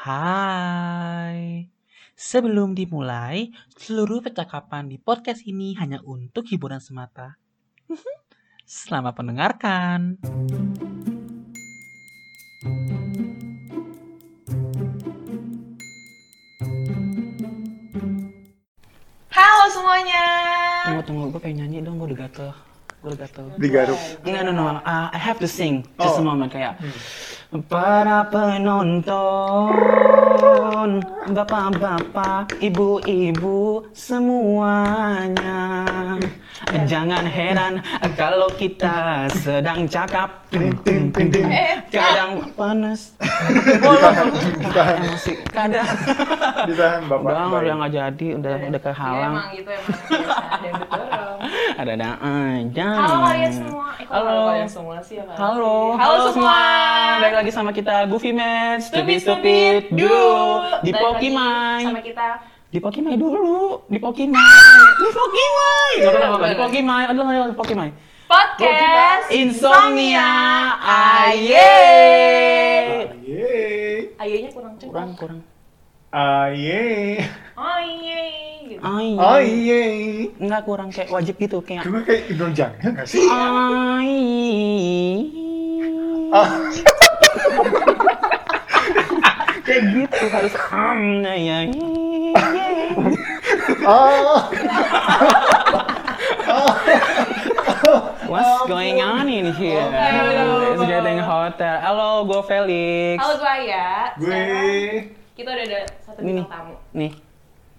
Hai. 0.00 1.68
Sebelum 2.16 2.72
dimulai, 2.72 3.52
seluruh 3.76 4.24
percakapan 4.24 4.88
di 4.88 4.96
podcast 4.96 5.44
ini 5.44 5.76
hanya 5.76 6.00
untuk 6.08 6.48
hiburan 6.48 6.80
semata. 6.80 7.36
Selamat 8.64 9.12
mendengarkan. 9.20 10.16
Halo 19.30 19.64
semuanya. 19.70 20.24
Tunggu, 20.86 21.02
tunggu. 21.06 21.24
Gue 21.34 21.40
pengen 21.42 21.56
nyanyi 21.66 21.78
dong. 21.82 21.96
Gue 21.98 22.08
udah 22.12 22.18
gatel. 22.26 22.50
Gue 23.00 23.08
udah 23.14 23.20
gatel. 23.24 23.46
digaruk. 23.56 24.00
Enggak, 24.26 24.42
no, 24.46 24.52
no. 24.52 24.64
Uh, 24.82 25.08
I 25.10 25.18
have 25.18 25.38
to 25.40 25.48
sing. 25.48 25.86
Just 25.98 26.18
a 26.18 26.22
Oh. 26.22 26.26
moment. 26.26 26.50
Kayak, 26.52 26.78
Para 27.50 28.30
penonton, 28.30 29.74
bapak-bapak, 31.34 32.54
ibu-ibu, 32.62 33.90
semuanya. 33.90 35.74
Jangan 36.86 37.26
heran 37.26 37.82
kalau 38.14 38.46
kita 38.54 39.26
sedang 39.34 39.90
cakap. 39.90 40.46
Kadang 41.90 42.54
panas. 42.54 43.18
Emosi. 44.70 45.42
Kadang. 45.50 45.90
ditahan 46.70 47.02
bapak. 47.10 47.34
Udah, 47.34 47.50
udah 47.50 47.74
nggak 47.82 47.92
jadi. 47.98 48.26
Udah, 48.38 48.54
udah 48.62 48.78
Ya, 48.78 48.86
kehalang. 48.86 49.34
emang 49.34 49.50
gitu 49.58 49.70
emang 49.74 49.90
biasa 50.06 50.38
ada 50.54 50.66
yang. 50.70 51.39
Ada-ada 51.80 52.20
aja. 52.20 52.88
Halo 52.92 53.16
kalian 53.24 53.52
semua. 53.56 53.88
Eh, 53.96 54.04
Halo. 54.04 54.36
kalian 54.52 54.68
semua 54.68 54.96
sih 55.00 55.16
ya, 55.16 55.24
Halo, 55.32 55.96
Halo, 55.96 56.28
semua. 56.28 56.60
Balik 57.24 57.36
lagi 57.40 57.50
sama 57.56 57.70
kita 57.72 58.04
Goofy 58.04 58.36
Man, 58.36 58.84
Stupid 58.84 59.24
Stupid 59.24 59.88
Stupid 59.88 59.96
Duo 59.96 60.60
di 60.84 60.92
Pokimai. 60.92 61.88
Sama 61.88 62.04
kita. 62.04 62.44
Di 62.68 62.78
Pokimai 62.84 63.16
dulu, 63.16 63.80
di 63.88 63.96
Pokimai. 63.96 64.44
Di 65.00 65.08
Pokimai. 65.08 65.92
Gak 66.04 66.12
apa-apa, 66.20 66.46
di 66.52 66.56
Pokimai. 66.60 67.04
Aduh, 67.08 67.24
aduh, 67.24 67.48
di 67.48 67.56
Pokimai. 67.56 67.90
Podcast 68.28 69.32
Insomnia. 69.32 70.28
Aye. 70.84 71.64
Aye. 73.08 74.20
Ayahnya 74.20 74.50
kurang 74.52 74.76
cepat. 74.76 74.92
Kurang, 74.92 75.10
kurang. 75.16 75.40
Aye. 76.12 77.24
Aye. 77.56 78.49
Gitu. 78.70 78.86
Aye. 78.86 79.18
Aye. 79.18 79.82
Enggak 80.38 80.62
kurang 80.62 80.94
kayak 80.94 81.10
wajib 81.10 81.34
gitu 81.42 81.58
kayak 81.58 81.82
Cuma 81.82 82.06
kayak 82.06 82.30
Indonesian 82.30 82.70
ya 82.78 82.88
nggak 82.94 83.08
sih? 83.10 83.26
Ah. 86.30 86.46
kayak 89.66 89.82
gitu 89.90 90.22
harus 90.30 90.54
am 90.70 91.26
ya 91.26 91.34
ya. 91.34 91.58
Ah. 93.82 94.46
What's 98.30 98.70
going 98.70 99.02
on 99.02 99.26
in 99.26 99.50
here? 99.58 99.82
Aduh. 99.82 100.78
It's 100.78 100.86
getting 100.86 101.18
hotter. 101.18 101.82
Halo, 101.82 102.22
gue 102.22 102.38
Felix. 102.46 103.18
Halo 103.18 103.34
gue 103.34 103.50
Aya. 103.50 104.14
Gue. 104.14 104.46
Kita 105.34 105.58
udah 105.58 105.64
ada 105.66 105.80
satu 106.06 106.22
bintang 106.22 106.46
tamu. 106.46 106.78
Nih, 106.94 107.10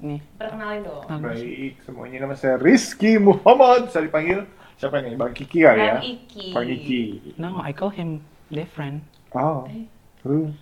nih. 0.02 0.20
Perkenalin 0.36 0.82
dong. 0.84 1.06
Baik, 1.22 1.74
semuanya 1.86 2.18
nama 2.26 2.36
saya 2.36 2.58
Rizky 2.58 3.22
Muhammad. 3.22 3.94
Saya 3.94 4.10
dipanggil 4.10 4.44
siapa 4.82 4.98
nih? 5.00 5.14
Bang 5.14 5.34
Kiki 5.38 5.62
kali 5.62 5.80
ya? 5.80 6.02
Bang 6.02 6.06
Iki. 6.06 6.46
Bang 6.52 6.66
Kiki. 6.68 7.02
No, 7.38 7.62
I 7.62 7.72
call 7.72 7.94
him 7.94 8.26
different. 8.50 9.06
Oh. 9.38 9.70
Eh. 9.70 9.86
Hmm. 10.26 10.58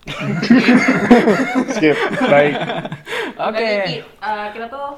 Skip. 1.76 1.96
Baik. 2.28 2.54
Oke. 3.40 3.64
Bang 3.64 3.84
Iki, 3.88 3.96
eh, 4.04 4.46
kita 4.52 4.66
tuh 4.68 4.88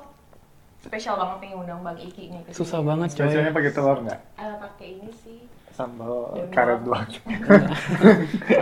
spesial 0.82 1.14
banget 1.14 1.38
nih 1.46 1.50
ngundang 1.54 1.80
Bang 1.86 1.98
Iki 1.98 2.22
nih. 2.34 2.40
Susah 2.50 2.82
banget 2.82 3.14
coy. 3.14 3.30
Spesialnya 3.30 3.54
pakai 3.54 3.70
telur 3.70 3.98
nggak? 4.02 4.20
Eh, 4.42 4.54
pakai 4.58 4.86
ini 4.98 5.10
sih. 5.14 5.38
Sambal 5.72 6.36
Demi 6.36 6.52
karet 6.52 6.80
doang. 6.82 7.08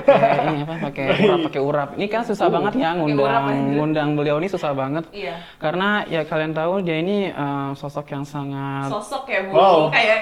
Pakai 0.06 0.38
ini 0.47 0.62
apa? 0.62 0.75
Pakai 0.81 1.04
urap, 1.21 1.38
pakai 1.47 1.60
urap. 1.60 1.88
Ini 1.94 2.06
kan 2.06 2.22
susah 2.22 2.47
banget 2.47 2.72
ya 2.76 2.94
ngundang 2.94 3.44
ngundang 3.75 4.09
beliau 4.15 4.38
ini 4.38 4.47
susah 4.47 4.71
banget. 4.72 5.04
Iya. 5.10 5.34
Karena 5.59 6.06
ya 6.06 6.22
kalian 6.22 6.53
tahu 6.53 6.81
dia 6.81 6.97
ini 6.98 7.28
eh, 7.28 7.71
sosok 7.75 8.06
yang 8.09 8.22
sangat 8.22 8.88
Sosok 8.88 9.26
ya 9.26 9.41
bu. 9.44 9.53
Wow. 9.53 9.78
Kayak 9.91 10.19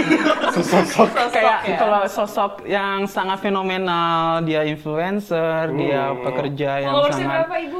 Sosok. 0.54 0.84
sosok 0.86 1.28
kayak 1.30 1.58
ya. 1.66 1.76
kalau 1.76 2.02
sosok 2.06 2.52
yang 2.64 3.02
sangat 3.04 3.38
fenomenal, 3.40 4.40
dia 4.42 4.62
influencer, 4.62 5.74
dia 5.74 6.00
Oh. 6.08 6.22
pekerja 6.22 6.70
yang 6.80 6.94
Followersnya 6.94 7.26
sangat 7.26 7.40
berapa 7.44 7.56
ibu? 7.60 7.78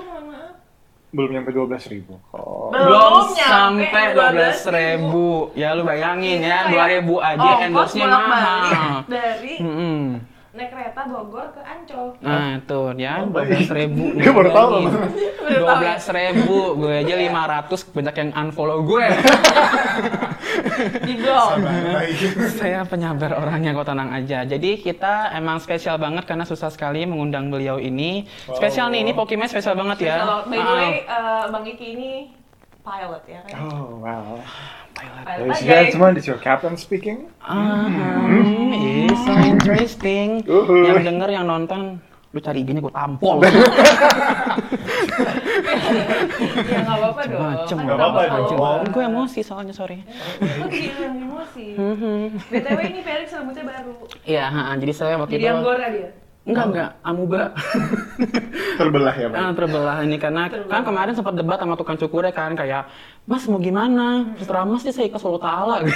Belum 1.09 1.31
nyampe 1.33 1.51
12 1.51 1.89
ribu. 1.89 2.21
Oh. 2.37 2.69
Belum 2.69 3.33
sampai 3.33 4.13
12 4.13 4.69
ribu. 4.69 5.49
Ya 5.57 5.73
lu 5.73 5.83
bayangin 5.83 6.45
ya, 6.45 6.69
2 6.69 6.93
ribu 6.93 7.17
aja 7.17 7.41
Ongkos 7.41 7.65
endorse-nya 7.97 8.07
mahal. 8.07 9.09
Dari 9.09 9.55
Mm-mm. 9.57 10.21
naik 10.53 10.69
kereta 10.69 11.07
Bogor 11.09 11.49
ke 11.57 11.61
Ancol. 11.65 12.13
Nah 12.21 12.61
tuh 12.69 12.93
ya, 13.01 13.25
Oh, 13.25 13.33
12 13.33 13.73
ribu. 13.73 14.05
Gue 14.21 14.33
baru 14.37 14.51
tahu. 14.53 14.71
Ya? 15.49 15.97
12 15.97 16.19
ribu, 16.19 16.57
gue 16.77 16.95
aja 17.01 17.15
500 17.17 17.95
banyak 17.97 18.15
yang 18.21 18.31
unfollow 18.37 18.85
gue. 18.85 19.07
Saya 22.55 22.85
penyabar 22.85 23.37
orangnya 23.37 23.73
kok 23.73 23.87
tenang 23.87 24.11
aja. 24.11 24.45
Jadi 24.45 24.81
kita 24.81 25.33
emang 25.33 25.59
spesial 25.59 25.97
banget 25.97 26.25
karena 26.25 26.45
susah 26.45 26.69
sekali 26.69 27.05
mengundang 27.05 27.49
beliau 27.49 27.77
ini. 27.77 28.25
Spesial 28.51 28.89
nih, 28.89 29.05
ini 29.05 29.13
Pokemon 29.13 29.49
spesial 29.49 29.75
banget 29.75 30.09
ya. 30.09 30.17
Kalau 30.23 30.39
by 30.47 30.57
the 30.57 30.65
Ah, 30.65 30.75
way, 30.75 30.95
eh, 31.03 31.45
Bang 31.49 31.65
Iki 31.65 31.87
ini 31.95 32.11
pilot 32.81 33.23
ya 33.29 33.41
kan? 33.45 33.59
Oh, 33.69 34.01
wow. 34.01 34.41
pilot. 34.97 35.23
Pilot 35.25 35.55
aja. 35.55 35.63
gentlemen, 35.63 36.11
this 36.17 36.25
is 36.25 36.29
your 36.29 36.41
captain 36.41 36.75
speaking. 36.75 37.29
Ah, 37.39 37.87
is 38.75 39.19
so 39.23 39.33
interesting. 39.39 40.43
Uhuh. 40.43 40.91
Yang 40.91 41.07
denger, 41.07 41.29
yang 41.31 41.47
nonton, 41.47 42.03
lu 42.29 42.39
cari 42.45 42.61
IG-nya 42.61 42.81
gue 42.85 42.93
tampol. 42.93 43.37
Ya 46.69 46.85
nggak 46.85 46.99
apa-apa 47.01 47.23
dong. 47.25 47.41
Macem. 47.41 47.77
Kan 47.81 47.85
Nggak 47.89 47.97
apa-apa 47.97 48.21
dong. 48.29 48.93
gue 48.93 49.05
emosi 49.05 49.41
soalnya, 49.41 49.73
sorry. 49.73 50.05
Jadi 50.37 50.93
yang 51.01 51.17
emosi. 51.17 51.67
BTW 52.53 52.81
ini 52.93 53.01
Felix 53.01 53.29
rambutnya 53.33 53.65
baru. 53.65 53.93
Iya, 54.29 54.45
jadi 54.77 54.93
saya 54.93 55.15
waktu 55.17 55.41
Jadi 55.41 55.45
itu... 55.49 55.55
anggora 55.57 55.87
dia. 55.89 56.11
Enggak, 56.49 56.65
enggak, 56.73 56.91
amuba. 57.05 57.53
Terbelah 58.81 59.13
ya, 59.13 59.27
Bang. 59.29 59.37
Ah, 59.37 59.53
terbelah 59.53 59.97
ini 60.01 60.17
karena 60.17 60.43
kan 60.49 60.81
kemarin 60.81 61.13
sempat 61.13 61.35
debat 61.37 61.61
sama 61.61 61.77
tukang 61.77 61.99
cukurnya 61.99 62.33
kan 62.33 62.57
kayak 62.57 62.89
Mas 63.27 63.45
mau 63.45 63.61
gimana? 63.61 64.33
Terserah 64.41 64.65
Mas 64.65 64.81
sih 64.81 64.95
saya 64.95 65.11
ikhlas 65.11 65.21
Allah 65.21 65.43
Ta'ala 65.43 65.75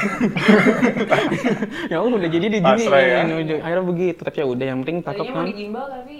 ya 1.88 1.96
udah 1.98 2.16
udah 2.18 2.30
jadi 2.30 2.46
diginiin 2.50 2.64
Pasrah 2.66 3.00
ya. 3.00 3.18
akhirnya 3.62 3.84
begitu 3.86 4.20
tapi 4.20 4.36
ya 4.42 4.46
udah 4.46 4.66
yang 4.66 4.78
penting 4.82 4.96
mau 5.00 5.14
kan 5.32 5.46
digimbal 5.48 5.86
tapi 5.88 6.16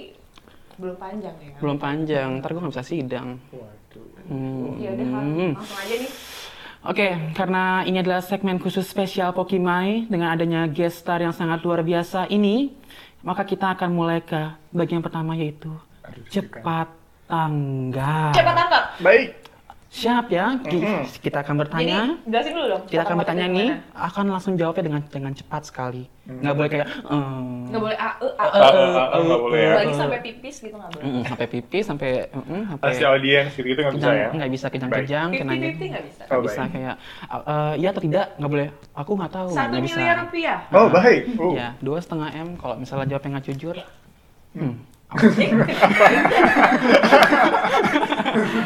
belum 0.78 0.96
panjang 0.96 1.34
ya 1.36 1.52
belum 1.60 1.76
panjang 1.76 2.28
ntar 2.40 2.48
gue 2.50 2.60
nggak 2.62 2.72
bisa 2.72 2.84
sidang 2.86 3.28
Waduh. 3.52 4.06
Hmm. 4.30 4.80
Ya 4.80 4.88
udah 4.94 5.06
Hmm. 5.06 5.52
langsung 5.52 5.78
aja 5.78 5.94
nih. 5.98 6.12
Oke, 6.82 7.08
karena 7.38 7.86
ini 7.86 8.02
adalah 8.02 8.18
segmen 8.18 8.58
khusus 8.58 8.82
spesial 8.82 9.30
Pokimai 9.30 10.10
dengan 10.10 10.34
adanya 10.34 10.66
guest 10.66 10.98
star 10.98 11.22
yang 11.22 11.30
sangat 11.30 11.62
luar 11.62 11.86
biasa 11.86 12.26
ini, 12.26 12.74
maka 13.22 13.42
kita 13.46 13.74
akan 13.78 13.90
mulai 13.94 14.18
ke 14.22 14.38
bagian 14.74 15.02
pertama 15.02 15.38
yaitu 15.38 15.70
Aduh, 16.02 16.26
cepat 16.30 16.90
tanggap. 17.30 18.34
Cepat 18.34 18.54
tangkap. 18.54 18.84
Baik. 19.00 19.41
Siap 19.92 20.32
ya, 20.32 20.56
Ki- 20.58 20.80
kita 21.20 21.44
akan 21.44 21.54
bertanya. 21.60 22.16
Jadi 22.16 22.24
jelasin 22.24 22.52
dulu 22.56 22.66
dong. 22.66 22.82
kita 22.88 23.02
akan 23.04 23.16
bertanya 23.20 23.44
nih, 23.46 23.68
akan 23.92 24.24
langsung 24.26 24.52
jawabnya 24.56 24.84
dengan 24.88 25.02
dengan 25.04 25.32
cepat 25.32 25.68
sekali. 25.68 26.08
Nggak 26.24 26.54
boleh 26.54 26.70
kayak 26.70 26.88
ehm, 27.04 27.68
Nggak 27.68 27.82
boleh 27.82 27.96
a 28.00 28.08
e 28.16 28.28
a 28.32 28.46
e. 28.48 29.18
nggak 29.20 29.40
boleh 29.42 29.60
ya. 29.60 29.72
Lagi 29.76 29.92
sampai 29.92 30.18
pipis 30.22 30.56
gitu 30.58 30.72
nggak 30.72 30.90
boleh. 30.90 31.04
mm, 31.04 31.22
sampai 31.28 31.46
pipis, 31.46 31.84
sampai 31.84 32.10
mm, 32.26 32.62
sampai 32.70 32.88
Pasti 32.88 33.04
audiens 33.04 33.48
gitu 33.52 33.68
nggak 33.76 33.94
bisa 33.94 34.10
ya. 34.10 34.28
nggak 34.32 34.50
bisa 34.50 34.66
kejang-kejang, 34.72 35.28
kenanya. 35.30 35.66
fifty 35.68 35.86
nggak 35.86 36.04
bisa. 36.08 36.22
Nggak 36.24 36.32
Oh, 36.32 36.42
bisa 36.42 36.62
kayak 36.66 36.94
eh, 37.28 37.72
iya 37.76 37.88
atau 37.92 38.02
tidak, 38.02 38.26
nggak 38.38 38.50
boleh. 38.50 38.68
Aku 38.94 39.10
nggak 39.12 39.32
tahu, 39.34 39.48
Satu 39.52 39.76
miliar 39.76 40.16
rupiah. 40.18 40.58
Oh, 40.72 40.88
baik. 40.88 41.20
Oh. 41.36 41.52
Ya, 41.52 41.68
dua 41.78 41.98
setengah 42.00 42.32
m. 42.32 42.48
Kalau 42.56 42.80
misalnya 42.80 43.06
jawabnya 43.10 43.30
nggak 43.36 43.46
jujur, 43.46 43.76
hmm. 44.56 44.74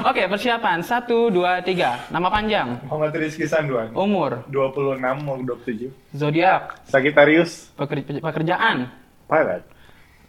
Oke, 0.06 0.22
persiapan. 0.26 0.78
Satu, 0.80 1.28
dua, 1.28 1.58
tiga. 1.60 1.98
Nama 2.08 2.28
panjang, 2.28 2.78
Muhammad 2.84 3.12
Rizky 3.12 3.44
Sanduan. 3.44 3.90
umur, 3.92 4.46
26 4.46 5.02
mau 5.18 5.36
27. 5.36 5.90
zodiak, 6.12 6.78
Sagittarius. 6.84 7.70
pekerja- 7.74 8.22
pekerjaan. 8.22 8.86
Pilot. 9.26 9.62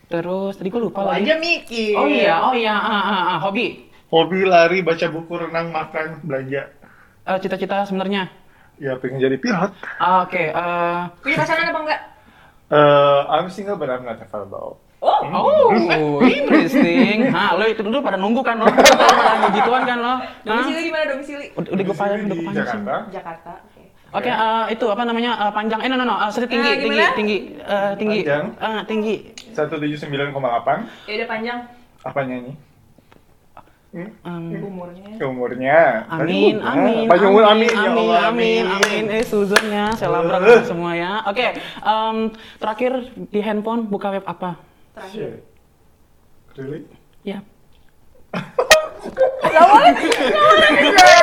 Terus 0.07 0.55
tadi 0.55 0.67
gue 0.67 0.81
lupa 0.81 1.01
Oh, 1.01 1.07
lagi. 1.07 1.21
aja 1.21 1.35
mikir. 1.37 1.93
Oh 1.93 2.07
iya, 2.07 2.35
oh 2.41 2.55
iya, 2.55 2.73
ah, 2.73 2.97
ah, 3.03 3.23
ah, 3.29 3.39
hobi. 3.39 3.85
Hobi 4.07 4.41
lari, 4.41 4.79
baca 4.81 5.05
buku, 5.05 5.33
renang, 5.37 5.69
makan, 5.69 6.23
belanja. 6.23 6.63
Eh, 7.23 7.37
cita-cita 7.37 7.83
sebenarnya. 7.83 8.31
Ya 8.77 8.95
pengen 8.95 9.19
jadi 9.19 9.35
pilot. 9.35 9.71
Ah, 9.97 10.23
Oke, 10.23 10.47
eh, 10.47 10.99
Punya 11.19 11.35
pasangan 11.35 11.67
apa 11.67 11.79
enggak? 11.79 12.01
Uh, 12.67 13.23
I'm 13.29 13.47
single 13.47 13.75
but 13.75 13.87
I'm 13.87 14.03
not 14.03 14.17
available. 14.17 14.79
Oh, 14.97 15.21
Oh, 15.29 16.17
interesting. 16.25 17.29
Nah, 17.29 17.53
lo 17.53 17.69
itu 17.69 17.85
dulu 17.85 18.01
pada 18.01 18.17
nunggu 18.17 18.41
kan 18.41 18.57
lo. 18.57 18.65
Pada 18.65 19.49
gituan 19.53 19.85
kan 19.85 19.97
lo. 19.99 20.13
Domisili 20.41 20.81
di 20.81 20.91
mana 20.91 21.05
domisili? 21.07 21.45
Udah, 21.53 21.69
udah 21.69 21.83
gue 21.85 21.95
pancing, 21.95 22.21
udah 22.25 22.33
di 22.33 22.41
gue 22.41 22.47
pancing. 22.49 22.65
Jakarta. 22.65 22.95
Jakarta. 23.13 23.51
Oke. 23.61 23.81
Oke, 24.09 24.31
eh, 24.31 24.63
itu 24.71 24.85
apa 24.87 25.03
namanya 25.03 25.31
eh, 25.37 25.51
panjang? 25.53 25.79
Eh, 25.83 25.87
no, 25.87 25.95
no, 25.95 26.05
no, 26.07 26.15
eh, 26.17 26.29
sorry, 26.31 26.47
tinggi, 26.47 26.65
Eh, 26.65 26.77
tinggi, 26.79 27.03
tinggi, 27.13 27.37
eh, 27.59 27.91
tinggi, 27.93 28.19
Panjang. 28.23 28.45
Eh, 28.57 28.81
tinggi. 28.87 29.15
179,8. 29.53 30.77
Ya 31.05 31.13
udah 31.13 31.27
panjang 31.27 31.59
Apanya 32.01 32.35
ini? 32.39 32.53
Hmm? 33.87 34.09
Em, 34.21 34.61
umurnya. 34.61 35.07
Umurnya. 35.19 35.79
Amin, 36.09 36.55
amin, 36.59 37.05
Panjang 37.05 37.29
umur, 37.31 37.43
amin, 37.45 37.67
ya 37.67 37.81
amin, 37.83 38.03
Allah, 38.03 38.21
amin, 38.29 38.63
amin. 38.67 39.03
Eh, 39.09 39.23
suzonnya, 39.23 39.93
saya 39.93 40.09
labrak 40.11 40.41
Eh. 40.43 40.61
semua 40.63 40.91
ya. 40.93 41.21
Oke, 41.23 41.53
em, 41.77 42.17
terakhir 42.57 42.91
di 43.27 43.39
handphone 43.39 43.85
buka 43.85 44.09
web 44.11 44.25
apa? 44.25 44.59
Terakhir. 44.97 45.29
Shit. 45.37 46.57
Really? 46.57 46.81
Ya. 47.21 47.39
Tinder. 50.81 51.13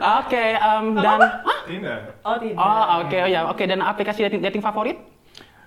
Oke, 0.00 0.44
dan 0.96 1.20
Tinder. 1.68 2.00
Oh, 2.24 2.36
tidak. 2.40 2.56
oh, 2.56 2.84
oke, 3.04 3.18
oh 3.20 3.28
ya, 3.28 3.40
oke. 3.52 3.62
Dan 3.68 3.80
aplikasi 3.84 4.24
dating, 4.24 4.40
dating 4.40 4.62
favorit? 4.64 4.96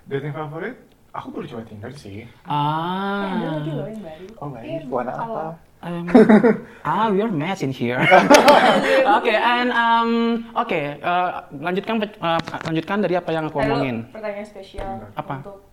Dating 0.10 0.34
favorit? 0.34 0.76
Aku 1.14 1.30
baru 1.30 1.46
coba 1.46 1.64
Tinder 1.70 1.92
sih. 1.94 2.26
Ah. 2.50 3.30
Ada 3.30 3.48
lagi 3.62 3.72
loh 3.76 3.88
yang 3.88 4.02
baru. 4.02 4.26
Oh, 4.42 4.50
baik. 4.50 4.90
Warna 4.90 5.14
apa? 5.14 5.44
Um, 5.82 6.06
ah, 6.86 7.10
we 7.10 7.26
are 7.26 7.34
match 7.34 7.66
in 7.66 7.74
here. 7.74 7.98
Oke, 9.18 9.34
and 9.34 9.74
um, 9.74 10.46
oke, 10.54 10.78
eh, 10.78 11.30
lanjutkan 11.58 11.98
eh, 12.06 12.42
lanjutkan 12.70 13.02
dari 13.02 13.18
apa 13.18 13.34
yang 13.34 13.50
aku 13.50 13.66
omongin. 13.66 14.06
pertanyaan 14.14 14.46
spesial 14.46 15.10
Apa? 15.18 15.42
untuk 15.42 15.71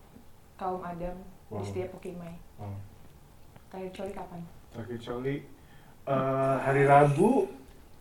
kaum 0.59 0.83
Adam 0.83 1.15
Wow. 1.49 1.65
di 1.65 1.67
setiap 1.73 1.97
Pokimai. 1.97 2.37
Oh. 2.61 2.77
Terakhir 3.73 3.89
coli 3.97 4.13
kapan? 4.13 4.41
Terakhir 4.69 4.99
coli 5.01 5.37
eh, 6.05 6.57
hari 6.61 6.85
Rabu, 6.85 7.49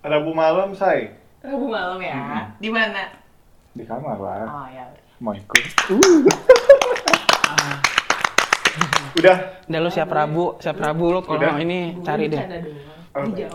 Rabu 0.04 0.32
malam 0.36 0.76
say 0.76 1.16
Rabu 1.40 1.72
malam 1.72 1.96
ya. 2.04 2.52
Di 2.60 2.68
mana? 2.68 3.08
di 3.72 3.86
kamar 3.86 4.18
lah. 4.18 4.50
Oh 4.50 4.68
ya. 4.68 4.84
Mau 5.22 5.32
ikut? 5.32 5.64
Udah. 9.18 9.38
Dan 9.64 9.80
lu 9.82 9.90
siap 9.90 10.10
Rabu, 10.10 10.60
siap 10.60 10.78
Rabu 10.78 11.06
lu 11.14 11.20
kalau 11.22 11.40
Udah. 11.40 11.56
ini 11.62 12.02
cari 12.02 12.26
deh. 12.28 12.44
Oke. 13.16 13.46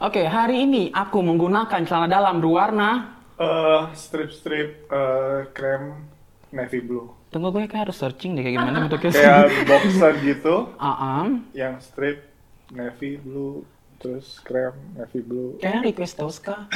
Oke, 0.00 0.22
hari 0.24 0.64
ini 0.64 0.88
aku 0.88 1.20
menggunakan 1.20 1.80
celana 1.84 2.08
dalam 2.08 2.40
berwarna. 2.40 3.18
Eh, 3.40 3.82
strip-strip 3.96 4.86
eh, 4.86 5.40
krem 5.52 6.04
navy 6.52 6.80
blue. 6.84 7.08
Tunggu 7.30 7.48
gue 7.48 7.62
kayak 7.64 7.86
harus 7.86 7.96
searching 7.96 8.34
deh 8.34 8.42
kayak 8.42 8.56
gimana 8.56 8.76
bentuknya. 8.84 9.12
Kayak 9.12 9.46
boxer 9.70 10.12
gitu, 10.20 10.54
Ah, 10.76 11.22
am. 11.22 11.46
yang 11.52 11.78
strip 11.78 12.26
navy 12.68 13.16
blue, 13.16 13.62
terus 13.96 14.38
krem 14.40 14.74
navy 14.94 15.20
blue. 15.20 15.54
Kayaknya 15.56 15.82
request 15.86 16.14
Tosca. 16.16 16.66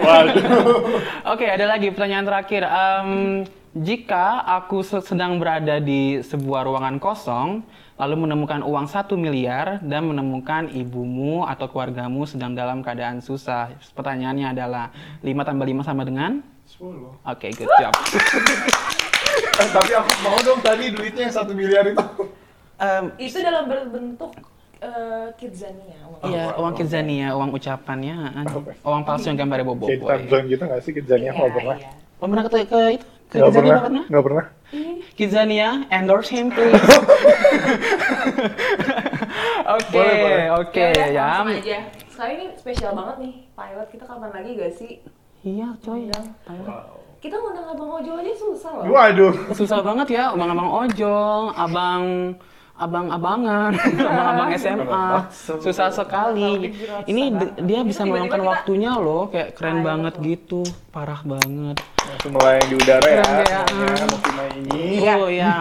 Waduh. 0.00 0.40
Oke, 1.26 1.44
ada 1.44 1.66
lagi 1.66 1.90
pertanyaan 1.90 2.24
terakhir. 2.24 2.62
Em, 2.62 3.10
jika 3.74 4.24
aku 4.46 4.80
se- 4.80 5.02
sedang 5.02 5.36
berada 5.36 5.76
di 5.78 6.20
sebuah 6.20 6.64
ruangan 6.64 6.96
kosong, 6.96 7.60
lalu 7.94 8.14
menemukan 8.20 8.60
uang 8.60 8.86
satu 8.86 9.14
miliar 9.14 9.78
dan 9.80 10.04
menemukan 10.04 10.66
ibumu 10.68 11.44
atau 11.44 11.66
keluargamu 11.66 12.24
sedang 12.24 12.52
dalam 12.52 12.80
keadaan 12.80 13.18
susah, 13.18 13.68
pertanyaannya 13.92 14.46
adalah 14.50 14.90
5 15.20 15.42
tambah 15.42 15.64
5 15.64 15.82
sama 15.84 16.02
dengan? 16.02 16.42
10. 16.74 17.22
Oke, 17.24 17.46
good 17.52 17.70
job. 17.72 17.94
Eh, 19.34 19.68
tapi 19.68 19.90
aku 19.90 20.10
mau 20.20 20.38
dong 20.40 20.58
tadi 20.60 20.90
duitnya 20.90 21.26
yang 21.26 21.34
satu 21.34 21.52
miliar 21.52 21.86
itu. 21.86 21.98
Em, 22.76 23.10
Itu 23.16 23.38
dalam 23.38 23.66
berbentuk 23.66 24.30
eh, 24.78 25.26
Kidzania. 25.34 25.98
uang. 26.04 26.20
Iya, 26.24 26.44
Oh, 26.52 26.62
uang 26.62 26.70
oh. 26.70 26.76
Kidzania, 26.76 27.28
uang 27.32 27.50
ucapannya, 27.52 28.14
an- 28.32 28.46
Oke. 28.48 28.74
uang 28.80 29.02
palsu 29.02 29.26
yang 29.28 29.38
gambarnya 29.40 29.62
bobo 29.64 29.86
time 29.86 30.26
zone 30.28 30.46
gitu 30.46 30.62
gak 30.64 30.82
sih 30.82 30.92
Kidzania? 30.92 31.30
Iya, 31.30 31.38
Nggak 31.40 31.50
pernah. 31.52 31.76
iya. 31.76 31.90
Oh, 32.16 32.26
pernah 32.26 32.42
ke, 32.42 32.50
ke 32.64 32.80
itu? 32.92 33.06
Ke 33.24 33.34
Nggak 33.34 33.46
Kidzania 33.48 33.54
pernah. 33.54 33.74
nggak 33.74 33.84
pernah? 33.84 34.04
Nggak 34.06 34.24
pernah. 34.24 34.44
Kidzania, 35.14 35.68
endorse 35.88 36.30
him 36.30 36.46
please. 36.50 36.74
Oke, 39.66 40.06
oke 40.52 40.84
ya. 41.08 41.40
langsung 41.40 41.56
aja. 41.56 41.78
Sekarang 42.06 42.34
ini 42.36 42.46
spesial 42.54 42.92
banget 42.92 43.16
nih. 43.18 43.34
Pilot 43.50 43.88
kita 43.88 44.04
kapan 44.04 44.30
lagi 44.30 44.50
gak 44.54 44.72
sih? 44.72 44.92
Iya, 45.44 45.76
coy. 45.78 46.08
Wow. 46.08 46.96
Kita 47.20 47.36
ngundang 47.36 47.66
abang 47.66 47.90
ojol 47.94 48.16
aja 48.18 48.32
susah 48.34 48.70
loh. 48.74 48.84
Waduh. 48.86 49.32
Susah 49.52 49.80
banget 49.80 50.08
ya, 50.12 50.32
abang-abang 50.32 50.68
ojol, 50.82 51.52
abang 51.54 52.04
abang-abangan, 52.74 53.70
abang-abang 54.02 54.50
SMA. 54.54 54.84
bakso. 55.14 55.56
Susah 55.58 55.88
sekali. 55.88 56.74
Ini 57.06 57.22
dia 57.62 57.80
bisa 57.80 58.02
meluangkan 58.02 58.40
kita- 58.40 58.50
waktunya 58.50 58.92
loh, 58.94 59.30
kayak 59.30 59.54
keren 59.54 59.80
Ah, 59.80 59.84
banget 59.86 60.14
gitu. 60.18 60.60
Parah 60.90 61.20
banget. 61.22 61.76
Langsung 62.04 62.32
mulai 62.34 62.60
di 62.60 62.74
udara 62.74 63.04
ya. 63.06 63.22
Keren 63.22 63.46
ya. 63.46 63.60
semuanya, 63.64 64.04
Mukina 64.06 64.44
ini. 64.52 64.80
Iya. 64.98 65.12
Oh 65.16 65.30
ya, 65.30 65.52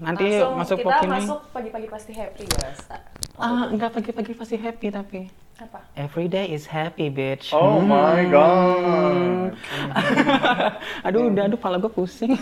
nanti 0.00 0.26
masuk 0.40 0.76
kita 0.78 0.88
Pokimai. 0.94 1.20
masuk 1.20 1.38
pagi-pagi 1.50 1.86
pasti 1.86 2.12
happy 2.14 2.44
guys. 2.46 2.80
Ah, 3.40 3.64
enggak 3.66 3.90
pagi-pagi 3.90 4.36
pasti 4.36 4.54
happy 4.54 4.92
tapi. 4.92 5.20
Apa? 5.56 5.80
Every 5.92 6.24
day 6.24 6.48
is 6.48 6.64
happy, 6.64 7.08
bitch. 7.08 7.52
Oh 7.52 7.80
my 7.80 8.24
god. 8.26 9.52
aduh, 11.06 11.28
udah, 11.28 11.48
aduh, 11.48 11.56
kepala 11.56 11.76
gue 11.82 11.88
pusing. 11.90 12.32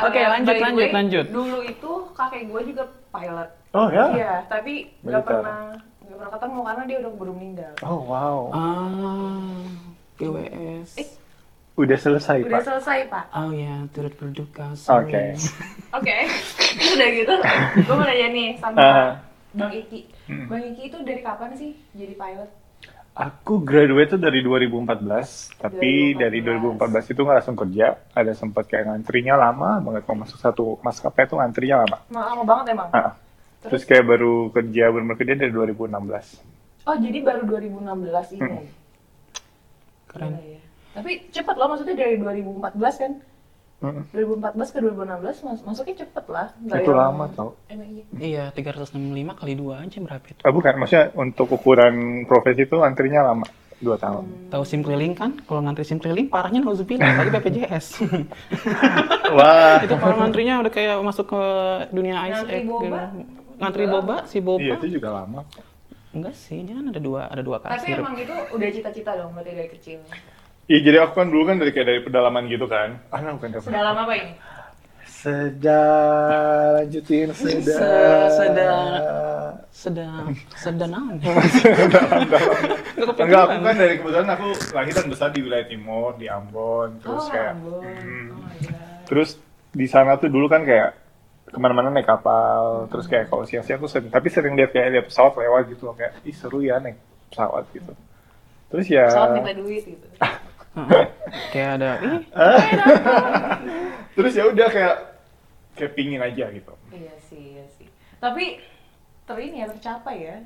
Oke, 0.00 0.14
Eh, 0.16 0.26
lanjut, 0.26 0.54
lanjut, 0.56 0.78
way, 0.80 0.90
lanjut. 0.90 1.26
Dulu 1.26 1.58
itu 1.62 1.90
kakek 2.14 2.46
gue 2.46 2.60
juga 2.66 2.82
pilot. 3.10 3.48
Oh 3.70 3.86
ya? 3.88 4.04
Iya, 4.10 4.32
tapi 4.46 4.90
nggak 5.02 5.22
pernah 5.22 5.74
nggak 6.00 6.16
pernah 6.16 6.32
ketemu 6.32 6.58
karena 6.64 6.82
dia 6.82 6.96
udah 6.98 7.10
keburu 7.12 7.32
meninggal. 7.34 7.72
Oh 7.82 8.00
wow. 8.04 8.38
Ah, 8.50 9.62
GWS. 10.16 10.90
Eh. 10.96 11.08
Udah 11.76 11.94
selesai 11.94 12.42
Udah 12.42 12.58
pak. 12.58 12.62
selesai 12.64 12.98
pak. 13.06 13.24
Oh 13.30 13.50
ya, 13.50 13.86
turut 13.92 14.14
berduka. 14.14 14.74
Oke. 14.88 15.38
Oke, 15.98 16.16
udah 16.94 17.08
gitu. 17.12 17.34
Gue 17.80 17.94
mau 17.94 18.02
nanya 18.02 18.28
nih 18.28 18.48
sama 18.58 18.78
Ah. 18.78 19.10
Bang 19.54 19.70
Iki. 19.70 20.17
Hmm. 20.28 20.46
Bang 20.46 20.60
Iki 20.62 20.82
itu 20.86 20.98
dari 21.02 21.20
kapan 21.20 21.56
sih 21.56 21.72
jadi 21.92 22.12
pilot? 22.12 22.50
Aku 23.18 23.66
graduate 23.66 24.14
tuh 24.14 24.20
dari 24.20 24.46
2014, 24.46 25.50
tapi 25.58 26.14
2014. 26.14 26.22
dari 26.22 26.38
2014 26.38 27.10
itu 27.10 27.20
nggak 27.20 27.36
langsung 27.42 27.58
kerja. 27.58 27.86
Ada 28.14 28.32
sempat 28.32 28.70
kayak 28.70 28.84
ngantrinya 28.86 29.34
lama 29.34 29.82
banget 29.82 30.06
mau 30.06 30.22
masuk 30.22 30.38
satu 30.38 30.78
maskapai 30.78 31.26
tuh 31.26 31.34
ngantrinya 31.34 31.82
lama. 31.82 31.98
Ma- 32.14 32.30
Lama 32.30 32.44
banget 32.46 32.78
emang. 32.78 32.88
Ah. 32.94 33.18
Terus 33.58 33.82
kayak 33.82 34.06
baru 34.06 34.54
kerja 34.54 34.94
benar 34.94 35.18
kerja 35.18 35.34
dari 35.34 35.50
2016. 35.50 36.38
Oh 36.86 36.94
jadi 36.94 37.18
baru 37.18 37.42
2016 37.42 38.38
ini. 38.38 38.42
Hmm. 38.46 38.66
Keren. 40.06 40.30
Gila 40.30 40.42
ya. 40.46 40.60
Tapi 40.94 41.10
cepet 41.28 41.54
loh 41.58 41.68
maksudnya 41.68 41.96
dari 41.98 42.14
2014 42.16 43.02
kan? 43.02 43.12
Mm. 43.78 44.10
2014 44.10 44.74
ke 44.74 44.78
2016 44.82 45.46
mas 45.46 45.60
masuknya 45.62 45.94
cepet 46.02 46.24
lah. 46.26 46.50
Nggak 46.58 46.78
Itu 46.78 46.90
yang- 46.90 46.98
lama 46.98 47.24
tau. 47.30 47.48
Emang 47.66 47.88
iya. 47.88 48.04
Iya, 48.18 48.44
365 48.50 48.98
kali 49.32 49.54
2 49.54 49.78
aja 49.78 49.98
berapa 50.00 50.24
itu? 50.26 50.40
Ah, 50.42 50.50
bukan, 50.50 50.72
maksudnya 50.76 51.04
untuk 51.14 51.46
ukuran 51.48 51.94
profesi 52.24 52.64
itu 52.64 52.74
antrinya 52.80 53.22
lama, 53.24 53.46
dua 53.78 53.94
tahun. 53.94 54.50
Tahu 54.50 54.64
Simpliling 54.64 55.14
kan? 55.14 55.38
Kalau 55.40 55.62
ngantri 55.62 55.86
Simpliling 55.86 56.26
parahnya 56.26 56.58
nauzubillah, 56.58 57.06
tadi 57.16 57.30
BPJS. 57.30 57.86
Wah, 59.30 59.78
itu 59.78 59.94
kalau 59.94 60.14
ngantrinya 60.16 60.54
udah 60.58 60.72
kayak 60.72 60.96
masuk 60.98 61.26
ke 61.28 61.42
dunia 61.90 62.16
ice 62.26 62.42
Ngantri 62.42 62.60
boba? 62.64 62.82
gitu. 63.14 63.30
Ngantri 63.58 63.84
boba, 63.86 64.16
si 64.24 64.38
boba. 64.40 64.58
iya 64.60 64.74
itu 64.74 64.86
juga 64.90 65.08
lama. 65.14 65.46
Enggak 66.08 66.34
sih, 66.34 66.62
dia 66.62 66.74
kan 66.74 66.88
ada 66.88 66.98
dua 66.98 67.28
ada 67.28 67.42
dua 67.42 67.58
Tapi 67.58 67.78
kasir. 67.78 67.94
emang 67.96 68.16
itu 68.16 68.34
udah 68.50 68.68
cita-cita 68.72 69.10
dong 69.14 69.30
berarti 69.32 69.52
dari 69.52 69.70
kecil. 69.70 69.98
Iya 70.68 70.78
jadi 70.84 70.96
aku 71.00 71.12
kan 71.16 71.28
dulu 71.32 71.48
kan 71.48 71.56
dari 71.56 71.72
kayak 71.72 71.88
dari 71.88 72.00
pedalaman 72.04 72.44
gitu 72.52 72.68
kan. 72.68 73.00
Ah, 73.08 73.24
nah, 73.24 73.32
bukan 73.32 73.56
Sudah 73.56 73.82
lama 73.88 74.04
apa 74.04 74.14
ini? 74.20 74.32
Sedang 75.08 76.76
lanjutin 76.76 77.32
sedang. 77.32 77.64
Se- 77.64 78.30
sedang. 78.36 78.92
Sedang 79.72 80.28
sedang? 80.60 80.94
Nggak 81.18 82.42
Enggak, 83.24 83.42
aku 83.48 83.58
kan 83.64 83.76
dari 83.80 83.94
kebetulan 83.96 84.28
aku 84.28 84.48
lahir 84.76 84.92
dan 84.92 85.06
besar 85.08 85.28
di 85.32 85.40
wilayah 85.40 85.66
timur, 85.66 86.14
di 86.20 86.28
Ambon, 86.28 87.00
terus 87.00 87.24
oh, 87.24 87.30
kayak 87.32 87.50
Ambon. 87.56 87.82
Hmm. 87.82 88.28
Oh 88.28 88.36
God. 88.60 89.06
terus 89.08 89.30
di 89.72 89.86
sana 89.88 90.20
tuh 90.20 90.28
dulu 90.28 90.46
kan 90.52 90.68
kayak 90.68 90.92
ke 91.48 91.56
mana-mana 91.56 91.88
naik 91.88 92.04
kapal, 92.04 92.84
terus 92.92 93.08
kayak 93.08 93.32
kalau 93.32 93.48
siang-siang 93.48 93.80
tuh 93.80 93.88
sering, 93.88 94.12
tapi 94.12 94.28
sering 94.28 94.52
lihat 94.52 94.68
kayak 94.68 94.92
lihat 94.92 95.06
pesawat 95.08 95.32
lewat 95.32 95.72
gitu 95.72 95.88
loh 95.88 95.96
kayak 95.96 96.12
ih 96.28 96.36
seru 96.36 96.60
ya 96.60 96.76
naik 96.76 97.00
pesawat 97.32 97.64
gitu. 97.72 97.92
Terus 98.68 98.86
ya 98.92 99.08
Pesawat 99.08 99.30
minta 99.40 99.52
duit 99.56 99.82
gitu. 99.82 100.06
Kayak 101.52 101.70
ada 101.80 101.90
ih 102.00 102.20
terus 104.16 104.32
ya 104.34 104.44
udah 104.50 104.68
kayak 104.70 104.96
kayak 105.78 105.92
pingin 105.94 106.18
aja 106.18 106.50
gitu. 106.50 106.74
Iya 106.90 107.14
sih, 107.30 107.54
iya 107.54 107.64
sih. 107.78 107.86
Tapi 108.18 108.58
terini 109.28 109.62
ya 109.62 109.68
tercapai 109.68 110.16
ya. 110.24 110.36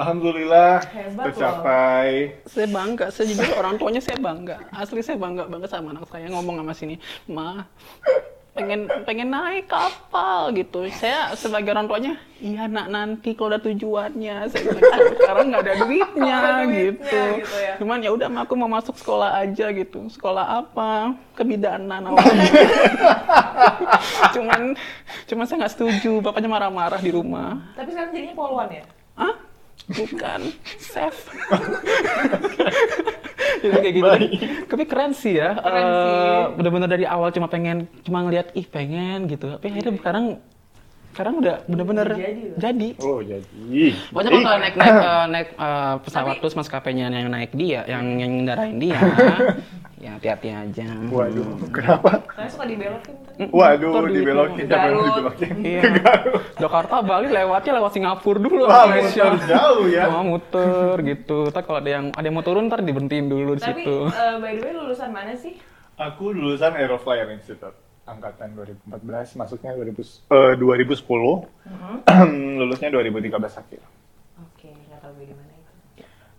Alhamdulillah 0.00 0.80
Hebat 0.90 1.24
tercapai. 1.30 2.40
Saya 2.48 2.66
bangga, 2.72 3.06
saya 3.12 3.30
jujur 3.30 3.52
orang 3.54 3.76
tuanya 3.76 4.00
saya 4.02 4.18
bangga. 4.18 4.56
Asli 4.72 5.04
saya 5.04 5.20
bangga 5.20 5.44
banget 5.46 5.68
sama 5.70 5.92
anak 5.92 6.08
saya 6.08 6.26
ngomong 6.32 6.56
sama 6.58 6.72
sini, 6.72 6.96
ma 7.28 7.68
pengen 8.60 8.80
pengen 9.08 9.28
naik 9.32 9.66
kapal 9.72 10.52
gitu. 10.52 10.84
Saya 10.92 11.32
sebagai 11.32 11.72
orang 11.72 11.88
tuanya, 11.88 12.12
iya 12.36 12.68
nak 12.68 12.92
nanti 12.92 13.32
kalau 13.32 13.56
ada 13.56 13.60
tujuannya. 13.64 14.36
Saya 14.52 14.62
bilang 14.68 14.84
"Ah, 14.92 15.00
sekarang 15.16 15.44
nggak 15.48 15.62
ada 15.64 15.74
duitnya 15.80 16.12
Nggak 16.20 16.36
ada 16.36 16.52
duitnya, 16.52 16.76
gitu. 16.76 17.20
gitu 17.40 17.56
ya. 17.56 17.74
Cuman 17.80 17.98
ya 18.04 18.10
udah 18.12 18.28
aku 18.44 18.52
mau 18.54 18.68
masuk 18.68 18.94
sekolah 19.00 19.40
aja 19.40 19.66
gitu. 19.72 20.04
Sekolah 20.12 20.44
apa? 20.60 21.16
Kebidanan 21.32 22.12
awalnya. 22.12 22.52
cuman 24.36 24.60
cuman 25.24 25.44
saya 25.48 25.56
nggak 25.64 25.74
setuju. 25.74 26.20
Bapaknya 26.20 26.52
marah-marah 26.52 27.00
di 27.00 27.10
rumah. 27.10 27.56
Tapi 27.74 27.88
sekarang 27.96 28.12
jadinya 28.12 28.36
poluan 28.36 28.68
ya? 28.68 28.84
Hah? 29.16 29.49
Bukan, 29.90 30.40
chef. 30.78 31.26
Jadi 33.60 33.76
kayak 33.76 33.94
gitu. 33.94 34.08
Tapi, 34.08 34.26
tapi 34.66 34.82
keren 34.86 35.12
sih 35.12 35.36
ya. 35.36 35.52
Keren 35.52 35.82
Eh, 35.82 35.92
sih. 35.92 36.56
Bener-bener 36.56 36.88
dari 36.88 37.04
awal 37.04 37.28
cuma 37.30 37.46
pengen, 37.46 37.86
cuma 38.02 38.22
ngeliat 38.22 38.54
ih 38.54 38.64
pengen 38.64 39.26
gitu. 39.26 39.50
Tapi 39.50 39.66
akhirnya 39.68 39.92
sekarang 39.98 40.24
sekarang 41.10 41.42
udah 41.42 41.56
bener-bener 41.66 42.08
Jadi 42.14 42.54
jadi. 42.54 42.88
Oh 43.02 43.18
jadi. 43.18 43.84
Pokoknya 44.08 44.30
kalau 44.40 44.58
naik 44.58 44.74
naik 44.78 44.94
eh, 45.04 45.24
naik 45.28 45.48
eh, 45.52 45.94
pesawat 46.06 46.34
terus 46.38 46.54
maskapainya 46.54 47.10
yang 47.10 47.28
naik 47.28 47.50
dia, 47.52 47.82
yang 47.84 48.16
yang 48.16 48.30
ngendarain 48.30 48.78
dia, 48.78 48.94
ya 50.04 50.10
hati-hati 50.16 50.48
aja. 50.48 50.86
Waduh, 51.10 51.66
kenapa? 51.68 52.22
Karena 52.24 52.48
suka 52.48 52.64
dibelokin 52.64 53.14
kan. 53.20 53.34
Waduh, 53.50 53.90
duitnya. 54.00 54.16
dibelokin, 54.16 54.64
siapa 54.64 54.78
yang 54.80 54.94
Garut. 54.94 55.06
dibelokin? 55.10 55.50
Iya. 55.60 55.80
Ke. 55.98 56.12
Jakarta 56.56 56.94
Bali 57.02 57.28
lewatnya 57.28 57.72
lewat 57.76 57.90
Singapura 57.90 58.38
dulu 58.38 58.62
Wah, 58.64 58.84
Malaysia. 58.86 59.24
muter 59.26 59.44
jauh 59.50 59.84
ya. 59.88 60.04
Mau 60.08 60.24
muter 60.24 60.94
gitu. 61.02 61.38
Ntar 61.50 61.62
kalau 61.64 61.78
ada 61.82 61.90
yang 61.90 62.06
ada 62.14 62.22
yang 62.22 62.36
mau 62.36 62.46
turun 62.46 62.70
ntar 62.70 62.80
diberhentiin 62.80 63.26
dulu 63.26 63.58
di 63.58 63.62
Tapi 63.62 63.82
situ. 63.82 63.96
eh, 64.08 64.34
by 64.38 64.52
the 64.54 64.62
way 64.62 64.72
lulusan 64.72 65.10
mana 65.10 65.34
sih? 65.34 65.58
Aku 65.96 66.30
lulusan 66.30 66.72
Aeroflyer 66.72 67.28
Institute 67.28 67.76
angkatan 68.04 68.56
2014, 68.56 69.38
masuknya 69.38 69.70
2000, 69.76 70.24
eh, 70.28 70.52
2010, 70.56 71.46
lulusnya 72.58 72.88
2013 72.90 73.60
akhir. 73.60 73.80
Oke, 74.40 74.68
nggak 74.68 74.98
tahu 75.00 75.12
gue 75.20 75.26
di 75.30 75.34
mana 75.36 75.52
itu. 75.54 75.72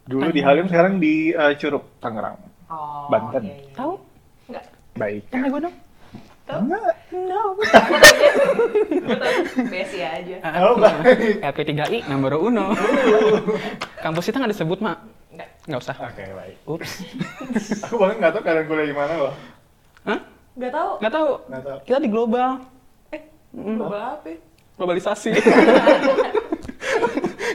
Dulu 0.09 0.27
di 0.33 0.41
Halim, 0.41 0.65
sekarang 0.67 0.97
di 0.97 1.31
eh, 1.31 1.53
Curug, 1.55 1.83
Tangerang. 2.01 2.35
Oh, 2.71 3.07
Banten. 3.11 3.43
iya, 3.43 3.55
iya. 3.67 3.73
Tahu? 3.75 3.93
Nggak. 4.51 4.65
Baik. 4.95 5.21
Tanya 5.31 5.47
gue 5.51 5.61
dong. 5.67 5.75
Enggak. 6.51 6.83
No. 7.15 7.55
Besi 9.71 9.99
aja. 10.03 10.35
Oh, 10.67 10.75
baik. 10.75 11.39
LP3I 11.39 12.11
number 12.11 12.35
uno. 12.35 12.75
Kampus 14.03 14.27
kita 14.27 14.43
nggak 14.43 14.51
disebut, 14.51 14.83
Mak. 14.83 14.99
Nggak. 15.31 15.49
Nggak 15.71 15.79
usah. 15.79 15.95
Oke, 15.95 16.23
baik. 16.27 16.55
Ups. 16.67 16.91
Aku 17.87 17.95
bahkan 17.95 18.19
nggak 18.19 18.31
tahu 18.35 18.43
kalian 18.43 18.65
kuliah 18.67 18.87
di 18.91 18.95
mana 18.95 19.13
loh. 19.15 19.33
Hah? 20.03 20.19
Nggak 20.53 20.71
tahu. 20.71 20.91
Nggak 20.99 21.13
tahu. 21.13 21.29
Kita 21.81 21.97
di 21.97 22.07
global. 22.07 22.49
Eh, 23.09 23.21
global 23.53 24.01
apa? 24.17 24.27
ya? 24.27 24.37
Globalisasi. 24.75 25.29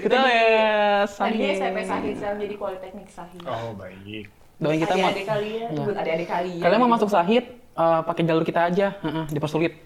kita 0.02 0.14
ya 0.14 1.04
Tadinya 1.04 1.06
sahih. 1.08 1.52
SMP 1.52 1.78
Sahid, 1.82 2.14
sekarang 2.16 2.38
jadi 2.38 2.54
Politeknik 2.56 3.08
Sahid. 3.10 3.42
Oh, 3.44 3.74
baik. 3.74 4.30
Doain 4.56 4.78
kita 4.78 4.94
mau. 4.94 5.06
adik-adik 5.06 5.26
kalian, 5.26 5.68
Iya. 5.68 5.84
buat 5.84 5.96
adik-adik 5.98 6.28
kalian. 6.30 6.62
Kalian 6.62 6.80
mau 6.80 6.88
masuk 6.88 7.08
sahid, 7.10 7.44
eh, 7.52 8.00
pakai 8.02 8.22
jalur 8.24 8.40
kita 8.40 8.64
aja, 8.64 8.96
Heeh, 8.96 9.24
dipersulit. 9.28 9.72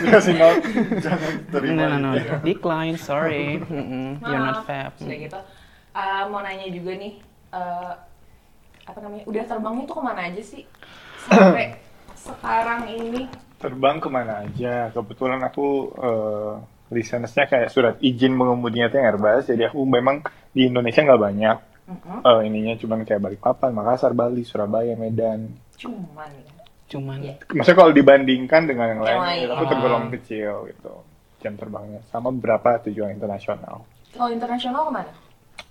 Dikasih 0.00 0.34
not, 0.34 0.56
jangan 0.98 1.32
terima. 1.50 1.74
No, 1.74 1.84
no, 1.90 1.96
no. 1.98 2.10
Ya. 2.14 2.38
Decline, 2.40 2.96
sorry. 2.96 3.58
Mm-mm, 3.60 4.22
You're 4.22 4.40
not 4.40 4.64
fab. 4.64 4.94
Sudah 4.96 5.18
gitu. 5.18 5.38
Eh, 5.92 6.22
mau 6.26 6.40
nanya 6.40 6.66
juga 6.66 6.92
nih, 6.94 7.20
eh, 7.52 7.92
apa 8.84 8.98
namanya? 8.98 9.24
Udah 9.26 9.42
terbangnya 9.44 9.82
tuh 9.84 9.94
ke 9.94 10.02
mana 10.02 10.20
aja 10.24 10.40
sih? 10.40 10.62
Sampai 11.28 11.76
sekarang 12.14 12.80
ini. 12.88 13.22
Terbang 13.58 13.96
ke 13.96 14.08
mana 14.08 14.44
aja? 14.44 14.92
Kebetulan 14.92 15.40
aku 15.40 15.88
eh, 15.96 16.52
lisensinya 16.92 17.48
kayak 17.48 17.72
surat 17.72 17.94
izin 17.98 18.36
mengemudinya 18.36 18.86
itu 18.86 18.96
yang 18.96 19.08
Airbus, 19.10 19.48
jadi 19.48 19.72
aku 19.72 19.80
memang 19.82 20.20
di 20.52 20.68
Indonesia 20.68 21.00
nggak 21.00 21.22
banyak. 21.22 21.56
Mm-mm. 21.84 22.18
Eh, 22.24 22.40
ininya 22.48 22.74
cuman 22.76 23.04
kayak 23.04 23.20
Balikpapan, 23.20 23.70
Makassar, 23.72 24.12
Bali, 24.12 24.44
Surabaya, 24.44 24.96
Medan. 24.96 25.52
Cuman 25.76 26.28
ya. 26.32 26.52
Cuman 26.84 27.16
Iya. 27.20 27.34
Maksudnya 27.50 27.78
kalau 27.80 27.92
dibandingkan 27.92 28.62
dengan 28.68 28.86
yang 28.92 29.02
lain, 29.02 29.20
lain. 29.20 29.46
aku 29.50 29.64
Ah. 29.64 29.70
tergolong 29.72 30.04
kecil 30.12 30.52
gitu 30.68 30.92
jam 31.40 31.56
terbangnya. 31.56 32.00
Sama 32.08 32.28
beberapa 32.32 32.80
tujuan 32.84 33.12
internasional. 33.12 33.84
Kalau 34.12 34.30
internasional 34.30 34.88
ke 34.88 34.92
mana? 34.92 35.12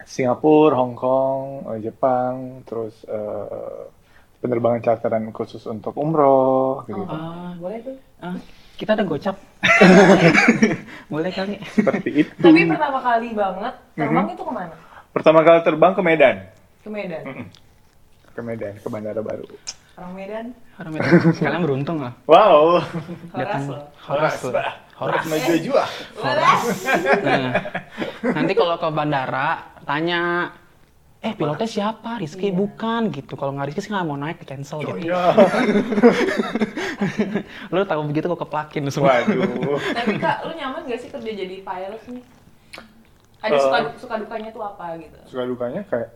Singapura, 0.03 0.75
Hong 0.75 0.93
Kong, 0.93 1.69
eh, 1.71 1.79
Jepang, 1.81 2.61
terus 2.65 2.93
eh, 3.05 3.81
penerbangan 4.43 4.83
charteran 4.83 5.31
khusus 5.31 5.63
untuk 5.65 5.95
umroh, 5.95 6.83
gitu. 6.83 6.99
Ah. 7.07 7.55
Boleh 7.55 7.79
tuh. 7.79 7.95
ah, 8.19 8.35
kita 8.75 8.91
ada 8.93 9.07
gocap. 9.07 9.39
Boleh 11.13 11.31
kali. 11.31 11.55
Seperti 11.69 12.09
itu. 12.21 12.31
Tapi 12.35 12.67
pertama 12.67 12.99
kali 12.99 13.31
banget 13.31 13.73
terbang 13.95 14.25
Mhm. 14.27 14.35
itu 14.35 14.43
ke 14.43 14.51
mana? 14.51 14.75
Pertama 15.09 15.39
kali 15.41 15.59
terbang 15.63 15.91
ke 15.93 16.01
Medan. 16.01 16.35
Ke 16.83 16.89
Medan. 16.89 17.23
Mm-mm. 17.23 17.47
Ke 18.29 18.41
Medan, 18.41 18.73
ke 18.75 18.87
Bandara 18.89 19.21
Baru. 19.21 19.45
Orang 19.93 20.13
Medan. 20.13 20.45
Orang 20.75 20.91
Medan. 20.91 21.11
Kalian 21.39 21.63
beruntung 21.63 21.97
lah. 22.01 22.13
Wow. 22.25 22.81
Horas 23.31 23.63
loh. 23.69 23.81
Horas 24.03 24.35
loh. 24.41 24.53
Horas. 24.93 25.23
Maju 25.23 25.53
jua. 25.59 25.85
Horas. 26.17 26.61
Nah, 27.21 27.53
nanti 28.33 28.53
kalau 28.53 28.75
ke 28.75 28.87
bandara 28.89 29.47
tanya, 29.83 30.49
eh 31.23 31.33
pilotnya 31.33 31.63
siapa? 31.65 32.19
Rizky 32.19 32.47
Iya. 32.47 32.53
bukan 32.53 33.01
gitu. 33.09 33.33
Kalau 33.33 33.51
nggak 33.51 33.67
Rizky 33.67 33.79
sih 33.79 33.89
nggak 33.89 34.03
mau 34.03 34.15
naik, 34.15 34.43
cancel 34.43 34.77
Oh, 34.77 34.91
gitu. 34.91 35.07
iya. 35.07 35.23
Lu 37.69 37.81
tahu 37.83 38.01
begitu 38.05 38.27
kok 38.27 38.41
keplakin 38.41 38.83
semua. 38.87 39.17
Waduh. 39.17 39.79
Tapi 39.97 40.13
kak, 40.17 40.43
lu 40.43 40.53
nyaman 40.53 40.83
gak 40.83 40.99
sih 40.99 41.09
kerja 41.09 41.31
jadi 41.33 41.55
pilot 41.59 42.01
nih? 42.09 42.23
Ada 43.39 43.51
Eh. 43.51 43.59
suka 43.59 43.77
suka 43.97 44.15
dukanya 44.17 44.49
tuh 44.51 44.63
apa 44.63 44.95
gitu? 44.97 45.17
Suka 45.25 45.43
dukanya 45.43 45.81
kayak 45.83 46.09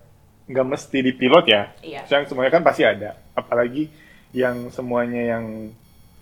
nggak 0.48 0.66
mesti 0.66 0.98
di 1.02 1.12
pilot 1.14 1.46
ya. 1.46 1.62
Iya. 1.80 2.02
Yang 2.06 2.24
semuanya 2.28 2.52
kan 2.54 2.64
pasti 2.64 2.84
ada. 2.84 3.16
Apalagi 3.34 3.92
yang 4.32 4.68
semuanya 4.70 5.24
yang 5.30 5.46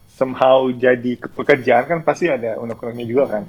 somehow 0.07 0.65
jadi 0.71 1.13
ke- 1.15 1.29
pekerjaan 1.31 1.85
kan 1.85 1.99
pasti 2.01 2.25
ada 2.27 2.57
unek-uneknya 2.57 3.05
juga 3.05 3.23
kan. 3.27 3.43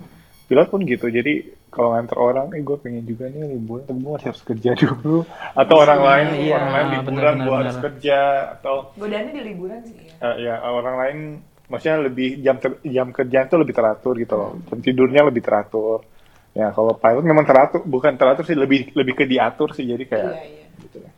Pilot 0.46 0.68
pun 0.68 0.80
gitu. 0.82 1.06
Jadi 1.06 1.32
kalau 1.68 1.92
nganter 1.92 2.14
orang, 2.16 2.46
eh 2.54 2.62
gue 2.62 2.78
pengen 2.78 3.02
juga 3.02 3.26
nih 3.26 3.50
liburan, 3.52 3.82
tapi 3.82 3.98
gue 3.98 4.12
masih 4.14 4.28
harus 4.30 4.42
kerja 4.42 4.70
dulu. 4.80 5.26
Atau 5.52 5.76
orang 5.76 6.00
lain, 6.00 6.26
iya, 6.38 6.54
orang 6.54 6.70
lain 6.70 6.86
benar, 6.86 7.02
liburan, 7.02 7.34
gue 7.36 7.56
harus 7.56 7.76
kerja. 7.82 8.18
Atau 8.54 8.74
Godaannya 8.94 9.32
di 9.32 9.42
liburan 9.44 9.78
sih 9.82 9.96
ya. 9.98 10.14
eh, 10.22 10.34
ya 10.46 10.54
orang 10.62 10.96
lain, 10.96 11.18
maksudnya 11.66 11.98
lebih 12.00 12.28
jam 12.40 12.56
ter- 12.56 12.78
jam 12.80 13.10
kerjaan 13.10 13.46
tuh 13.46 13.58
lebih 13.58 13.74
teratur 13.74 14.14
gitu 14.14 14.34
loh. 14.34 14.52
Jam 14.66 14.78
tidurnya 14.78 15.26
lebih 15.26 15.42
teratur. 15.42 16.06
Ya 16.54 16.70
kalau 16.70 16.94
pilot 16.94 17.20
memang 17.20 17.44
teratur, 17.44 17.82
bukan 17.82 18.14
teratur 18.14 18.46
sih 18.46 18.54
lebih 18.54 18.94
lebih 18.94 19.12
ke 19.12 19.24
diatur 19.26 19.74
sih. 19.74 19.84
Jadi 19.84 20.04
kayak 20.06 20.30
Iya, 20.30 20.44
iya. 20.46 20.66
gitu 20.80 20.96
ya. 21.02 21.10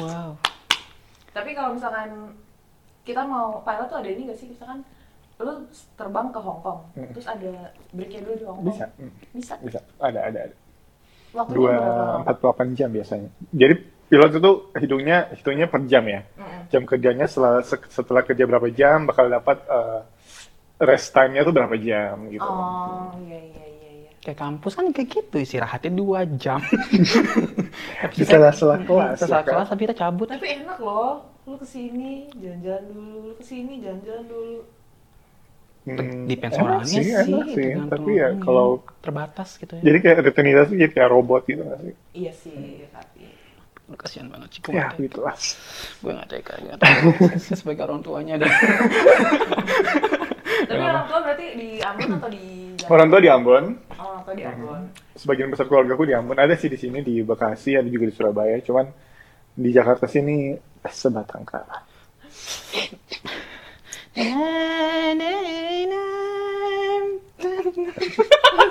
Wow. 0.00 0.34
Tapi 1.30 1.50
kalau 1.52 1.76
misalkan 1.76 2.32
kita 3.04 3.22
mau 3.22 3.60
pilot 3.60 3.86
tuh 3.86 3.98
ada 4.00 4.08
ini 4.08 4.26
gak 4.26 4.38
sih? 4.40 4.48
Misalkan 4.48 4.80
lu 5.34 5.52
terbang 5.98 6.26
ke 6.30 6.38
Hong 6.38 6.60
Kong, 6.62 6.80
Hmm. 6.94 7.10
terus 7.10 7.26
ada 7.26 7.52
breaknya 7.90 8.20
dulu 8.22 8.34
di 8.38 8.44
Hong 8.46 8.58
Kong. 8.62 8.66
Bisa, 8.70 8.86
hmm, 8.94 9.12
Bisa. 9.34 9.54
bisa. 9.58 9.80
Ada, 9.98 10.20
ada, 10.30 10.38
ada. 10.46 10.56
Waktunya 11.34 11.58
Dua 11.58 11.74
empat 12.22 12.36
delapan 12.38 12.66
jam 12.72 12.88
biasanya. 12.94 13.28
Jadi 13.50 13.74
pilot 14.06 14.30
itu 14.38 14.52
hidungnya 14.78 15.18
hitungnya 15.34 15.66
per 15.66 15.82
jam 15.90 16.04
ya. 16.06 16.22
Mm-mm. 16.38 16.60
Jam 16.70 16.82
kerjanya 16.86 17.26
setelah 17.26 17.58
setelah 17.66 18.22
kerja 18.22 18.44
berapa 18.46 18.68
jam 18.70 19.10
bakal 19.10 19.26
dapat 19.26 19.58
eh, 19.66 20.00
rest 20.78 21.10
time-nya 21.10 21.42
tuh 21.42 21.50
berapa 21.50 21.74
jam 21.74 22.30
gitu. 22.30 22.46
Oh, 22.46 23.10
iya 23.26 23.38
iya 23.50 23.64
iya 23.66 23.90
iya. 24.06 24.10
Kayak 24.22 24.38
kampus 24.38 24.72
kan 24.78 24.86
kayak 24.94 25.08
gitu, 25.10 25.36
istirahatnya 25.42 25.90
dua 25.90 26.22
jam. 26.38 26.62
Di 28.14 28.22
sela-sela 28.22 28.78
kelas. 28.86 29.18
Setelah 29.18 29.42
ya 29.42 29.46
kan? 29.46 29.52
kelas 29.58 29.68
tapi 29.74 29.80
kita 29.90 29.96
cabut. 29.98 30.26
Tapi 30.30 30.46
enak 30.62 30.78
loh. 30.78 31.26
Lu 31.44 31.58
ke 31.60 31.66
sini 31.66 32.30
jalan-jalan 32.38 32.84
dulu, 32.88 33.10
lu 33.26 33.34
ke 33.36 33.44
sini 33.44 33.82
jalan-jalan 33.82 34.24
dulu. 34.24 34.56
Hmm, 35.84 36.24
Depends 36.24 36.56
enak 36.56 36.64
orangnya 36.64 36.88
sih, 36.88 37.04
sih. 37.04 37.12
enak 37.12 37.46
sih. 37.52 37.68
Tapi 37.92 38.10
ya 38.16 38.28
kalau 38.40 38.80
terbatas 39.04 39.60
gitu 39.60 39.76
ya. 39.76 39.82
jadi 39.84 39.98
kayak 40.00 40.18
rutinitas 40.24 40.66
jadi 40.72 40.88
kayak 40.88 41.10
robot 41.12 41.42
gitu 41.44 41.60
nggak 41.60 41.80
sih? 41.84 41.94
Iya 42.16 42.32
sih, 42.32 42.88
tapi 42.88 43.20
Aduh, 43.84 43.98
kasihan 44.00 44.32
banget 44.32 44.48
sih. 44.48 44.60
Gue 44.64 44.72
Ya 44.72 44.88
gitu 44.96 45.20
lah. 45.20 45.36
Gue 46.02 46.12
nggak 46.16 46.28
tega. 46.32 46.54
Saya 47.36 47.56
sebagai 47.60 47.84
orang 47.84 48.00
tuanya 48.00 48.34
dan 48.40 48.48
tapi 50.64 50.80
orang 50.80 51.04
tua 51.04 51.18
berarti 51.20 51.46
di 51.52 51.68
Ambon 51.84 52.10
atau 52.16 52.30
di 52.32 52.42
Orang 52.84 53.08
tua 53.08 53.20
di 53.20 53.28
Ambon, 53.28 53.64
Oh, 53.96 54.04
orang 54.08 54.22
tua 54.24 54.34
di 54.34 54.44
Ambon. 54.44 54.80
sebagian 55.14 55.48
besar 55.52 55.68
keluarga 55.68 55.92
aku 55.92 56.04
di 56.04 56.14
Ambon. 56.16 56.36
Ada 56.36 56.56
sih 56.56 56.68
di 56.68 56.76
sini 56.76 57.00
di 57.00 57.20
Bekasi, 57.20 57.76
ada 57.76 57.88
juga 57.88 58.08
di 58.08 58.14
Surabaya. 58.16 58.56
Cuman 58.60 58.88
di 59.52 59.68
Jakarta 59.68 60.08
sini 60.08 60.56
sebatang 60.82 61.44
kara. 61.44 61.84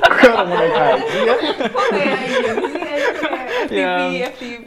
Orang 0.03 0.45
mau 0.47 0.55
naik 0.55 0.73
haji 0.73 1.17
ya. 1.23 1.35
Kok 1.69 1.85
kayak 1.91 2.17
ini 2.23 2.37
sih? 2.43 2.81
Kayak 2.83 2.99
Ya. 3.73 4.27
FTV, 4.33 4.61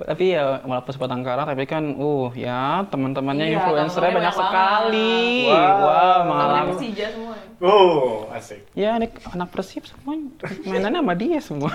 tapi 0.00 0.24
ya 0.32 0.64
walaupun 0.64 0.92
sepotong 0.96 1.20
kara 1.20 1.44
tapi 1.44 1.68
kan 1.68 1.92
uh 1.92 2.32
ya 2.32 2.88
teman-temannya 2.88 3.52
Iya, 3.52 3.56
influencernya 3.60 4.10
banyak 4.16 4.16
banyak 4.16 4.34
sekali. 4.34 5.20
Wow. 5.52 6.20
Persija 6.72 7.06
semua. 7.12 7.34
Oh, 7.60 8.24
asik. 8.32 8.64
ya 8.72 8.96
anak, 8.96 9.20
anak 9.28 9.48
persib 9.52 9.84
semuanya 9.84 10.32
mainannya 10.64 11.00
sama 11.04 11.14
dia 11.14 11.38
semua. 11.44 11.72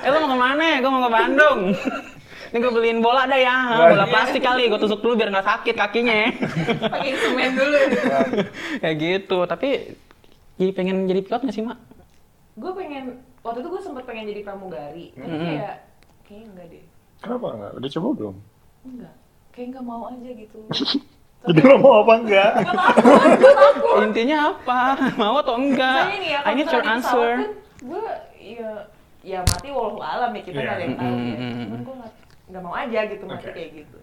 Eh 0.00 0.08
lo 0.08 0.16
mau 0.24 0.30
ke 0.32 0.38
mana? 0.38 0.66
Gue 0.80 0.90
mau 0.90 1.02
ke 1.04 1.12
Bandung. 1.12 1.60
Ini 2.50 2.56
gue 2.56 2.72
beliin 2.72 2.98
bola 2.98 3.28
dah 3.28 3.36
ya. 3.36 3.56
Bola 3.90 4.06
plastik 4.08 4.42
kali. 4.42 4.66
Gue 4.70 4.80
tusuk 4.80 5.02
dulu 5.02 5.18
biar 5.18 5.28
nggak 5.28 5.44
sakit 5.44 5.74
kakinya. 5.76 6.30
Pakai 6.88 7.14
semen 7.20 7.50
dulu. 7.58 7.78
kayak 8.80 8.96
gitu. 8.96 9.38
Tapi 9.44 9.68
jadi 10.60 10.70
pengen 10.70 10.96
jadi 11.04 11.20
pilot 11.22 11.40
nggak 11.40 11.54
sih 11.54 11.64
mak 11.64 11.78
gue 12.52 12.70
pengen 12.70 13.04
waktu 13.40 13.58
itu 13.58 13.68
gue 13.68 13.80
sempet 13.80 14.04
pengen 14.04 14.24
jadi 14.26 14.40
pramugari 14.42 15.16
tapi 15.16 15.24
Mm-mm. 15.26 15.46
kayak 15.48 15.74
kayaknya 16.22 16.46
enggak 16.50 16.66
deh 16.68 16.84
Kenapa 17.20 17.46
enggak? 17.50 17.72
Udah 17.74 17.88
coba 17.90 18.08
belum? 18.14 18.36
enggak 18.82 19.14
kayak 19.50 19.66
nggak 19.70 19.84
mau 19.84 20.02
aja 20.06 20.30
gitu 20.30 20.58
Jadi 21.40 21.60
lo 21.62 21.76
mau 21.76 22.04
apa 22.04 22.12
enggak? 22.18 22.52
Gak 22.60 22.76
takut, 22.76 23.30
gue 23.34 23.52
takut 23.54 23.96
intinya 24.04 24.38
apa 24.52 24.80
mau 25.20 25.40
atau 25.40 25.56
enggak 25.56 26.04
nih 26.12 26.30
ya, 26.30 26.38
I 26.44 26.52
need 26.52 26.68
your 26.68 26.84
answer 26.84 27.30
kan, 27.34 27.50
gue 27.80 28.04
ya 28.38 28.70
ya 29.20 29.38
mati 29.42 29.68
walau 29.68 29.96
alam 29.98 30.30
ya 30.30 30.42
kita 30.42 30.58
nggak 30.58 30.74
ada 30.74 30.82
yang 30.82 30.96
tahu 30.96 31.08
Mm, 31.10 31.24
ya. 31.24 31.32
mm, 31.34 31.48
mm, 31.48 31.60
Cuman 31.62 31.80
gue 31.80 31.94
nggak 32.46 32.62
mau 32.62 32.74
aja 32.74 33.00
gitu 33.06 33.24
mati 33.24 33.40
Oke. 33.42 33.52
kayak 33.52 33.70
gitu. 33.74 33.96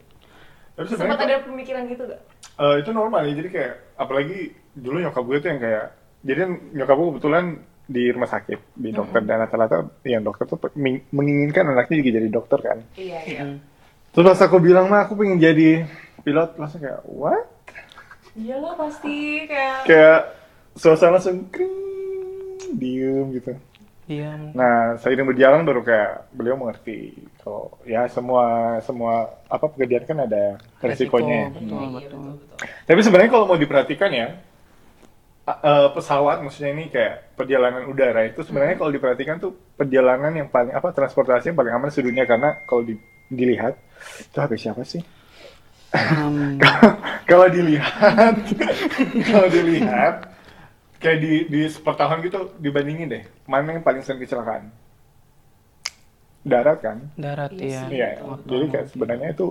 Tapi 0.74 0.86
Sempat 0.88 0.98
sebenarnya 0.98 1.26
ada 1.28 1.38
pemikiran 1.44 1.84
gitu 1.88 2.04
gak? 2.06 2.22
eh, 2.56 2.76
itu 2.82 2.90
normal 2.92 3.22
ya. 3.24 3.34
Jadi 3.36 3.50
kayak 3.52 3.74
apalagi 3.96 4.40
dulu 4.74 4.98
nyokap 5.00 5.24
gue 5.24 5.38
tuh 5.38 5.50
yang 5.52 5.62
kayak 5.64 5.86
jadi 6.22 6.48
nyokap 6.50 6.96
gue 6.96 7.08
kebetulan 7.14 7.46
di 7.88 8.04
rumah 8.12 8.28
sakit 8.28 8.60
di 8.76 8.92
dokter 8.92 9.24
dan 9.24 9.48
rata-rata 9.48 9.88
yang 10.04 10.20
dokter 10.20 10.44
tuh 10.44 10.60
meng- 10.76 11.08
menginginkan 11.10 11.72
anaknya 11.72 12.04
juga 12.04 12.12
jadi 12.20 12.28
dokter 12.28 12.60
kan. 12.60 12.78
Iya 13.00 13.20
iya. 13.24 13.44
Terus 14.12 14.26
pas 14.28 14.42
aku 14.44 14.58
bilang 14.60 14.92
mah 14.92 15.08
aku 15.08 15.16
pengen 15.16 15.40
jadi 15.40 15.88
pilot 16.22 16.60
langsung 16.60 16.84
kayak 16.84 17.00
what? 17.08 17.48
Iyalah 18.36 18.76
pasti 18.76 19.48
kayak. 19.48 19.88
Kayak 19.88 20.20
suasana 20.76 21.18
langsung 21.18 21.48
kring, 21.48 21.74
diem 22.76 23.34
gitu. 23.34 23.56
iya 24.08 24.36
Nah, 24.54 24.96
seiring 25.00 25.28
berjalan 25.28 25.64
baru 25.64 25.82
kayak 25.84 26.32
beliau 26.32 26.56
mengerti 26.56 27.12
kalau 27.40 27.76
ya 27.84 28.08
semua 28.08 28.78
semua 28.84 29.32
apa 29.48 29.66
pekerjaan 29.68 30.06
kan 30.06 30.18
ada 30.24 30.60
resikonya. 30.80 31.52
Resiko, 31.52 31.60
betul 31.60 31.78
Iya, 31.78 31.88
betul 31.88 31.90
betul 31.96 32.20
betul. 32.36 32.58
Tapi 32.84 33.00
sebenarnya 33.00 33.32
kalau 33.32 33.46
mau 33.48 33.60
diperhatikan 33.60 34.12
ya, 34.12 34.28
eh, 35.48 35.88
pesawat 35.96 36.44
maksudnya 36.44 36.72
ini 36.76 36.92
kayak 36.92 37.40
perjalanan 37.40 37.88
udara 37.88 38.28
itu 38.28 38.44
sebenarnya 38.44 38.76
kalau 38.76 38.92
diperhatikan 38.92 39.40
tuh 39.40 39.56
perjalanan 39.80 40.36
yang 40.36 40.52
paling 40.52 40.76
apa 40.76 40.92
transportasi 40.92 41.56
yang 41.56 41.58
paling 41.58 41.74
aman 41.74 41.90
sedunia 41.90 42.28
karena 42.28 42.60
kalau 42.68 42.84
di- 42.84 43.00
dilihat 43.32 43.80
itu 44.20 44.38
HP 44.38 44.52
siapa 44.60 44.84
sih? 44.84 45.02
Um, 45.96 46.60
kalau 47.32 47.48
dilihat, 47.48 48.36
kalau 49.32 49.48
dilihat 49.48 50.16
kayak 51.00 51.20
di 51.24 51.34
di 51.48 51.62
per 51.80 51.96
tahun 51.96 52.26
gitu 52.28 52.60
dibandingin 52.60 53.08
deh 53.08 53.24
mana 53.48 53.80
yang 53.80 53.86
paling 53.88 54.04
sering 54.04 54.20
kecelakaan? 54.20 54.68
Darat 56.48 56.80
kan? 56.80 56.98
darat 57.16 57.52
Iya 57.56 57.88
iya. 57.92 58.08
Iya. 58.20 58.36
Jadi 58.48 58.66
kayak 58.72 58.88
sebenarnya 58.92 59.30
itu 59.36 59.48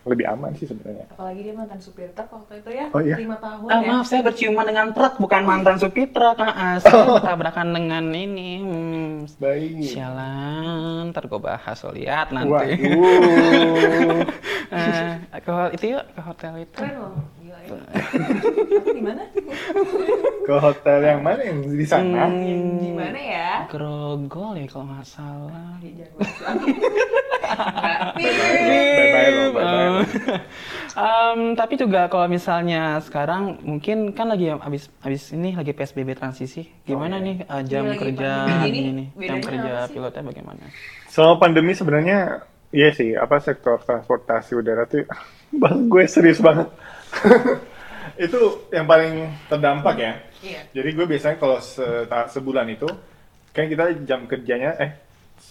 lebih 0.00 0.26
aman 0.26 0.56
sih 0.56 0.64
sebenarnya. 0.64 1.04
Apalagi 1.12 1.40
dia 1.42 1.52
mantan 1.52 1.76
supir 1.76 2.08
truk 2.10 2.32
waktu 2.32 2.64
itu 2.64 2.70
ya. 2.72 2.86
Oh, 2.90 3.00
iya? 3.00 3.16
Lima 3.20 3.36
tahun 3.36 3.68
Ah, 3.68 3.78
ya. 3.78 3.88
maaf, 3.92 4.06
saya 4.08 4.24
berciuman 4.24 4.64
dengan 4.64 4.86
truk, 4.90 5.20
bukan 5.20 5.42
mantan 5.44 5.76
supir 5.76 6.08
truk. 6.08 6.36
Ah, 6.36 6.48
ah, 6.48 6.74
saya 6.80 7.20
bertabrakan 7.20 7.68
dengan 7.70 8.04
ini. 8.08 8.50
Hmm, 8.58 9.28
Baik. 9.36 9.84
sialan, 9.84 11.12
ntar 11.12 11.28
gue 11.28 11.36
bahas, 11.36 11.76
lihat 11.92 12.32
nanti. 12.32 12.80
Waduh. 12.80 14.24
Eh, 14.70 15.18
ke 15.42 15.50
itu 15.74 15.98
yuk, 15.98 16.04
ke 16.14 16.20
hotel 16.22 16.62
itu. 16.62 16.78
Keren 16.78 16.94
loh. 17.02 17.14
Gila 17.42 17.58
ya. 17.58 17.74
Tapi 17.74 18.90
di 18.94 19.02
mana? 19.02 19.22
Ke 20.46 20.54
hotel 20.56 20.98
yang 21.02 21.20
mana 21.26 21.42
yang 21.42 21.58
di 21.66 21.82
sana? 21.82 22.30
Hmm, 22.30 22.78
Di 22.78 22.94
mana 22.94 23.18
ya? 23.18 23.66
Grogol 23.66 24.54
ya 24.54 24.70
kalau 24.70 24.86
nggak 24.94 25.02
salah. 25.02 25.74
Di 25.82 25.90
Jawa. 25.98 26.22
Tapi 27.50 28.22
Bye-bye 28.30 29.30
lo, 29.34 29.44
Em, 30.96 31.54
tapi 31.54 31.74
juga 31.74 32.06
kalau 32.06 32.26
misalnya 32.26 32.98
sekarang 33.00 33.62
mungkin 33.62 34.10
kan 34.10 34.26
lagi 34.26 34.50
abis 34.50 34.90
abis 35.00 35.30
ini 35.30 35.54
lagi 35.54 35.70
PSBB 35.70 36.14
transisi. 36.14 36.66
Gimana 36.82 37.16
Oh, 37.16 37.22
iya. 37.22 37.26
nih 37.26 37.36
eh, 37.42 37.62
jam 37.64 37.84
lagi 37.86 37.98
kerja 37.98 38.30
ini, 38.66 38.80
ini, 38.90 39.04
jam 39.20 39.38
kerja 39.38 39.86
pilotnya 39.86 40.22
bagaimana? 40.22 40.64
Selama 41.06 41.38
pandemi 41.38 41.72
sebenarnya 41.72 42.42
iya 42.70 42.90
sih, 42.90 43.14
apa 43.14 43.38
sektor 43.38 43.78
transportasi 43.80 44.54
udara 44.54 44.86
tuh 44.86 45.06
bang 45.62 45.86
gue 45.86 46.04
serius 46.06 46.38
banget. 46.38 46.70
itu 48.24 48.40
yang 48.70 48.84
paling 48.84 49.28
terdampak 49.46 49.96
ya. 49.96 50.12
Iya. 50.40 50.60
Jadi 50.72 50.88
gue 50.92 51.06
biasanya 51.06 51.36
kalau 51.36 51.58
seta- 51.60 52.28
sebulan 52.28 52.66
itu 52.68 52.88
kan 53.50 53.66
kita 53.66 53.94
jam 54.06 54.24
kerjanya 54.26 54.78
eh 54.78 54.90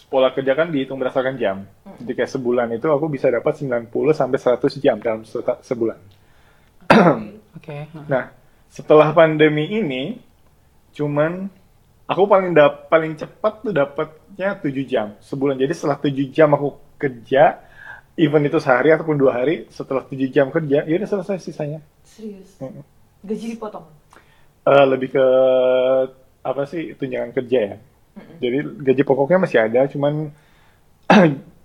pola 0.10 0.34
kerja 0.34 0.54
kan 0.58 0.69
dihitung 0.69 0.97
berdasarkan 0.97 1.36
jam. 1.38 1.65
Jadi 2.02 2.12
kayak 2.17 2.32
sebulan 2.34 2.67
itu 2.73 2.88
aku 2.89 3.10
bisa 3.10 3.30
dapat 3.30 3.58
90 3.58 3.89
sampai 4.13 4.38
100 4.38 4.84
jam 4.84 4.97
dalam 5.02 5.21
sebulan. 5.62 5.99
Oke. 7.58 7.78
Nah, 8.10 8.34
setelah 8.69 9.13
pandemi 9.13 9.69
ini, 9.69 10.17
cuman 10.93 11.49
aku 12.10 12.23
paling 12.25 12.54
dap 12.54 12.89
paling 12.89 13.13
cepat 13.17 13.54
tuh 13.65 13.73
dapatnya 13.73 14.58
7 14.58 14.86
jam 14.86 15.08
sebulan. 15.21 15.58
Jadi 15.58 15.73
setelah 15.73 15.97
7 16.02 16.30
jam 16.34 16.49
aku 16.54 16.78
kerja, 16.97 17.62
even 18.17 18.45
itu 18.45 18.58
sehari 18.58 18.93
ataupun 18.93 19.17
dua 19.17 19.41
hari, 19.41 19.69
setelah 19.69 20.06
7 20.06 20.30
jam 20.30 20.49
kerja, 20.49 20.86
ya 20.86 20.93
udah 20.97 21.10
selesai 21.10 21.38
sisanya. 21.41 21.80
Serius. 22.06 22.58
Mm. 22.62 22.82
Gaji 23.25 23.45
dipotong. 23.58 23.86
Eh, 24.69 24.86
lebih 24.86 25.10
ke 25.15 25.25
apa 26.39 26.62
sih 26.69 26.93
tunjangan 26.95 27.32
kerja 27.34 27.60
ya. 27.73 27.78
Jadi 28.38 28.58
gaji 28.82 29.01
pokoknya 29.03 29.39
masih 29.39 29.60
ada, 29.60 29.82
cuman 29.88 30.13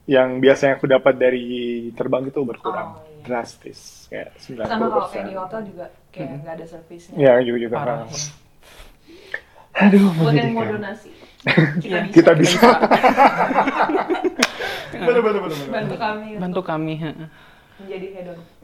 yang 0.06 0.36
biasanya 0.36 0.76
aku 0.76 0.84
dapat 0.84 1.14
dari 1.16 1.44
terbang 1.92 2.28
itu 2.28 2.40
berkurang 2.42 2.94
Oh, 2.94 3.04
iya. 3.08 3.24
drastis 3.24 4.04
kayak 4.08 4.36
90%. 4.36 4.68
Sama 4.68 4.86
kalau 4.86 5.08
kayak 5.08 5.24
di 5.24 5.34
hotel 5.34 5.60
juga 5.64 5.84
kayak 6.12 6.28
nggak 6.44 6.54
ada 6.54 6.66
servisnya. 6.68 7.16
Ya, 7.16 7.32
juga 7.40 7.58
juga. 7.58 7.76
Parah. 7.80 7.98
Aduh, 9.74 10.06
Buat 10.14 10.34
yang 10.34 10.54
mau 10.54 10.62
donasi, 10.62 11.10
kita 11.82 11.98
bisa. 12.06 12.14
kita 12.14 12.32
bisa. 12.38 12.58
bener, 14.94 15.18
bener, 15.18 15.40
bener, 15.42 15.56
bener. 15.58 15.68
bantu 15.74 15.94
kami 15.98 16.26
Bantu 16.38 16.60
kami. 16.62 16.94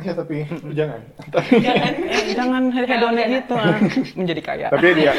Ya 0.00 0.12
tapi 0.12 0.34
jangan. 0.78 1.00
Tapi, 1.28 1.52
Jangan. 1.58 1.92
Jangan 2.38 2.62
hedonnya 2.72 3.24
gitu 3.30 3.54
ah. 3.54 3.76
menjadi 4.18 4.40
kaya. 4.40 4.66
tapi 4.68 4.86
dia, 4.94 5.12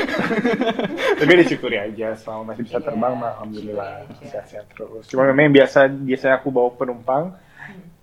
tapi 1.15 1.31
disyukuri 1.37 1.77
aja 1.77 2.15
selama 2.15 2.51
masih 2.51 2.63
bisa 2.65 2.77
Iya, 2.77 2.85
terbang 2.87 3.13
mah 3.13 3.29
alhamdulillah 3.35 3.89
aja. 4.01 4.25
sehat-sehat 4.27 4.65
terus. 4.71 5.03
Cuma 5.05 5.25
memang 5.25 5.43
yang 5.45 5.55
biasa 5.55 5.79
biasanya 5.87 6.35
aku 6.35 6.49
bawa 6.49 6.69
penumpang, 6.71 7.23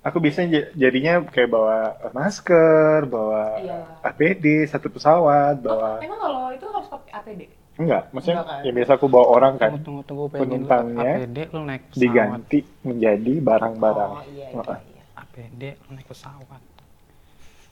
aku 0.00 0.16
biasanya 0.18 0.48
jadinya 0.72 1.18
kayak 1.24 1.48
bawa 1.48 1.76
masker, 2.12 2.98
bawa 3.04 3.42
Iya. 3.58 3.78
APD 4.04 4.44
satu 4.64 4.88
pesawat, 4.88 5.58
Oh, 5.58 5.64
bawa 5.66 5.90
emang 5.98 6.20
kalau 6.20 6.42
itu 6.50 6.64
harus 6.64 6.88
pakai 6.88 7.12
APD? 7.16 7.42
enggak, 7.76 8.10
maksudnya 8.10 8.36
Enggak 8.36 8.50
kan? 8.52 8.62
yang 8.64 8.74
biasa 8.76 8.92
aku 8.92 9.06
bawa 9.06 9.26
orang 9.32 9.54
kan 9.56 9.70
Tunggu, 9.72 10.02
tunggu, 10.02 10.02
tunggu, 10.04 10.24
penumpangnya 10.36 11.12
APD 11.16 11.38
lu 11.48 11.60
naik 11.64 11.82
pesawat. 11.88 12.00
diganti 12.00 12.58
menjadi 12.82 13.32
barang-barang. 13.40 14.10
Oh 14.12 14.22
iya, 14.28 14.46
iya, 14.48 14.74
iya. 14.84 15.02
APD 15.14 15.62
lu 15.80 15.90
naik 15.92 16.06
pesawat. 16.06 16.60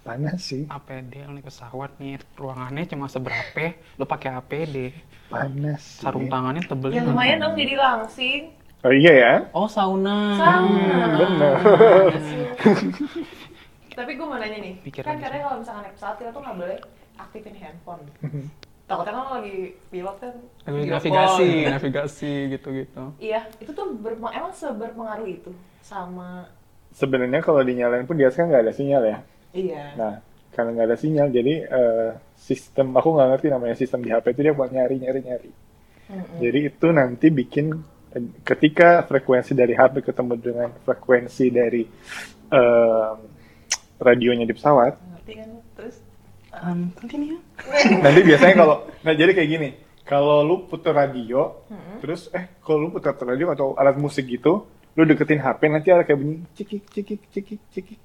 Panas 0.06 0.38
sih, 0.40 0.62
APD 0.66 1.12
lu 1.20 1.34
naik 1.34 1.44
pesawat 1.44 1.90
nih 1.98 2.16
ruangannya 2.34 2.86
cuma 2.86 3.06
seberapa 3.06 3.74
lu 3.98 4.04
pakai 4.04 4.30
APD 4.32 4.94
panas. 5.26 5.82
sih. 5.82 6.06
sarung 6.06 6.30
tangannya 6.30 6.62
tebelnya 6.62 6.96
Ya 6.96 7.02
lumayan 7.04 7.42
dong 7.42 7.54
jadi 7.54 7.74
langsing. 7.74 8.42
Oh 8.80 8.94
iya 8.94 9.12
ya. 9.12 9.32
oh 9.50 9.66
sauna 9.66 10.38
Sama. 10.38 11.18
bener. 11.18 11.54
Tapi 13.98 14.10
gue 14.14 14.26
mau 14.28 14.36
nanya 14.36 14.58
nih, 14.60 14.74
Pikiran 14.84 15.08
kan 15.08 15.16
katanya 15.18 15.42
kalau 15.42 15.58
misalkan 15.58 15.82
naik 15.82 15.94
pesawat 15.96 16.16
kita 16.20 16.30
tuh 16.30 16.40
nggak 16.44 16.56
boleh 16.56 16.78
aktifin 17.16 17.56
handphone. 17.56 18.02
Takutnya 18.86 19.12
kan 19.18 19.42
lagi 19.42 19.58
pilot 19.90 20.16
kan 20.22 20.34
Lagi 20.62 20.86
navigasi 20.86 21.08
call. 21.10 21.70
navigasi 21.74 22.32
gitu 22.54 22.68
gitu 22.70 23.02
Iya, 23.18 23.40
itu 23.58 23.74
tuh 23.74 23.98
berpeng- 23.98 24.30
emang 24.30 24.54
seberpengaruh 24.54 25.26
itu 25.26 25.50
sama 25.82 26.46
Sebenarnya 26.94 27.42
kalau 27.42 27.60
dinyalain 27.60 28.06
pun 28.06 28.14
kan 28.16 28.46
nggak 28.46 28.62
ada 28.62 28.72
sinyal 28.72 29.02
ya. 29.04 29.18
Iya. 29.56 29.84
Nah, 29.96 30.14
karena 30.52 30.70
nggak 30.76 30.88
ada 30.92 30.98
sinyal, 31.00 31.28
jadi 31.32 31.54
eh, 31.64 32.10
sistem 32.36 32.92
aku 32.96 33.08
nggak 33.16 33.28
ngerti 33.32 33.46
namanya 33.48 33.76
sistem 33.76 34.04
di 34.04 34.12
HP 34.12 34.36
itu 34.36 34.40
dia 34.44 34.54
buat 34.54 34.68
nyari 34.68 34.96
nyari 35.00 35.20
nyari. 35.24 35.50
Mm-mm. 36.06 36.38
Jadi 36.38 36.58
itu 36.68 36.86
nanti 36.92 37.26
bikin 37.32 37.66
ketika 38.44 39.04
frekuensi 39.04 39.52
dari 39.52 39.76
HP 39.76 40.00
ketemu 40.12 40.34
dengan 40.40 40.68
frekuensi 40.84 41.46
dari 41.52 41.82
eh, 42.52 43.12
radionya 43.96 44.44
di 44.44 44.54
pesawat, 44.54 44.92
Ngerti 44.96 45.32
kan? 45.40 45.50
Terus 45.76 45.96
um, 46.52 46.80
continue 46.96 47.40
nanti 48.04 48.20
biasanya 48.24 48.54
kalau 48.56 48.76
nah 49.04 49.12
jadi 49.12 49.32
kayak 49.32 49.50
gini, 49.50 49.68
kalau 50.06 50.46
lu 50.46 50.56
puter 50.70 50.94
radio, 50.94 51.66
terus 52.00 52.30
eh 52.32 52.56
kalau 52.62 52.86
lu 52.86 52.88
puter 52.94 53.12
radio 53.12 53.52
atau 53.52 53.74
alat 53.76 53.96
musik 53.98 54.28
gitu, 54.28 54.68
lu 54.96 55.02
deketin 55.04 55.42
HP 55.42 55.60
nanti 55.68 55.88
ada 55.92 56.06
kayak 56.06 56.18
bunyi 56.20 56.36
cikik 56.56 56.88
cikik 56.88 57.20
cikik 57.32 57.60
cikik. 57.74 58.00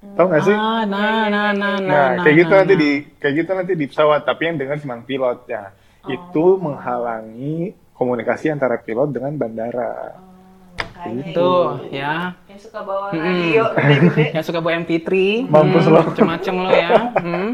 Tahu 0.00 0.26
nggak 0.26 0.42
sih? 0.42 0.56
Ah, 0.56 0.82
nah, 0.82 1.28
nah, 1.28 1.52
nah, 1.52 1.52
nah, 1.52 1.76
Nah, 1.76 2.06
nah, 2.16 2.24
kayak 2.24 2.36
gitu 2.38 2.50
nah, 2.50 2.58
nanti 2.58 2.74
nah. 2.74 2.80
di 2.80 2.90
kayak 3.20 3.34
gitu 3.36 3.50
nanti 3.52 3.72
di 3.74 3.86
pesawat, 3.86 4.20
tapi 4.24 4.42
yang 4.48 4.56
dengar 4.56 4.76
cuma 4.80 4.96
pilot 4.98 5.38
ya. 5.44 5.62
Itu 6.02 6.56
Oh. 6.56 6.56
menghalangi 6.56 7.56
komunikasi 7.92 8.48
antara 8.48 8.80
pilot 8.80 9.12
dengan 9.12 9.36
bandara. 9.36 10.16
Oh, 11.00 11.16
Itu 11.16 11.50
ya. 11.88 12.36
yang 12.44 12.60
suka 12.60 12.80
bawa 12.80 13.08
Mm-mm. 13.08 13.24
radio 13.24 13.64
gede-gede. 13.72 14.24
Yang 14.36 14.44
suka 14.44 14.58
bawa 14.60 14.74
MP3, 14.78 15.08
Mampus 15.48 15.84
hmm, 15.84 15.92
lo. 15.92 16.00
macem-macem 16.04 16.54
lo 16.54 16.70
ya. 16.70 16.92
Hmm, 17.16 17.48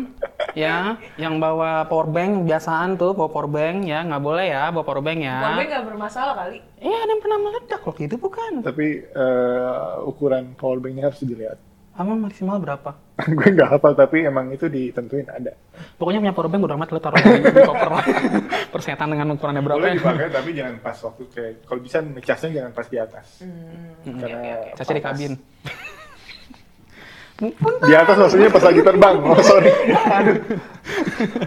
ya, 0.53 0.77
yang 1.15 1.39
bawa 1.39 1.87
power 1.87 2.11
bank 2.11 2.43
biasaan 2.43 2.95
tuh 2.95 3.15
bawa 3.15 3.31
power 3.31 3.47
bank 3.47 3.87
ya, 3.87 4.03
nggak 4.03 4.19
boleh 4.19 4.51
ya 4.51 4.67
bawa 4.69 4.83
power 4.83 4.99
bank 4.99 5.19
ya. 5.23 5.39
Powerbank 5.41 5.69
nggak 5.71 5.87
bermasalah 5.87 6.35
kali. 6.37 6.59
Iya, 6.83 6.97
ada 6.97 7.11
yang 7.13 7.23
pernah 7.23 7.39
meledak 7.39 7.81
loh 7.81 7.95
gitu 7.95 8.15
bukan? 8.17 8.53
Tapi 8.63 8.87
eh, 9.07 9.75
ukuran 10.03 10.45
powerbanknya 10.55 11.05
harus 11.07 11.23
dilihat. 11.23 11.59
Apa 11.97 12.13
maksimal 12.13 12.61
berapa? 12.61 12.93
gue 13.33 13.49
nggak 13.51 13.69
hafal 13.73 13.93
tapi 13.93 14.21
emang 14.23 14.53
itu 14.53 14.69
ditentuin 14.69 15.25
ada. 15.27 15.57
Pokoknya 15.97 16.21
punya 16.21 16.35
power 16.37 16.47
bank 16.47 16.63
udah 16.63 16.77
amat 16.77 16.89
lo 16.91 17.01
taruh 17.01 17.17
di 17.17 17.41
koper 17.57 17.89
lah. 17.91 18.05
Persetan 18.73 19.09
dengan 19.09 19.33
ukurannya 19.33 19.65
berapa 19.65 19.81
Boleh 19.81 19.91
ya? 19.91 19.97
dipakai 19.97 20.29
tapi 20.29 20.51
jangan 20.53 20.75
pas 20.79 20.97
waktu 20.99 21.23
kayak 21.33 21.53
kalau 21.65 21.81
bisa 21.81 21.97
ngecasnya 21.99 22.51
jangan 22.53 22.73
pas 22.73 22.87
di 22.87 22.99
atas. 22.99 23.27
Hmm. 23.41 24.21
Karena 24.21 24.37
oke, 24.37 24.53
oke. 24.53 24.71
Caca 24.77 24.93
di 24.93 25.03
kabin. 25.03 25.33
Di 27.37 27.93
atas 27.93 28.17
maksudnya 28.17 28.49
pas 28.49 28.65
lagi 28.65 28.81
terbang. 28.81 29.17
Oh 29.21 29.37
sorry. 29.45 29.69
Aduh. 29.93 30.41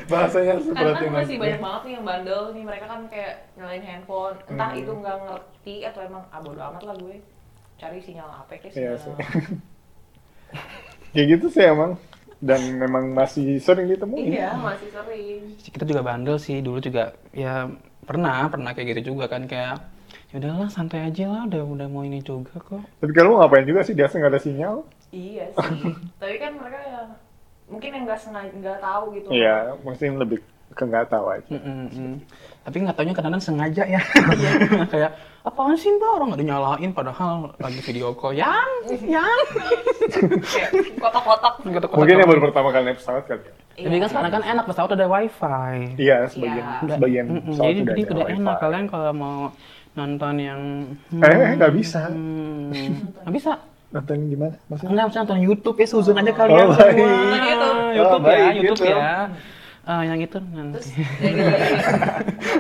Bahasanya 0.06 0.62
Karena 0.62 0.66
seperti 0.94 1.04
kan 1.04 1.14
masih 1.18 1.38
banyak 1.42 1.60
banget 1.60 1.82
nih 1.82 1.94
yang 1.98 2.06
bandel 2.06 2.42
nih 2.54 2.62
mereka 2.62 2.86
kan 2.86 3.02
kayak 3.10 3.34
nyalain 3.58 3.82
handphone 3.82 4.38
entah 4.46 4.70
Hmm. 4.70 4.78
itu 4.78 4.92
nggak 4.94 5.18
ngerti 5.20 5.76
atau 5.84 6.02
emang 6.04 6.24
ah 6.30 6.40
bodo 6.40 6.62
amat 6.62 6.84
lah 6.84 6.94
gue 6.96 7.18
cari 7.76 7.98
sinyal 8.00 8.30
apa 8.30 8.54
kayak 8.54 8.70
Iya 8.70 8.94
sinyal 8.94 8.96
sih. 9.02 9.14
Kayak 11.12 11.28
gitu 11.38 11.46
sih 11.50 11.64
emang. 11.64 11.98
Dan 12.40 12.80
memang 12.80 13.12
masih 13.12 13.60
sering 13.60 13.92
ditemuin. 13.92 14.32
iya 14.32 14.56
masih 14.56 14.88
sering 14.88 15.60
kita 15.60 15.84
juga 15.84 16.00
bandel 16.00 16.40
sih 16.40 16.64
dulu 16.64 16.80
juga 16.80 17.12
ya 17.36 17.68
pernah 18.08 18.48
pernah 18.48 18.72
kayak 18.72 18.96
gitu 18.96 19.12
juga 19.12 19.28
kan 19.28 19.44
kayak 19.44 19.76
ya 20.32 20.40
udahlah 20.40 20.72
santai 20.72 21.04
aja 21.04 21.28
lah 21.28 21.44
udah 21.52 21.68
udah 21.68 21.88
mau 21.92 22.02
ini 22.02 22.24
juga 22.24 22.56
kok 22.56 22.80
Tapi 23.04 23.12
kalau 23.12 23.44
ngapain 23.44 23.68
juga 23.68 23.84
sih 23.84 23.92
di 23.92 24.00
atas 24.00 24.16
nggak 24.16 24.32
ada 24.32 24.40
sinyal? 24.40 24.88
iya 25.12 25.52
sih 25.52 25.92
tapi 26.16 26.40
kan 26.40 26.56
mereka 26.56 26.80
ya 26.80 27.02
mungkin 27.68 27.90
yang 27.92 28.04
nggak 28.08 28.20
sengaja 28.24 28.52
nggak 28.56 28.80
tahu 28.80 29.04
gitu 29.14 29.28
Iya, 29.30 29.56
mungkin 29.84 30.12
lebih 30.16 30.40
ke 30.70 30.84
nggak 30.86 31.06
tahu 31.12 31.26
aja. 31.28 31.50
Mm-mm-mm. 31.50 32.24
Tapi 32.60 32.76
nggak 32.80 32.94
taunya 32.94 33.12
kadang-kadang 33.12 33.42
sengaja 33.42 33.84
ya 33.84 34.02
kayak 34.94 35.12
apaan 35.42 35.74
sih 35.74 35.90
mbak 35.90 36.12
orang 36.12 36.28
nggak 36.30 36.42
dinyalain 36.42 36.92
padahal 36.92 37.32
lagi 37.56 37.80
video 37.82 38.12
call 38.12 38.32
yang 38.32 38.68
yang 39.02 39.26
kotak-kotak. 40.98 41.54
Mungkin 41.92 42.16
yang 42.16 42.30
baru 42.30 42.42
pertama 42.44 42.70
kali 42.70 42.84
naik 42.86 43.00
pesawat 43.00 43.24
kali 43.26 43.42
ya. 43.42 43.54
tapi 43.80 43.96
kan 43.98 44.10
sekarang 44.10 44.32
kan 44.32 44.44
enak 44.46 44.66
pesawat 44.68 44.90
ada 44.92 45.08
wifi 45.08 45.96
Iya, 45.96 46.28
sebagian 46.28 46.66
Iya. 46.84 46.92
sebagian 46.92 47.26
pesawat 47.42 47.70
jadi 47.70 47.80
jadi 47.86 48.02
udah 48.06 48.28
enak 48.30 48.56
kalian 48.60 48.86
kalau 48.86 49.12
mau 49.14 49.40
nonton 49.92 50.34
yang 50.38 50.62
Eh, 51.10 51.56
nggak 51.56 51.74
bisa. 51.74 52.02
Hmm, 52.08 52.70
nggak 53.24 53.34
bisa 53.34 53.52
Nonton 53.90 54.30
gimana? 54.30 54.54
Maksudnya? 54.70 55.10
Bisa 55.10 55.18
nonton 55.18 55.40
YouTube 55.42 55.78
ya, 55.82 55.88
Suzon 55.90 56.14
aja 56.14 56.30
kalian 56.30 56.62
Oh, 56.62 56.70
semua. 56.70 56.86
baik. 56.86 56.98
Nonton 57.58 57.76
YouTube. 57.90 58.22
Oh, 58.22 58.30
ya, 58.30 58.38
baik, 58.38 58.52
YouTube 58.54 58.78
gitu. 58.78 58.86
ya. 58.86 59.18
Ah, 59.90 60.06
yang 60.06 60.22
itu 60.22 60.38
terus 60.38 60.54
nanti. 60.54 60.86
dari 61.18 61.42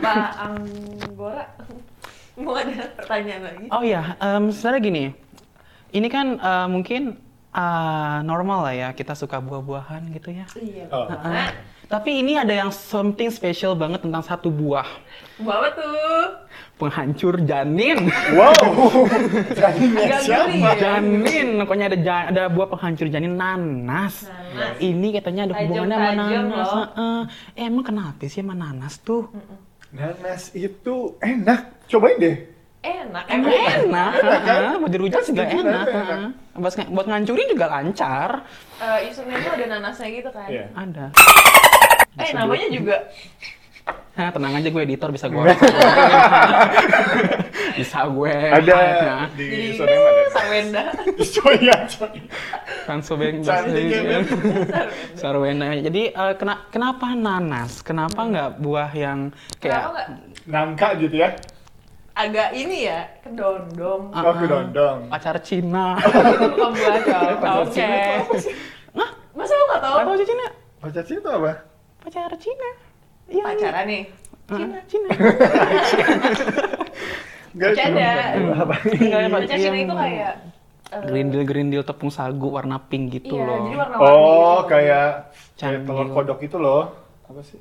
Bapak 0.01 0.31
Anggora 0.41 1.45
mau 2.33 2.57
ada 2.57 2.89
pertanyaan 2.97 3.41
lagi 3.45 3.65
Oh 3.69 3.85
iya, 3.85 4.17
em, 4.17 4.49
sebenarnya 4.49 4.81
gini. 4.81 5.03
Ini 5.93 6.07
kan 6.09 6.27
eh, 6.41 6.67
mungkin 6.73 7.21
ah, 7.53 8.25
normal 8.25 8.65
lah 8.65 8.73
ya, 8.73 8.89
kita 8.97 9.13
suka 9.13 9.37
buah-buahan 9.37 10.09
gitu 10.17 10.33
ya. 10.33 10.49
iya 10.57 10.89
Oh. 10.89 11.05
banget 11.05 11.53
Tapi 11.85 12.21
ini 12.21 12.33
ada 12.33 12.53
yang 12.53 12.69
something 12.69 13.29
special 13.29 13.73
banget 13.73 14.01
tentang 14.05 14.21
satu 14.21 14.49
buah. 14.49 14.85
Bapak 15.37 15.77
tuh 15.77 16.48
Penghancur 16.79 17.43
janin. 17.43 18.07
Wow. 18.31 18.55
Janinnya 19.59 19.99
Agak 20.07 20.19
siapa? 20.23 20.71
janin, 20.73 21.59
pokoknya 21.59 21.85
ada 21.85 21.97
ja- 21.99 22.27
ada 22.27 22.43
buah 22.47 22.67
penghancur 22.69 23.05
janin 23.05 23.35
nanas. 23.35 24.23
Nanas. 24.23 24.79
Ini 24.79 25.07
katanya 25.13 25.41
ada 25.45 25.53
hubungannya 25.57 25.91
sama 25.93 26.11
nanas. 26.15 26.39
loh. 26.47 26.87
Heeh. 26.87 27.19
Eh, 27.53 27.65
emang 27.65 27.83
kenapa 27.83 28.23
sih 28.23 28.39
sama 28.39 28.55
nanas 28.55 28.95
tuh? 28.97 29.27
Nanas 29.91 30.55
itu 30.55 30.95
enak. 31.19 31.83
Cobain 31.85 32.15
deh. 32.15 32.37
enak 32.79 33.27
Emang 33.27 33.51
enak, 33.51 34.11
Enak 34.15 34.41
kan? 34.41 34.79
buat 34.79 34.87
dirujuk 34.89 35.19
juga 35.25 35.43
enak. 35.43 35.59
enak. 35.59 35.87
heeh. 35.91 36.27
Buat, 36.55 36.73
buat 36.87 37.05
ngancurin 37.05 37.47
juga 37.49 37.65
lancar. 37.67 38.29
Eh, 38.77 39.11
Isunnya 39.11 39.35
tuh 39.37 39.51
ada 39.51 39.65
nanasnya 39.69 40.07
gitu 40.09 40.29
kan 40.31 40.47
Iya. 40.47 40.65
Ada. 40.71 41.05
eh 42.17 42.31
namanya 42.31 42.67
juga 42.69 42.95
Nah, 44.19 44.35
tenang 44.35 44.51
aja 44.51 44.67
gue 44.67 44.81
editor 44.83 45.09
bisa 45.09 45.31
gue. 45.31 45.39
bisa 47.79 48.03
gue. 48.05 48.35
Ada 48.51 48.75
Nah, 48.99 49.25
di 49.31 49.45
jadi 49.47 49.67
Sonem 49.79 49.95
ada. 49.95 50.23
Sarwenda 50.27 50.83
ya, 53.31 53.55
kan 53.63 53.63
ya, 53.87 54.01
Ben. 54.03 54.23
Sarwena. 55.15 55.65
Jadi 55.79 56.01
eh, 56.11 56.33
kena- 56.35 56.67
kenapa 56.67 57.15
nanas? 57.15 57.79
Kenapa 57.79 58.19
nggak 58.21 58.49
buah 58.59 58.91
yang 58.91 59.31
kayak 59.57 59.87
Nangka 60.43 60.99
gitu 60.99 61.15
ya. 61.15 61.31
agak 62.11 62.51
ini 62.51 62.83
ya 62.83 63.07
kedondong 63.23 64.11
Ah, 64.11 64.19
Oh, 64.19 64.27
ah. 64.27 64.35
kedondong. 64.35 64.99
pacar 65.07 65.39
Cina? 65.39 65.95
bukan 66.51 66.71
buah 66.75 66.95
Pacar 67.39 67.63
oke 67.63 67.71
Cina? 67.71 67.95
Hah? 68.91 69.09
masa 69.31 69.53
lo 69.55 69.63
nggak 69.63 69.79
tahu 69.79 69.95
Tahu 69.95 70.11
aja 70.11 70.25
Cina? 70.27 70.45
Pacar 70.83 71.03
Cina 71.07 71.19
itu 71.21 71.29
apa? 71.31 71.51
Pacar 72.03 72.31
Cina. 72.35 72.69
Iya. 73.29 73.43
pacaran 73.45 73.85
nih 73.85 74.03
Cina. 74.49 74.79
Cina. 74.83 75.09
Enggak, 77.49 77.69
Bercanda. 77.73 78.09
Apa? 78.55 78.75
Enggak, 78.87 79.19
ya, 79.19 79.27
Pak. 79.27 79.39
pacar 79.41 79.57
Cina 79.57 79.77
itu 79.79 79.95
kayak 79.95 80.33
eh, 80.89 81.01
Gerindil-gerindil 81.03 81.81
tepung 81.83 82.09
sagu 82.09 82.47
warna 82.49 82.77
pink 82.79 83.05
gitu 83.11 83.35
iya 83.35 83.45
loh. 83.45 83.57
jadi 83.63 83.77
warna-warni 83.77 84.09
Oh, 84.09 84.57
gitu. 84.57 84.69
kayak 84.69 85.07
kayak 85.55 85.79
telur 85.83 86.07
kodok 86.09 86.39
itu 86.41 86.57
loh. 86.57 86.83
Apa 87.25 87.41
sih? 87.43 87.59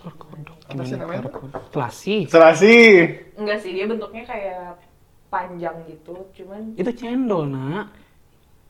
Kodok. 0.00 0.56
Apa 0.64 0.82
sih 0.82 0.94
namanya? 0.94 1.20
Telasi. 1.70 2.16
Serasi. 2.26 2.76
enggak 3.34 3.58
sih 3.60 3.70
dia 3.72 3.84
bentuknya 3.84 4.22
kayak 4.22 4.78
panjang 5.26 5.74
gitu 5.86 6.14
cuman 6.34 6.74
Itu 6.74 6.90
cendol, 6.92 7.46
nak. 7.46 7.90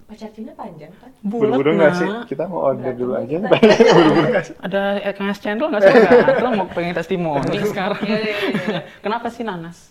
Pacar 0.07 0.31
Cina 0.31 0.55
panjang 0.55 0.95
kan 1.03 1.11
Bulat, 1.19 1.59
Buru-buru 1.59 1.71
nggak 1.83 1.95
sih? 1.99 2.09
Kita 2.31 2.47
mau 2.47 2.71
order 2.71 2.95
dulu 2.95 3.13
aja. 3.19 3.37
Buru-buru 3.99 4.27
nggak 4.31 4.45
sih? 4.47 4.55
Ada 4.63 5.03
KS 5.03 5.39
cendol 5.43 5.69
nggak 5.75 5.83
sih? 5.83 5.95
Lo 6.43 6.49
mau 6.55 6.67
pengen 6.71 6.95
testimoni 6.95 7.59
sekarang. 7.67 8.01
Iya, 8.07 8.19
iya, 8.23 8.35
iya. 8.39 8.81
Kenapa 9.03 9.27
sih 9.35 9.43
nanas? 9.43 9.91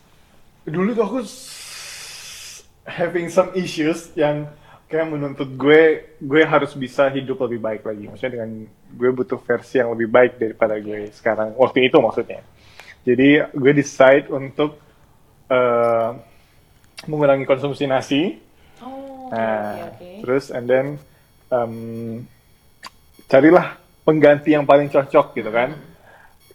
Dulu 0.64 0.96
tuh 0.96 1.04
aku 1.04 1.20
having 2.88 3.28
some 3.28 3.52
issues 3.60 4.16
yang 4.16 4.48
kayak 4.88 5.12
menuntut 5.12 5.50
gue 5.58 6.16
gue 6.22 6.42
harus 6.48 6.72
bisa 6.80 7.12
hidup 7.12 7.44
lebih 7.44 7.60
baik 7.60 7.82
lagi. 7.84 8.08
Maksudnya 8.08 8.32
dengan 8.40 8.52
gue 8.72 9.10
butuh 9.12 9.40
versi 9.44 9.84
yang 9.84 9.92
lebih 9.92 10.08
baik 10.08 10.40
daripada 10.40 10.80
gue 10.80 11.12
sekarang. 11.12 11.60
Waktu 11.60 11.92
itu 11.92 11.98
maksudnya. 12.00 12.40
Jadi 13.04 13.52
gue 13.52 13.72
decide 13.76 14.32
untuk 14.32 14.80
eh, 15.52 16.10
mengurangi 17.04 17.44
konsumsi 17.44 17.84
nasi. 17.84 18.40
Oh 19.26 19.30
Nah, 19.34 19.90
oke 19.90 19.98
oke 19.98 20.10
terus 20.22 20.46
and 20.54 20.66
then 20.70 20.86
em, 21.50 21.74
carilah 23.26 23.78
pengganti 24.06 24.54
yang 24.54 24.70
paling 24.70 24.88
cocok 24.88 25.34
gitu 25.34 25.50
kan. 25.50 25.74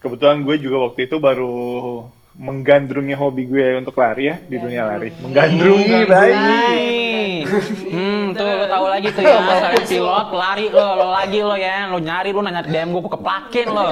Kebetulan 0.01 0.41
gue 0.47 0.57
juga 0.57 0.89
waktu 0.89 1.11
itu 1.11 1.21
baru 1.21 2.07
menggandrungi 2.41 3.13
hobi 3.19 3.45
gue 3.51 3.77
untuk 3.77 3.99
lari 4.01 4.33
ya 4.33 4.37
di 4.41 4.57
dunia 4.57 4.87
lari. 4.87 5.13
Menggandrungi 5.21 6.01
bayi. 6.09 7.45
Hmm, 7.91 8.31
tuh 8.33 8.47
lo 8.47 8.65
tahu 8.71 8.87
lagi 8.87 9.09
tuh 9.11 9.23
ya, 9.27 9.43
pilot 9.91 10.29
lari 10.31 10.67
lo, 10.71 10.87
lo 10.95 11.07
lagi 11.11 11.41
lo 11.43 11.57
ya, 11.59 11.91
lo 11.91 11.99
nyari 11.99 12.31
lo 12.31 12.41
nanya 12.41 12.63
DM 12.63 12.95
gue 12.95 13.03
keplakin 13.11 13.69
lo. 13.69 13.87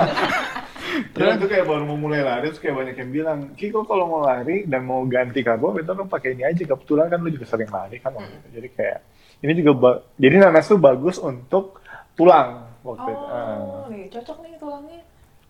Terus 1.08 1.30
itu 1.34 1.46
kayak 1.46 1.64
baru 1.64 1.82
mau 1.82 1.96
mulai 1.96 2.20
lari 2.20 2.48
terus 2.48 2.58
kayak 2.58 2.76
banyak 2.76 2.96
yang 2.96 3.10
bilang, 3.10 3.38
Kiko 3.54 3.82
kalau 3.82 4.04
mau 4.04 4.22
lari 4.22 4.64
dan 4.64 4.82
mau 4.82 5.02
ganti 5.04 5.40
karbo, 5.40 5.74
itu 5.74 5.88
lo 5.88 6.04
pakai 6.04 6.34
ini 6.34 6.42
aja. 6.42 6.62
Kebetulan 6.64 7.06
kan 7.06 7.18
lo 7.18 7.28
juga 7.28 7.46
sering 7.46 7.68
lari 7.68 7.96
kan 7.98 8.12
waktu 8.12 8.32
itu. 8.32 8.48
Jadi 8.54 8.68
kayak 8.72 8.98
ini 9.38 9.52
juga 9.56 9.72
jadi 10.14 10.36
nanas 10.40 10.66
tuh 10.66 10.76
bagus 10.76 11.16
untuk 11.16 11.78
tulang 12.12 12.66
waktu 12.82 13.08
itu. 13.08 13.24
Ah. 13.24 13.58
oh 13.58 13.86
nih 13.86 14.08
cocok 14.08 14.36
nih 14.42 14.52
tulangnya 14.56 15.00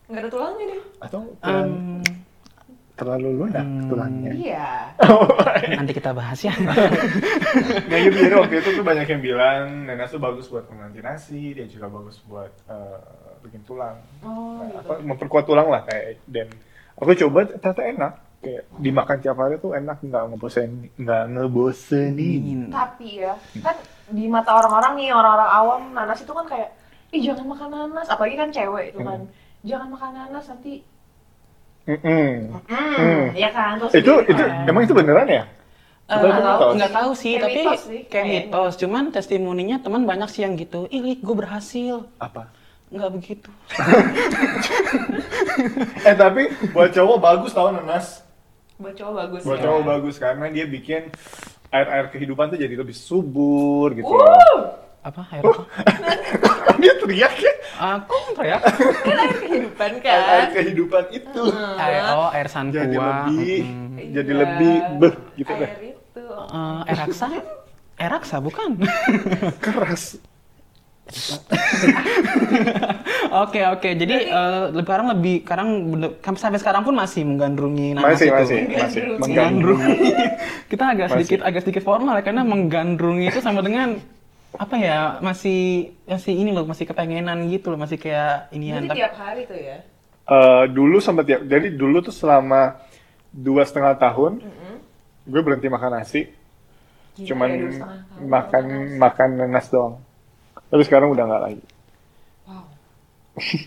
nggak 0.08 0.20
ada 0.20 0.28
tulangnya 0.28 0.64
nih 0.64 0.80
Atau 1.00 1.20
tulang 1.36 1.68
Em, 1.68 2.02
terlalu 2.92 3.28
lunak 3.38 3.66
tulangnya. 3.86 4.32
iya 4.34 4.70
nanti 5.78 5.92
kita 5.94 6.10
bahas 6.10 6.40
ya. 6.42 6.50
Nah 7.86 7.98
gitu, 8.02 8.16
jadi 8.18 8.34
waktu 8.34 8.54
itu 8.58 8.68
tuh 8.74 8.84
banyak 8.84 9.06
yang 9.06 9.22
bilang 9.22 9.86
nanas 9.86 10.10
tuh 10.10 10.18
bagus 10.18 10.50
buat 10.50 10.66
pengganti 10.66 10.98
nasi, 10.98 11.54
dia 11.54 11.64
juga 11.64 11.86
bagus 11.86 12.18
buat 12.24 12.50
eh, 12.66 12.98
bikin 13.44 13.62
tulang. 13.64 13.96
oh 14.22 14.58
Nah, 14.58 14.66
gitu 14.68 14.78
apa, 14.82 14.94
memperkuat 15.02 15.44
tulang 15.46 15.68
lah 15.70 15.82
kayak 15.86 16.18
dan 16.26 16.48
aku 16.98 17.14
coba 17.14 17.46
ternyata 17.46 17.82
enak 17.86 18.12
kayak 18.38 18.62
dimakan 18.78 19.18
tiap 19.18 19.36
hari 19.38 19.54
tuh 19.58 19.74
enak 19.74 19.98
nggak 19.98 20.24
ngebosen 20.30 20.70
nggak 20.94 21.22
ngebosenin 21.34 22.70
Tapi 22.70 23.08
ya, 23.22 23.34
kan 23.62 23.76
di 24.08 24.24
mata 24.30 24.50
orang-orang 24.54 24.92
nih, 24.98 25.08
orang-orang 25.10 25.50
awam, 25.50 25.82
nanas 25.92 26.22
itu 26.22 26.32
kan 26.32 26.46
kayak, 26.46 26.70
ih 27.12 27.20
jangan 27.20 27.44
makan 27.50 27.68
nanas, 27.70 28.06
apalagi 28.08 28.36
kan 28.38 28.48
cewek 28.54 28.94
itu 28.94 29.00
kan. 29.02 29.20
Jangan 29.66 29.88
makan 29.90 30.10
nanas 30.14 30.44
nanti, 30.48 30.86
Mm-mm. 31.88 32.54
hmm, 32.68 33.22
ya 33.34 33.50
kan? 33.50 33.80
Terus 33.82 33.92
itu 33.98 34.12
itu 34.28 34.42
kan. 34.42 34.68
emang 34.70 34.82
itu 34.86 34.94
beneran 34.94 35.28
ya 35.28 35.44
mitos? 36.08 36.72
nggak 36.80 36.92
tahu 36.92 37.10
sih, 37.12 37.32
Kayak 37.36 37.44
tapi 37.44 37.60
mitos 37.60 37.80
sih, 37.84 38.00
kayak 38.08 38.26
mitos. 38.32 38.72
Cuman 38.80 39.04
testimoninya 39.12 39.76
teman 39.84 40.08
banyak 40.08 40.28
sih 40.32 40.40
yang 40.44 40.56
gitu. 40.56 40.88
Ih, 40.88 41.20
gue 41.20 41.36
berhasil. 41.36 42.08
apa 42.16 42.48
Nggak 42.88 43.10
begitu. 43.12 43.50
eh 46.02 46.14
tapi 46.14 46.42
buat 46.70 46.90
cowok 46.90 47.18
bagus 47.18 47.52
tau 47.52 47.68
nanas 47.68 48.24
Buat 48.76 48.94
cowok 48.94 49.14
bagus 49.14 49.40
buat 49.42 49.58
ya. 49.58 49.64
cowok 49.64 49.82
bagus 49.84 50.14
karena 50.16 50.46
dia 50.48 50.64
bikin 50.64 51.02
air 51.68 51.86
air 51.86 52.06
kehidupan 52.08 52.48
tuh 52.48 52.56
jadi 52.56 52.74
lebih 52.74 52.94
subur 52.94 53.92
gitu 53.92 54.08
Uh, 54.08 54.72
Apa? 55.04 55.22
Air 55.30 55.42
apa? 55.42 55.62
dia 56.80 56.92
teriak 56.96 57.34
ya 57.36 57.52
Aku 57.98 58.16
teriak. 58.32 58.62
kan 58.62 59.16
air 59.16 59.34
kehidupan 59.36 59.90
air, 59.98 60.06
air 60.06 60.24
kan? 60.24 60.48
kehidupan 60.54 61.04
itu 61.12 61.42
Air, 61.76 62.02
oh, 62.10 62.28
air 62.30 62.48
santua. 62.48 62.82
jadi 62.82 62.96
lebih 62.96 63.58
Mm-mm. 63.64 64.10
jadi 64.12 64.30
Iya. 64.30 64.40
lebih 64.40 64.74
beh 64.96 65.14
gitu 65.36 65.52
deh 65.52 65.68
Air 65.68 65.82
itu. 65.92 66.22
Eh, 66.24 66.80
air 66.86 66.98
raksa? 66.98 67.26
Air 67.96 68.10
raksa 68.12 68.36
bukan? 68.38 68.70
keras 69.58 70.16
Oke 73.30 73.60
oke, 73.62 73.88
jadi 73.94 74.14
eh, 74.24 74.62
sekarang 74.74 75.06
lebih 75.10 75.42
sekarang 75.42 75.68
bener- 75.86 76.16
kan 76.18 76.32
sampai 76.34 76.56
sekarang 76.56 76.82
pun 76.82 76.92
masih 76.92 77.22
menggandrungi 77.22 77.92
nanas 77.92 78.16
masih 78.16 78.26
itu. 78.26 78.34
masih 78.34 78.58
masih 78.66 79.00
Menggandrungi. 79.14 79.20
menggandrung 79.20 79.80
Kita 80.70 80.84
agak 80.86 81.06
Masih. 81.06 81.16
sedikit 81.18 81.38
agak 81.42 81.60
sedikit 81.62 81.82
formal 81.82 82.14
ya 82.14 82.22
karena 82.22 82.42
menggandrungi 82.42 83.26
itu 83.26 83.40
sama 83.40 83.60
dengan 83.60 84.00
apa 84.50 84.74
ya 84.74 85.20
masih 85.20 85.60
masih 86.02 86.32
ini 86.34 86.50
loh 86.50 86.64
masih 86.64 86.84
kepengenan 86.84 87.44
gitu 87.46 87.68
loh 87.68 87.76
masih 87.76 87.96
kayak 87.96 88.48
inian 88.50 88.84
Berarti 88.84 88.96
tiap 88.96 89.14
hari 89.14 89.42
tuh 89.44 89.56
ya? 89.56 89.78
Eh, 90.24 90.64
dulu 90.68 90.96
sempat 90.98 91.24
ya 91.24 91.38
jadi 91.38 91.68
dulu 91.68 92.00
tuh 92.00 92.12
selama 92.12 92.80
dua 93.30 93.60
setengah 93.62 93.92
tahun 93.94 94.40
Mm-mm. 94.40 94.74
gue 95.24 95.40
berhenti 95.40 95.68
makan 95.68 95.92
nasi 95.94 96.32
Gila 97.14 97.28
cuman 97.28 97.48
ya, 97.50 97.86
makan 98.20 98.64
makan 98.96 99.28
nanas 99.36 99.68
doang 99.68 100.00
tapi 100.68 100.82
sekarang 100.82 101.08
udah 101.08 101.24
nggak 101.24 101.42
lagi. 101.42 101.64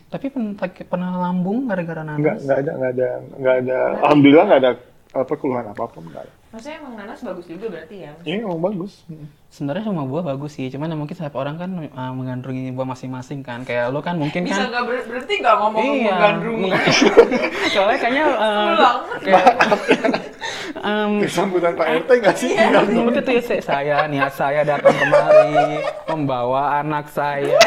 Tapi 0.08 0.28
pen- 0.28 0.56
pernah 0.86 1.18
lambung 1.20 1.66
gara-gara 1.66 2.02
nanas. 2.02 2.20
nggak 2.20 2.36
nggak 2.42 2.58
ada 2.58 2.72
nggak 2.72 2.92
ada 2.92 3.08
nggak 3.36 3.56
ada 3.58 3.78
alhamdulillah 4.02 4.46
nggak 4.46 4.62
ada 4.62 4.72
apa 5.12 5.34
keluhan 5.36 5.66
apa 5.68 5.82
apa 5.82 5.98
nggak 6.00 6.24
ada 6.24 6.34
Maksudnya 6.52 6.84
emang 6.84 6.94
nanas 7.00 7.24
bagus 7.24 7.48
juga 7.48 7.66
berarti 7.72 7.96
ya? 7.98 8.12
ini 8.22 8.44
emang 8.44 8.60
bagus 8.60 9.08
Sebenarnya 9.48 9.84
semua 9.84 10.04
buah 10.04 10.24
bagus 10.26 10.52
sih, 10.56 10.68
cuman 10.68 10.88
ya 10.88 10.96
mungkin 10.96 11.12
setiap 11.12 11.36
orang 11.36 11.56
kan 11.56 11.68
uh, 11.92 12.12
menggandrungi 12.12 12.72
buah 12.72 12.88
masing-masing 12.88 13.40
kan. 13.40 13.64
Kayak 13.64 13.92
lo 13.92 14.00
kan 14.00 14.16
mungkin 14.16 14.44
Bisa 14.44 14.64
kan 14.64 14.68
nggak 14.70 14.84
ber- 14.84 15.08
berarti 15.08 15.34
nggak 15.40 15.56
ngomong 15.60 15.84
Iya. 15.84 16.08
menggandrungi? 16.10 16.70
Soalnya 17.76 17.98
kayaknya 18.00 18.24
uh, 18.38 18.68
Pulang. 18.70 18.98
kayak 19.20 19.44
um, 20.78 21.12
sambutan 21.36 21.74
Pak 21.74 21.88
RT 22.00 22.10
nggak 22.18 22.36
sih 22.36 22.52
Seperti 22.52 23.32
itu 23.34 23.52
ya 23.52 23.62
saya 23.62 23.98
niat 24.08 24.32
saya 24.32 24.62
datang 24.64 24.92
kemari 24.94 25.84
membawa 26.06 26.80
anak 26.80 27.08
saya 27.08 27.60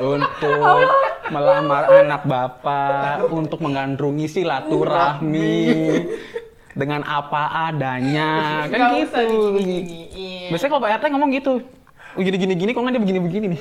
untuk 0.00 0.86
melamar 1.26 1.84
anak 1.90 2.22
bapak 2.24 3.26
untuk 3.28 3.58
menggandrungi 3.58 4.26
silaturahmi 4.28 5.54
dengan 6.76 7.00
apa 7.02 7.72
adanya 7.72 8.64
kan 8.68 9.00
gitu. 9.00 9.56
Biasanya 10.52 10.70
kalau 10.70 10.82
Pak 10.84 10.92
RT 11.00 11.04
ngomong 11.10 11.30
gitu. 11.32 11.54
Oh, 12.16 12.24
gini 12.24 12.40
gini 12.40 12.54
gini 12.56 12.70
kok 12.72 12.80
nggak 12.80 12.96
dia 12.96 13.02
begini 13.02 13.20
begini 13.20 13.46
nih. 13.52 13.60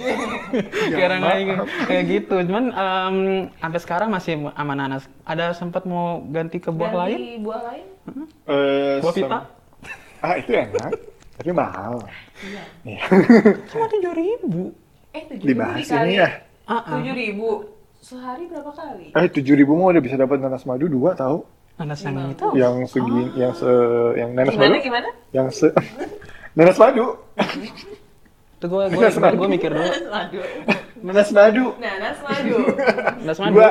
lain 1.28 1.45
kayak 1.88 2.04
gitu. 2.08 2.36
Cuman 2.48 2.71
em, 2.71 3.15
sampai 3.60 3.80
sekarang 3.84 4.08
masih 4.08 4.48
sama 4.48 4.74
nanas. 4.74 5.04
Ada 5.28 5.52
sempat 5.52 5.84
mau 5.84 6.24
ganti 6.32 6.63
ke 6.63 6.71
buah 6.71 6.91
lain? 7.04 7.19
Ganti 7.19 7.36
buah 7.43 7.62
lain? 7.67 7.86
Eh, 8.48 8.95
Buah 9.04 9.12
sem- 9.12 9.28
pita? 9.28 9.39
ah 10.24 10.34
itu 10.41 10.58
enak 10.58 10.89
tapi 11.36 11.52
mahal 11.52 12.02
Iya. 12.41 12.63
Iya. 12.88 13.02
Cuma 13.69 13.86
tujuh 13.91 14.13
ribu. 14.15 14.63
Eh 15.15 15.23
tujuh 15.25 15.47
dibahas 15.47 15.80
ribu 15.82 16.04
ini 16.04 16.13
ya 16.17 16.30
Ah, 16.65 16.73
ah. 16.75 16.82
tujuh 16.91 17.13
ribu 17.13 17.49
sehari 17.99 18.43
berapa 18.45 18.69
kali? 18.69 19.06
eh 19.12 19.28
tujuh 19.32 19.56
ribu 19.56 19.71
mau 19.73 19.88
udah 19.88 19.99
bisa 19.99 20.15
dapat 20.15 20.38
nanas 20.38 20.63
madu 20.63 20.86
dua 20.86 21.15
tahu 21.15 21.39
Nanas 21.75 21.99
yang 22.01 22.32
itu. 22.32 22.47
yang 22.56 22.75
segi 22.86 23.21
yang 23.36 23.51
se 23.51 23.71
yang 24.15 24.30
nanas 24.32 24.54
Gimana 24.54 24.69
madu 24.69 24.80
gimana? 24.82 25.10
yang 25.32 25.47
se 25.49 25.67
nanas 26.58 26.75
madu 26.75 27.06
Itu 28.56 28.65
gue 28.65 28.84
gue 28.88 29.49
mikir 29.49 29.69
dulu. 29.69 29.84
Nanas 29.84 30.08
madu. 30.08 30.39
nanas 31.04 31.30
madu 31.30 31.65
Nanas 31.78 32.17
madu. 32.19 32.58
Nanas 33.19 33.38
madu. 33.38 33.54
dua 33.54 33.69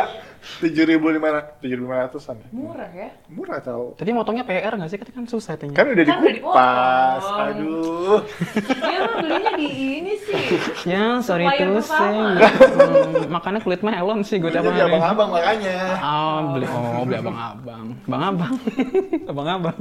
tujuh 0.60 0.84
ribu 0.86 1.06
lima 1.08 1.28
tujuh 1.56 1.74
ribu 1.74 1.86
lima 1.86 2.04
ratusan 2.04 2.36
Murah 2.50 2.90
ya? 2.90 3.08
murah 3.26 3.58
tau 3.58 3.92
Tapi 3.94 4.10
motongnya 4.10 4.42
PR 4.42 4.72
nggak 4.72 4.86
sih? 4.86 4.98
Kan 4.98 5.24
susah 5.24 5.54
itunya. 5.54 5.72
kan 5.72 5.86
udah 5.86 6.04
Kan 6.04 6.18
udah 6.18 6.32
dikupas 6.32 7.22
dipotong. 7.22 7.46
aduh 7.46 8.20
Dia 8.84 8.98
mah 9.00 9.14
belinya 9.16 9.52
di 9.54 9.68
ini 9.94 10.14
sih. 10.16 10.42
Ya, 10.84 11.18
sorry 11.20 11.44
tuh 11.50 11.80
pertama. 11.80 12.38
sih. 12.40 13.26
Makanya 13.26 13.60
kulit 13.60 13.80
mah 13.80 13.94
elon 13.94 14.20
sih 14.20 14.36
gue 14.36 14.50
tiap 14.50 14.64
hari. 14.64 14.84
abang-abang 14.84 15.28
makanya 15.30 15.76
Oh, 15.98 16.38
beli 16.52 16.66
oh, 16.66 17.02
beli 17.02 17.16
abang-abang. 17.16 17.84
Abang-abang. 18.04 18.54
abang-abang. 19.30 19.76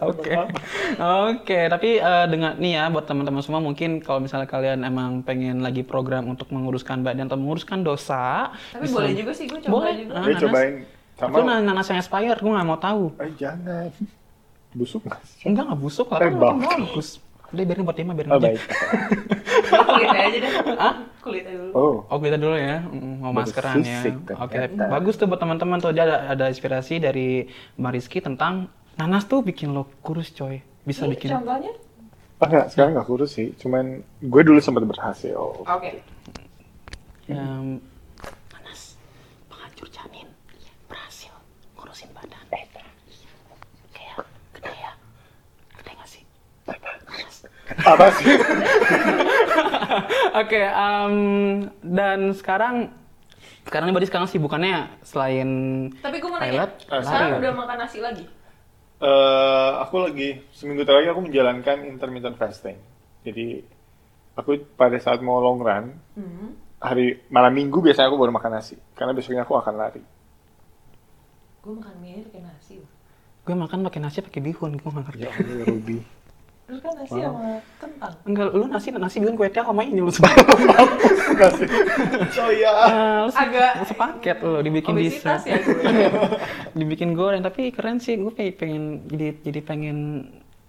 Oke. 0.00 0.32
Oke, 0.98 1.60
tapi 1.68 1.90
eh, 1.96 2.26
dengan 2.26 2.52
nih 2.54 2.72
ya 2.74 2.84
buat 2.88 3.04
teman-teman 3.04 3.40
semua 3.40 3.60
mungkin 3.60 4.00
kalau 4.00 4.18
misalnya 4.18 4.46
kalian 4.46 4.82
emang 4.82 5.22
pengen 5.22 5.60
lagi 5.60 5.82
program 5.82 6.26
untuk 6.26 6.50
menguruskan 6.50 7.00
badan 7.00 7.26
atau 7.26 7.36
menguruskan 7.36 7.80
dosa, 7.80 8.50
Tapi 8.70 8.82
bisa- 8.82 8.94
boleh 8.94 9.12
juga 9.14 9.32
sih 9.32 9.44
gue 9.46 9.58
coba 9.60 9.72
Boleh. 9.72 9.99
Juga. 10.02 10.12
Ah, 10.12 10.20
gue 10.20 10.30
nanas. 10.30 10.42
cobain 10.42 10.74
Itu 10.80 11.20
sama 11.20 11.36
nan- 11.42 11.64
nanas 11.64 11.86
yang 11.86 11.98
expired, 11.98 12.38
gue 12.38 12.50
nggak 12.50 12.66
mau 12.66 12.78
tahu. 12.78 13.04
eh 13.18 13.30
jangan 13.34 13.92
busuk 14.72 15.02
nggak? 15.02 15.20
Enggak, 15.44 15.64
nggak 15.66 15.80
busuk 15.80 16.06
lah, 16.08 16.18
Eh, 16.18 16.24
kan 16.24 16.34
bagus. 16.36 17.08
Udah 17.50 17.64
biarin 17.64 17.82
buat 17.82 17.94
Tema, 17.94 18.12
biarin 18.12 18.30
oh 18.30 18.36
aja. 18.36 18.46
baik 18.46 18.62
Kulitnya 19.66 20.20
aja 20.22 20.38
deh. 20.38 20.52
Kulitnya 21.20 21.52
dulu. 21.52 21.70
oh 21.72 21.94
Oh, 22.06 22.18
kita 22.18 22.36
dulu 22.36 22.54
ya, 22.54 22.78
Mm, 22.80 23.14
mau 23.20 23.32
maskeran 23.32 23.82
ya. 23.82 24.00
Oke, 24.36 24.58
bagus 24.70 25.14
tuh 25.14 25.26
buat 25.26 25.36
teman-teman 25.36 25.76
tuh 25.76 25.90
dia 25.90 26.04
ada, 26.04 26.30
ada 26.30 26.44
inspirasi 26.46 26.98
dari 26.98 27.44
Mbak 27.74 27.90
Rizky 27.92 28.18
tentang 28.18 28.66
nanas 28.94 29.24
tuh 29.24 29.40
bikin 29.40 29.70
lo 29.70 29.90
kurus 30.00 30.30
coy. 30.30 30.62
Bisa 30.80 31.04
Ini 31.04 31.10
bikin. 31.10 31.28
contohnya? 31.32 31.72
Ah, 32.38 32.46
enggak, 32.46 32.66
sekarang 32.70 32.90
nggak 32.94 33.04
kurus 33.04 33.30
sih. 33.32 33.52
Cuman 33.54 33.84
gue 34.18 34.42
dulu 34.42 34.58
sempat 34.58 34.80
berhasil. 34.82 35.36
Oke. 35.60 36.00
Em, 37.26 37.82
nanas 38.48 38.96
penghancur 39.46 39.86
janin 39.88 40.24
berhasil 40.86 41.34
ngurusin 41.74 42.08
badan. 42.10 42.40
Eh, 42.50 42.64
kayak 43.92 44.24
gede 44.54 44.72
ya, 44.72 44.92
gede 45.74 45.90
nggak 45.92 46.08
sih? 46.08 46.22
Nanas. 46.64 47.36
Apa 47.82 48.06
sih? 48.14 48.34
Oke, 50.36 50.60
em, 50.60 51.14
dan 51.80 52.32
sekarang 52.32 52.94
sekarang 53.62 53.86
ini 53.86 53.94
berarti 53.94 54.08
sekarang 54.08 54.26
sibukannya 54.26 54.76
selain 55.02 55.48
Tapi 55.96 56.16
gue 56.16 56.26
mau 56.26 56.38
Pilot, 56.38 56.70
nanya, 56.82 57.02
sekarang 57.02 57.28
ya? 57.28 57.38
udah 57.38 57.52
makan 57.56 57.76
nasi 57.78 57.98
lagi? 57.98 58.24
Eh, 59.00 59.70
aku 59.80 59.96
lagi 59.98 60.28
seminggu 60.50 60.82
terakhir 60.82 61.10
aku 61.10 61.22
menjalankan 61.22 61.76
intermittent 61.84 62.36
fasting. 62.36 62.76
Jadi 63.22 63.64
aku 64.34 64.60
pada 64.74 64.96
saat 64.96 65.20
mau 65.20 65.38
long 65.38 65.58
run 65.58 65.96
Hmm. 66.12 66.52
hari 66.78 67.20
malam 67.28 67.52
minggu 67.52 67.80
biasanya 67.80 68.08
aku 68.08 68.16
baru 68.16 68.32
makan 68.32 68.52
nasi 68.54 68.76
karena 68.94 69.12
besoknya 69.12 69.42
aku 69.42 69.54
akan 69.54 69.74
lari. 69.74 70.02
Gue 71.60 71.72
makan 71.74 71.94
mie 71.98 72.24
pakai 72.24 72.42
nasi. 72.42 72.74
loh. 72.76 72.90
gue 73.40 73.56
makan 73.56 73.80
pakai 73.82 74.00
nasi 74.00 74.20
pakai 74.20 74.40
bihun, 74.42 74.76
gue 74.76 74.84
nggak 74.84 75.04
ngerti. 75.06 75.22
Ya 75.22 75.32
Allah, 75.32 75.64
Ruby. 75.66 75.98
Terus 76.70 76.80
kan 76.80 76.92
nasi 76.94 77.18
sama 77.18 77.42
kentang. 77.76 78.14
Enggak, 78.22 78.46
lu 78.52 78.64
nasi 78.70 78.88
nasi 78.92 79.16
bihun 79.18 79.34
kue 79.34 79.50
tiaw 79.50 79.66
sama 79.66 79.82
ini 79.82 79.98
lu 79.98 80.12
semua. 80.14 80.30
Nasi. 81.34 81.64
Soya. 82.30 82.70
Eh, 82.86 83.18
lu 83.26 83.30
Agak 83.34 83.72
lu 83.74 83.84
sepaket 83.84 84.36
lu 84.38 84.62
dibikin 84.62 84.94
dessert. 84.94 85.42
ya 85.42 85.58
dibikin 86.78 87.10
goreng 87.12 87.42
tapi 87.42 87.74
keren 87.74 87.98
sih 87.98 88.14
gue 88.14 88.30
pengen, 88.30 88.54
pengen 88.54 88.82
jadi 89.08 89.26
jadi 89.42 89.60
pengen 89.60 89.98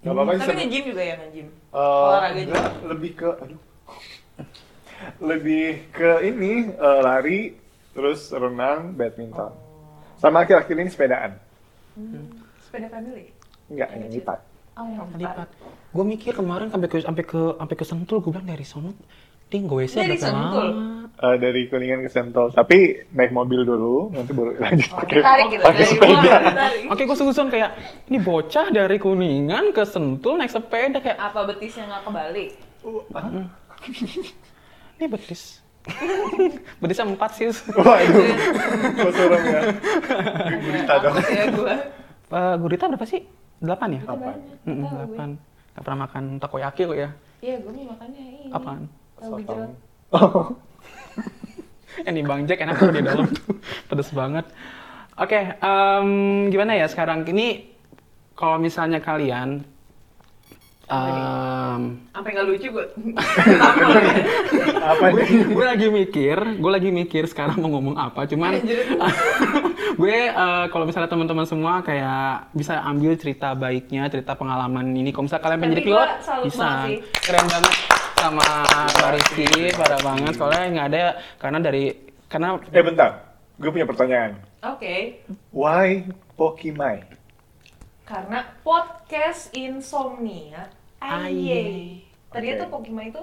Gak 0.01 0.09
apa-apa 0.09 0.31
sih. 0.33 0.41
Tapi 0.41 0.53
nge-gym 0.57 0.83
juga 0.87 1.01
ya 1.03 1.15
nge-gym. 1.15 1.47
Eh, 1.47 1.77
Olahraga 1.77 2.33
juga. 2.33 2.49
enggak, 2.49 2.67
lebih 2.89 3.11
ke 3.13 3.29
aduh. 3.37 3.61
lebih 5.21 5.65
ke 5.91 6.11
ini 6.23 6.51
eh, 6.71 6.99
lari 6.99 7.39
terus 7.91 8.29
renang 8.31 8.89
badminton 8.91 9.53
sama 10.17 10.41
akhir-akhir 10.41 10.75
ini 10.75 10.89
sepedaan 10.89 11.31
Sepeda 12.61 12.87
family. 12.89 13.29
enggak 13.67 13.89
yang 13.91 14.09
lipat 14.09 14.39
Oh, 14.79 14.87
yang 14.87 15.11
lipat 15.19 15.49
gue 15.91 16.05
mikir 16.07 16.31
kemarin 16.31 16.71
sampai 16.71 16.87
ke 16.87 16.97
sampai 17.03 17.23
ke 17.27 17.41
sampai 17.59 17.75
ke 17.75 17.85
sentul 17.85 18.23
gue 18.23 18.31
bilang 18.31 18.47
dari 18.47 18.63
sono 18.63 18.95
Ting, 19.51 19.67
gue 19.67 19.83
sih 19.83 19.99
Dari 19.99 20.15
Sentul? 20.15 20.67
Eh, 21.19 21.35
dari 21.43 21.67
Kuningan 21.67 22.07
ke 22.07 22.09
Sentul. 22.09 22.55
Tapi 22.55 23.03
naik 23.11 23.35
mobil 23.35 23.67
dulu, 23.67 24.07
nanti 24.15 24.31
baru 24.31 24.55
lanjut 24.55 24.87
Oh, 24.95 25.03
pakai 25.03 25.19
tarik 25.19 25.45
gitu 25.51 25.61
pakai 25.67 25.75
dari 25.75 25.91
sepeda. 25.91 26.37
Oke, 26.87 27.03
gue 27.03 27.17
susun 27.19 27.51
kayak 27.51 27.75
ini 28.07 28.17
bocah 28.23 28.71
dari 28.71 28.95
Kuningan 28.95 29.75
ke 29.75 29.83
Sentul 29.83 30.39
naik 30.39 30.55
sepeda 30.55 31.03
kayak 31.03 31.19
Apa 31.19 31.43
betisnya 31.43 31.83
nggak 31.83 32.01
kebalik? 32.07 32.49
ini 34.95 35.05
betis. 35.11 35.59
Betisnya 36.79 37.11
empat 37.11 37.31
sih. 37.35 37.51
Waduh, 37.75 38.23
kok 39.03 39.11
serem 39.17 39.41
ya. 39.43 39.61
Gurita 40.63 40.93
dong. 41.01 41.15
Apa 41.17 41.27
ya 41.27 41.45
gua? 41.51 41.75
Eh, 42.31 42.55
gurita 42.61 42.83
berapa 42.87 43.03
sih? 43.03 43.21
Delapan 43.61 43.89
ya? 43.93 44.01
Apa? 44.09 44.31
Mm, 44.65 44.73
gue. 44.73 44.89
delapan. 44.89 45.29
Gak 45.71 45.83
pernah 45.85 45.99
makan 46.09 46.23
takoyaki 46.41 46.83
lo 46.89 46.93
ya? 46.97 47.09
Iya, 47.39 47.55
gue 47.61 47.71
mau 47.71 47.85
makannya 47.93 48.23
ini. 48.25 48.41
Apaan? 48.49 48.83
Tahu 49.21 49.37
gejrot. 49.45 49.71
Oh, 50.11 50.45
Ini 52.09 52.21
Bang 52.23 52.47
Jack 52.49 52.63
enak 52.63 52.75
tuh 52.81 52.91
di 52.91 53.03
dalam 53.05 53.27
tuh. 53.29 53.55
Pedes 53.87 54.09
banget. 54.11 54.45
Oke, 55.19 55.39
em, 55.59 56.09
gimana 56.49 56.73
ya 56.73 56.87
sekarang 56.89 57.27
ini 57.29 57.69
kalau 58.33 58.57
misalnya 58.57 58.97
kalian 59.03 59.61
Sampai 62.11 62.29
nggak 62.35 62.47
lucu 62.51 62.67
gue. 62.67 62.85
apa 64.83 65.05
nih? 65.15 65.29
gue 65.55 65.65
lagi 65.65 65.87
mikir, 65.87 66.37
gue 66.59 66.71
lagi 66.71 66.89
mikir 66.91 67.23
sekarang 67.31 67.63
mau 67.63 67.79
ngomong 67.79 67.95
apa, 67.95 68.27
cuman 68.27 68.59
gue 70.01 70.17
eh, 70.27 70.65
kalau 70.67 70.83
misalnya 70.83 71.07
teman-teman 71.07 71.47
semua 71.47 71.79
kayak 71.79 72.51
bisa 72.51 72.83
ambil 72.83 73.15
cerita 73.15 73.55
baiknya, 73.55 74.11
cerita 74.11 74.35
pengalaman 74.35 74.91
ini. 74.91 75.15
Kalau 75.15 75.31
misalnya 75.31 75.43
kalian 75.47 75.59
pengen 75.63 75.73
jadi 75.79 75.85
pilot, 75.87 76.09
bisa. 76.43 76.69
Keren 77.23 77.45
banget 77.47 77.73
sama 78.19 78.47
Mbak 78.91 79.09
Rizky, 79.15 79.49
parah 79.79 80.01
banget. 80.03 80.33
Soalnya 80.35 80.63
nggak 80.75 80.87
ada 80.91 81.03
karena 81.39 81.57
dari 81.63 81.85
karena 82.27 82.47
Eh 82.71 82.83
bentar, 82.83 83.09
gue 83.55 83.69
punya 83.71 83.87
pertanyaan. 83.87 84.31
Oke. 84.61 85.23
Why 85.55 86.03
Pokimai? 86.35 87.07
Karena 88.03 88.43
podcast 88.59 89.55
insomnia. 89.55 90.80
Aye. 91.01 91.99
Tadinya 92.29 92.55
Oke. 92.55 92.61
tuh 92.61 92.69
Pokimai 92.69 93.07
itu 93.09 93.21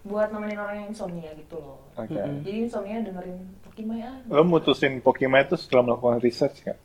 buat 0.00 0.28
nemenin 0.28 0.58
orang 0.58 0.76
yang 0.80 0.88
insomnia 0.90 1.30
gitu 1.32 1.56
loh. 1.56 1.78
Oke. 1.94 2.12
Mm-mm. 2.12 2.42
Jadi 2.42 2.58
insomnia 2.66 2.98
dengerin 3.00 3.38
Pokimai 3.62 4.00
ah. 4.02 4.16
Lo 4.26 4.42
mutusin 4.42 4.98
Pokimai 4.98 5.44
itu 5.44 5.54
setelah 5.54 5.86
melakukan 5.86 6.20
research 6.20 6.60
nggak? 6.62 6.78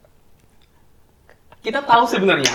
kita 1.65 1.81
tahu 1.81 2.05
sebenarnya. 2.05 2.45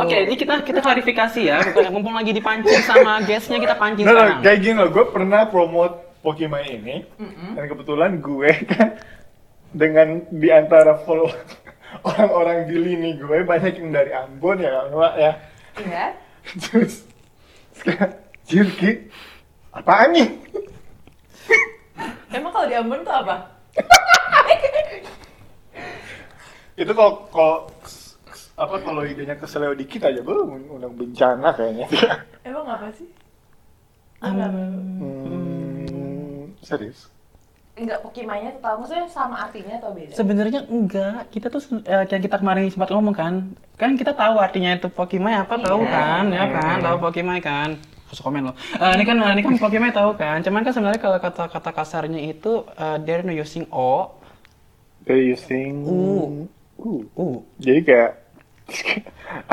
Oke, 0.00 0.16
ini 0.24 0.32
kita 0.32 0.64
kita 0.64 0.80
klarifikasi 0.80 1.40
ya. 1.44 1.60
Mumpung 1.92 2.16
lagi 2.16 2.32
dipancing 2.32 2.80
sama 2.88 3.20
guestnya 3.20 3.60
kita 3.60 3.76
pancing 3.76 4.08
Nah, 4.08 4.16
sekarang. 4.16 4.40
kayak 4.40 4.58
gini 4.64 4.76
loh, 4.80 4.88
gue 4.88 5.04
pernah 5.12 5.44
promote 5.44 5.94
Pokimai 6.24 6.64
ini, 6.72 7.04
Mm-mm. 7.20 7.52
dan 7.52 7.64
kebetulan 7.68 8.16
gue 8.16 8.48
kan 8.72 8.96
dengan 9.76 10.24
di 10.32 10.48
antara 10.48 10.96
follow 11.04 11.28
orang-orang 12.00 12.64
di 12.64 12.76
lini 12.80 13.10
gue 13.14 13.44
banyak 13.44 13.76
yang 13.76 13.92
dari 13.92 14.10
Ambon 14.16 14.56
ya, 14.56 14.88
Wak, 14.88 15.14
ya. 15.20 15.32
Iya. 15.76 16.04
Terus 16.56 17.04
sekarang 17.78 18.12
Jirki, 18.46 19.10
apaan 19.74 20.14
nih? 20.14 20.28
Emang 22.32 22.52
kalau 22.54 22.66
di 22.70 22.74
Ambon 22.78 23.04
tuh 23.04 23.12
apa? 23.12 23.36
Itu 26.80 26.92
kalau 26.92 27.24
kalau 27.32 27.56
apa 28.56 28.76
kalau 28.80 29.04
idenya 29.04 29.36
keseleo 29.36 29.76
dikit 29.76 30.08
aja 30.08 30.24
belum 30.24 30.72
undang 30.72 30.96
bencana 30.96 31.52
kayaknya. 31.52 31.86
Emang 32.48 32.64
apa 32.64 32.88
sih? 32.96 33.08
Enggak. 34.24 34.50
Hmm, 34.52 36.48
serius? 36.64 37.12
Enggak 37.76 38.00
Pokimainya 38.00 38.56
tuh 38.56 38.62
tahu 38.64 38.76
maksudnya 38.80 39.04
sama 39.12 39.36
artinya 39.44 39.76
atau 39.76 39.92
beda? 39.92 40.16
Sebenarnya 40.16 40.64
enggak. 40.72 41.28
Kita 41.28 41.52
tuh 41.52 41.60
eh, 41.84 42.08
yang 42.08 42.22
kita 42.24 42.40
kemarin 42.40 42.72
sempat 42.72 42.88
ngomong 42.88 43.12
kan, 43.12 43.52
kan 43.76 43.92
kita 43.92 44.12
tahu 44.12 44.36
artinya 44.36 44.72
itu 44.72 44.88
Pokimai 44.88 45.36
apa 45.36 45.54
tahu 45.56 45.80
Iya. 45.80 45.92
kan, 45.92 46.24
ya 46.32 46.44
kan, 46.48 46.76
tahu 46.80 46.96
Pokimai 46.98 47.40
kan. 47.40 47.76
Terus 48.06 48.20
komen 48.20 48.48
loh. 48.48 48.54
Eh, 48.74 48.92
ini 48.94 49.04
kan 49.04 49.16
ini 49.34 49.42
kan 49.42 49.54
Pokimai 49.56 49.90
tahu 49.90 50.14
kan. 50.14 50.40
Cuman 50.40 50.62
kan 50.62 50.72
sebenarnya 50.72 50.98
kalau 50.98 51.18
kata-kata 51.18 51.70
kasarnya 51.72 52.20
itu 52.24 52.64
eh, 52.72 52.96
they're 53.02 53.20
not 53.20 53.34
using 53.34 53.68
o, 53.68 54.16
They're 55.04 55.22
using 55.22 55.86
Uh. 55.86 56.48
Uh. 56.76 57.00
u. 57.14 57.26
Jadi 57.58 57.80
kayak 57.82 58.10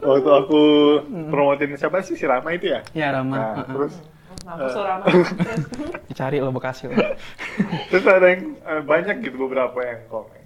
waktu 0.00 0.30
aku 0.30 0.60
promotin 1.28 1.74
siapa 1.74 2.00
sih 2.00 2.14
si 2.14 2.24
Rama 2.24 2.48
itu 2.52 2.70
ya? 2.70 2.80
Ya 2.94 3.10
Rama. 3.10 3.34
Nah, 3.34 3.46
Heeh. 3.56 3.66
terus 3.68 3.94
Mampus 4.46 4.72
lo 4.72 4.82
Rama. 4.82 5.04
Dicari 6.06 6.38
lo 6.38 6.48
Bekasi 6.48 6.88
lo. 6.88 6.96
terus 7.90 8.04
ada 8.06 8.26
yang 8.26 8.56
eh, 8.56 8.80
banyak 8.80 9.20
gitu 9.20 9.36
beberapa 9.38 9.76
yang 9.78 10.00
komen. 10.08 10.37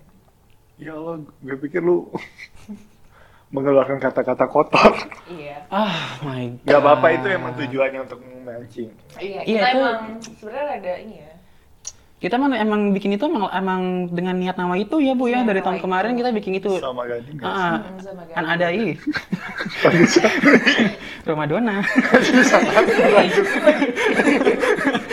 Ya 0.77 0.93
Allah, 0.93 1.15
gue 1.23 1.57
pikir 1.59 1.81
lu 1.81 2.09
mengeluarkan 3.55 4.01
kata-kata 4.01 4.45
kotor. 4.47 4.93
Iya. 5.27 5.69
ah 5.69 5.93
my 6.23 6.57
god. 6.59 6.67
Gak 6.67 6.81
apa-apa 6.81 7.07
itu 7.13 7.27
emang 7.29 7.53
tujuannya 7.55 8.01
untuk 8.03 8.19
memancing. 8.21 8.91
Iya, 9.15 9.41
Iya, 9.43 9.61
kita 9.61 9.69
itu- 9.69 9.79
emang 9.79 10.01
sebenarnya 10.33 10.73
ada 10.75 10.93
ini 10.99 11.17
ya. 11.19 11.31
Kita 12.17 12.39
emang, 12.39 12.55
emang 12.55 12.81
bikin 12.95 13.11
itu 13.13 13.27
emang, 13.27 13.51
emang 13.51 13.81
dengan 14.09 14.39
niat 14.39 14.55
nawa 14.55 14.79
itu 14.79 15.03
ya 15.03 15.11
bu 15.11 15.27
ya 15.27 15.43
dari 15.43 15.59
tahun 15.59 15.77
itu. 15.77 15.85
kemarin 15.85 16.15
kita 16.15 16.31
bikin 16.31 16.55
itu. 16.55 16.71
Sama 16.79 17.03
gading 17.03 17.35
guys. 17.35 17.51
Ah, 17.51 17.83
Hmm, 17.83 17.99
sama 17.99 18.23
kan 18.31 18.45
Gaby. 18.47 18.55
ada 18.55 18.67
i 18.71 18.87
rumah 21.27 21.47
dona. 21.47 21.77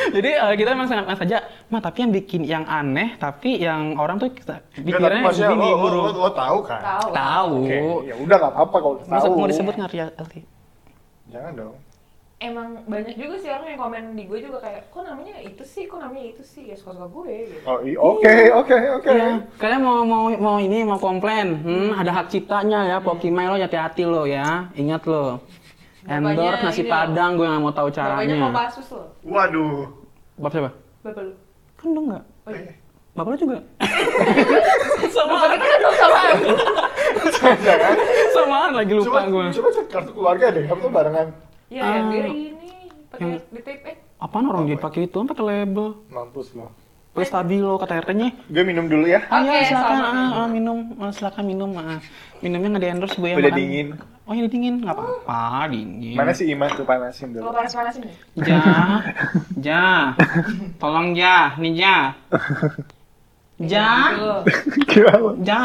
Jadi 0.10 0.30
eh, 0.32 0.54
kita 0.56 0.70
emang 0.74 0.88
sangat 0.88 1.16
saja, 1.16 1.38
mah 1.70 1.80
tapi 1.80 1.98
yang 2.02 2.12
bikin 2.12 2.42
yang 2.44 2.66
aneh, 2.66 3.16
tapi 3.16 3.58
yang 3.58 3.94
orang 3.96 4.18
tuh 4.18 4.30
maksudnya 5.22 5.50
begini 5.54 5.70
lo, 5.70 5.86
lo, 5.86 6.00
lo, 6.10 6.12
lo 6.26 6.30
tahu 6.34 6.58
kan? 6.66 6.82
Tahu. 6.82 7.10
Tahu. 7.14 7.54
Oke, 7.64 7.78
ya 8.10 8.16
udah 8.18 8.36
nggak 8.38 8.52
apa-apa 8.54 8.78
kalau 8.78 8.96
Mau, 9.06 9.20
tahu. 9.22 9.34
mau 9.38 9.48
disebut 9.48 9.74
nggak 9.78 9.92
ya 9.92 10.06
Elti? 10.16 10.42
Jangan 11.30 11.54
dong. 11.54 11.76
Emang 12.40 12.72
banyak 12.88 13.20
juga 13.20 13.36
sih 13.36 13.52
orang 13.52 13.76
yang 13.76 13.82
komen 13.84 14.04
di 14.16 14.24
gue 14.24 14.40
juga 14.40 14.64
kayak, 14.64 14.88
kok 14.96 15.04
namanya 15.04 15.44
itu 15.44 15.60
sih, 15.68 15.92
kok 15.92 16.00
namanya 16.00 16.24
itu 16.32 16.40
sih, 16.40 16.72
ya 16.72 16.76
suka-suka 16.80 17.12
gue 17.12 17.52
gitu. 17.52 17.68
Oh, 17.68 17.84
i- 17.84 18.00
oke, 18.00 18.36
oke, 18.56 18.78
oke. 18.96 19.12
Iya. 19.12 19.44
Kalian 19.60 19.82
mau 19.84 20.08
mau 20.08 20.32
mau 20.32 20.56
ini 20.56 20.88
mau 20.88 20.96
komplain, 20.96 21.60
hmm, 21.60 22.00
ada 22.00 22.16
hak 22.16 22.32
ciptanya 22.32 22.88
ya, 22.88 22.98
Pokimai 23.04 23.44
lo 23.44 23.60
hati-hati 23.60 24.08
lo 24.08 24.24
ya, 24.24 24.72
ingat 24.72 25.04
lo. 25.04 25.44
Endorse 26.08 26.64
nasi 26.64 26.88
padang, 26.88 27.36
gue 27.36 27.44
nggak 27.44 27.60
mau 27.60 27.76
tahu 27.76 27.92
Bapaknya 27.92 28.24
caranya. 28.24 28.40
Kopassus 28.56 28.88
loh. 28.96 29.08
Waduh. 29.28 29.99
Bapak 30.40 30.52
siapa? 30.54 30.70
Bapak 31.04 31.22
lu. 31.22 31.34
Kan 31.76 31.88
lo 31.92 32.02
nggak. 32.06 32.24
Oh 32.46 32.52
iya. 32.52 32.74
Bapak 33.12 33.30
lo 33.30 33.38
juga. 33.38 33.58
Bapak 35.20 35.48
kita 35.52 35.66
kan 35.66 35.80
dong 35.80 35.96
sama. 35.96 36.20
Samaan 38.32 38.72
lagi 38.74 38.94
lupa 38.94 39.08
Coba, 39.10 39.22
gue. 39.26 39.46
coba 39.52 39.68
cek 39.70 39.86
kartu 39.90 40.12
keluarga 40.12 40.46
deh, 40.50 40.64
kamu 40.64 40.80
tuh 40.80 40.92
barengan. 40.92 41.28
Iya, 41.68 41.82
Ah. 41.82 41.96
ini 42.02 42.56
pakai 43.10 43.26
Yang- 43.30 43.44
DTP. 43.52 43.86
Apaan 44.18 44.46
orang 44.46 44.64
jadi 44.66 44.80
pakai 44.80 45.02
itu, 45.06 45.18
pakai 45.22 45.44
label. 45.46 45.88
Mampus 46.10 46.52
lo. 46.54 46.72
Pakai 47.10 47.26
stabilo 47.26 47.76
kata 47.76 48.06
RT-nya. 48.06 48.30
Gue 48.48 48.64
minum 48.64 48.86
dulu 48.86 49.04
ya. 49.04 49.26
Ah, 49.28 49.42
Oke, 49.42 49.50
ya, 49.50 49.66
silakan 49.66 49.98
ah, 50.00 50.40
ah, 50.40 50.48
minum, 50.48 50.78
Ah, 50.96 51.10
silakan 51.10 51.44
minum. 51.44 51.70
Ah. 51.74 52.00
Minumnya 52.40 52.68
nggak 52.72 52.84
di 52.86 52.90
endorse 52.90 53.18
bu 53.18 53.26
ya. 53.28 53.36
Udah 53.36 53.50
makan. 53.50 53.60
dingin. 53.60 53.88
Oh 54.24 54.34
ini 54.38 54.46
dingin, 54.46 54.86
nggak 54.86 54.94
apa-apa 54.94 55.74
dingin. 55.74 56.14
Mana 56.14 56.32
sih 56.32 56.46
Imas 56.46 56.70
tuh 56.78 56.86
panasin 56.86 57.34
Kalau 57.34 57.50
dulu. 57.50 57.58
panas-panasin 57.58 58.02
nih. 58.06 58.16
Ja, 58.46 58.62
Ja, 59.58 59.86
tolong 60.78 61.18
Ja, 61.18 61.58
nih 61.58 61.74
Ja. 61.76 62.14
Ja. 63.60 63.90
Gimana? 64.86 65.34
Ja. 65.44 65.64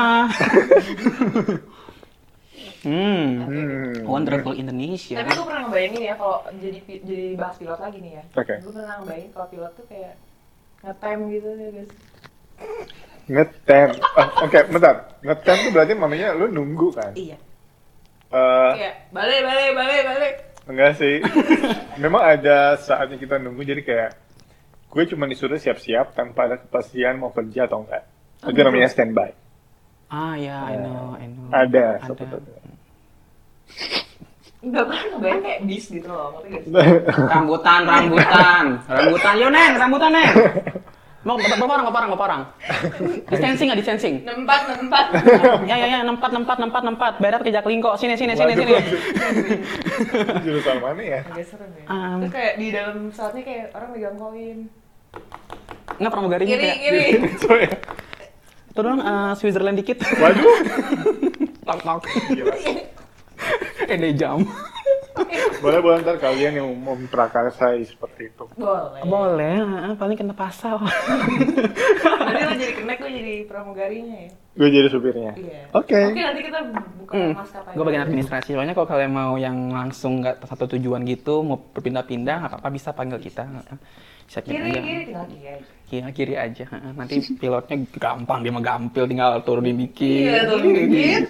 Hmm, 2.85 3.29
Hmm. 3.45 4.05
wonderful 4.05 4.53
Indonesia. 4.53 5.17
Tapi 5.17 5.31
gue 5.31 5.45
pernah 5.45 5.63
ngebayangin 5.65 6.03
ya 6.03 6.15
kalau 6.17 6.45
jadi 6.55 6.79
jadi 7.01 7.27
bahas 7.33 7.57
pilot 7.57 7.81
lagi 7.81 7.99
nih 7.99 8.13
ya. 8.17 8.23
Oke. 8.35 8.55
Gue 8.61 8.73
pernah 8.73 8.97
ngebayangin 8.99 9.31
kalau 9.31 9.47
pilot 9.49 9.73
tuh 9.73 9.87
kayak 9.89 10.13
ngetem 10.85 11.19
gitu 11.33 11.49
ya 11.51 11.69
guys. 11.73 11.91
Ngetem. 13.25 13.89
Ah, 14.15 14.29
Oke, 14.45 14.59
bentar. 14.69 14.95
Ngetem 15.21 15.57
tuh 15.59 15.71
berarti 15.73 15.93
mamanya 15.97 16.37
lu 16.37 16.47
nunggu 16.47 16.93
kan? 16.93 17.13
Iya. 17.17 17.41
Eh, 18.29 18.71
Kayak 18.77 18.95
balik 19.11 19.41
balik 19.43 19.71
balik 19.73 20.01
balik. 20.05 20.35
enggak 20.65 20.93
sih. 20.97 21.17
Memang 22.03 22.21
ada 22.21 22.77
saatnya 22.77 23.17
kita 23.17 23.41
nunggu 23.41 23.65
jadi 23.65 23.81
kayak 23.81 24.11
gue 24.89 25.05
cuma 25.09 25.25
disuruh 25.25 25.57
siap-siap 25.57 26.13
tanpa 26.13 26.47
ada 26.47 26.57
kepastian 26.57 27.17
mau 27.17 27.33
kerja 27.33 27.65
atau 27.65 27.83
enggak. 27.83 28.05
Itu 28.45 28.61
namanya 28.61 28.89
standby. 28.89 29.33
Ah 30.07 30.37
ya, 30.37 30.69
I 30.69 30.77
know, 30.77 31.17
I 31.17 31.27
know. 31.27 31.49
Ada. 31.49 31.87
Ada. 31.99 32.13
satu. 32.13 32.39
Enggak 34.65 34.83
gue 34.89 34.97
ngebayang 35.13 35.41
kayak 35.45 35.61
bis 35.69 35.85
gitu 35.93 36.09
loh, 36.09 36.41
ngerti? 36.41 36.73
Rambutan, 37.33 37.81
rambutan, 37.85 38.65
rambutan, 38.89 39.35
yo 39.37 39.49
neng, 39.53 39.73
rambutan 39.77 40.11
neng. 40.17 40.33
Mau 41.25 41.41
berapa 41.41 41.65
orang, 41.65 41.85
berapa 41.89 41.99
orang, 42.05 42.11
berapa 42.13 42.25
orang? 42.29 42.43
Distancing 43.33 43.67
nggak 43.73 43.81
distancing? 43.81 44.15
Nempat, 44.29 44.61
nempat. 44.77 45.07
ya 45.65 45.77
ya 45.81 45.87
ya, 45.89 45.99
nempat 46.05 46.31
nempat 46.37 46.57
nempat 46.61 46.83
nempat. 46.85 47.13
Berat 47.17 47.41
ke 47.41 47.49
Jaklingko. 47.49 47.97
Sini 47.97 48.13
sini 48.13 48.37
sini 48.37 48.53
sini. 48.53 48.77
Jurusan 50.45 50.85
mana 50.85 51.01
ya? 51.01 51.21
Agak 51.25 51.49
serem 51.49 51.73
ya. 51.81 51.85
Um, 51.89 52.29
Terus 52.29 52.33
kayak 52.37 52.55
di 52.61 52.67
dalam 52.77 52.97
pesawatnya 53.09 53.41
kayak 53.41 53.67
orang 53.73 53.89
megang 53.97 54.17
koin. 54.21 54.59
Nggak 55.97 56.13
pramugarinya 56.13 56.57
Kiri, 56.61 56.67
kayak. 56.69 56.79
kiri. 56.85 57.05
Ya. 57.57 57.71
Itu 58.69 58.81
doang 58.85 59.01
eh, 59.01 59.33
Switzerland 59.41 59.77
dikit. 59.81 59.99
Waduh. 60.05 60.57
Tok 61.65 61.81
tok. 61.89 62.01
Ede 63.87 64.11
jam. 64.15 64.41
Boleh 65.61 65.79
boleh 65.79 66.03
ntar 66.03 66.19
kalian 66.19 66.53
yang 66.57 66.69
mau 66.77 66.93
memprakarsai 66.93 67.87
seperti 67.87 68.29
itu. 68.29 68.45
Boleh. 68.55 69.01
Boleh, 69.01 69.57
eh, 69.63 69.95
paling 69.95 70.19
kena 70.19 70.35
pasal. 70.35 70.83
Nanti 70.83 72.43
lo 72.43 72.55
jadi 72.55 72.75
kenek, 72.75 72.99
lo 72.99 73.09
jadi 73.09 73.35
pramugarinya 73.47 74.17
ya. 74.27 74.31
Gue 74.55 74.69
jadi 74.71 74.89
supirnya. 74.89 75.33
Iya. 75.35 75.71
Oke. 75.73 75.99
Oke, 76.11 76.19
nanti 76.21 76.43
kita 76.43 76.59
buka 76.99 77.13
Hmm, 77.13 77.33
maskapai. 77.33 77.75
gue 77.75 77.85
bagian 77.85 78.05
administrasi. 78.05 78.51
Soalnya 78.53 78.75
kalau 78.75 78.87
kalian 78.87 79.13
mau 79.13 79.35
yang 79.35 79.55
langsung 79.71 80.19
nggak 80.19 80.43
satu 80.45 80.67
tujuan 80.73 81.03
gitu, 81.05 81.43
mau 81.43 81.59
berpindah-pindah, 81.59 82.51
apa-apa 82.51 82.69
bisa 82.69 82.91
panggil 82.91 83.19
kita. 83.19 83.47
Bisa 84.25 84.41
Kiri, 84.41 84.57
kiri, 84.73 85.13
tinggal 85.13 85.27
kiri 85.29 85.47
aja. 85.47 85.65
Kiri, 85.85 86.01
kiri 86.13 86.35
aja. 86.35 86.65
Heeh, 86.65 86.91
Nanti 86.93 87.21
pilotnya 87.37 87.77
gampang, 87.95 88.41
dia 88.41 88.51
mah 88.51 88.65
gampil, 88.65 89.05
tinggal 89.05 89.37
turunin 89.45 89.77
dikit. 89.77 90.01
Iya, 90.27 90.49
turunin 90.49 90.75
dikit. 90.89 91.23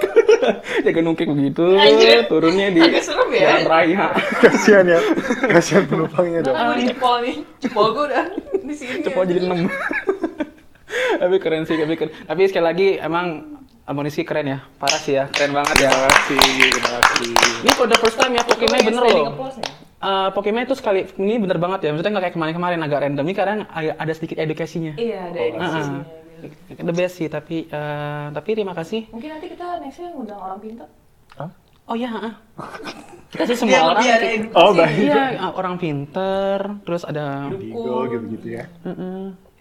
dia 0.82 0.92
genungkik 0.92 1.28
begitu, 1.28 1.78
Anjir. 1.78 2.26
turunnya 2.26 2.66
di 2.68 2.80
Agak 2.82 3.02
serem 3.06 3.30
ya. 3.30 3.40
jalan 3.46 3.64
raya. 3.64 4.04
Kasihan 4.42 4.84
ya. 4.84 5.00
Kasihan 5.48 5.84
penumpangnya 5.86 6.40
dong. 6.42 6.56
Gue 6.56 6.76
dijepol 6.82 7.16
nih. 7.22 7.36
Jepol 7.62 7.86
gue 7.94 8.04
udah 8.10 8.24
di 8.60 8.74
sini. 8.74 9.00
Cepol 9.00 9.22
jadi 9.24 9.40
enam. 9.46 9.58
tapi 11.22 11.36
keren 11.38 11.62
sih, 11.62 11.76
tapi 11.78 11.94
keren. 11.94 12.12
Tapi 12.26 12.40
sekali 12.50 12.64
lagi 12.66 12.88
emang 12.98 13.26
amunisi 13.86 14.22
keren 14.22 14.46
ya, 14.46 14.58
parah 14.76 14.98
sih 14.98 15.14
ya, 15.14 15.30
keren 15.30 15.50
banget 15.50 15.76
ya. 15.80 15.90
Terima 15.90 16.08
kasih, 16.08 16.38
terima 16.70 16.90
kasih. 16.98 17.30
Ini 17.62 17.70
for 17.74 17.86
the 17.86 17.98
first 17.98 18.18
time 18.18 18.34
ya 18.34 18.42
Pokemon 18.42 18.82
bener 18.82 19.02
loh. 19.04 19.26
Eh, 20.00 20.28
Pokemon 20.32 20.64
itu 20.64 20.72
sekali 20.72 21.04
ini 21.20 21.36
bener 21.36 21.60
banget 21.60 21.84
ya. 21.84 21.88
Maksudnya 21.92 22.12
nggak 22.16 22.24
kayak 22.24 22.36
kemarin-kemarin 22.40 22.80
agak 22.80 23.00
random. 23.04 23.24
Ini 23.28 23.36
kadang 23.36 23.58
ada 23.76 24.12
sedikit 24.16 24.40
edukasinya. 24.40 24.96
Iya, 24.96 25.28
ada 25.28 25.38
Oh, 25.38 25.48
edisinya. 25.52 26.02
Heeh. 26.40 26.80
The 26.80 26.94
best 26.96 27.20
sih, 27.20 27.28
tapi 27.28 27.68
eh, 27.68 28.26
tapi 28.32 28.48
terima 28.56 28.72
kasih. 28.72 29.12
Mungkin 29.12 29.28
nanti 29.28 29.52
kita 29.52 29.76
nextnya 29.84 30.08
ngundang 30.16 30.40
orang 30.40 30.58
pintar. 30.64 30.88
Hah? 31.36 31.50
Oh 31.84 31.92
iya, 31.92 32.08
heeh. 32.08 32.32
kita 33.36 33.42
sih 33.52 33.56
semua 33.60 33.92
orang. 33.92 34.04
Oh, 34.56 34.72
baik. 34.72 34.96
Iya, 35.04 35.52
orang 35.52 35.76
pinter, 35.76 36.58
terus 36.88 37.04
ada 37.04 37.52
Digo 37.52 38.08
gitu-gitu 38.08 38.56
ya. 38.56 38.64
mm 38.88 39.52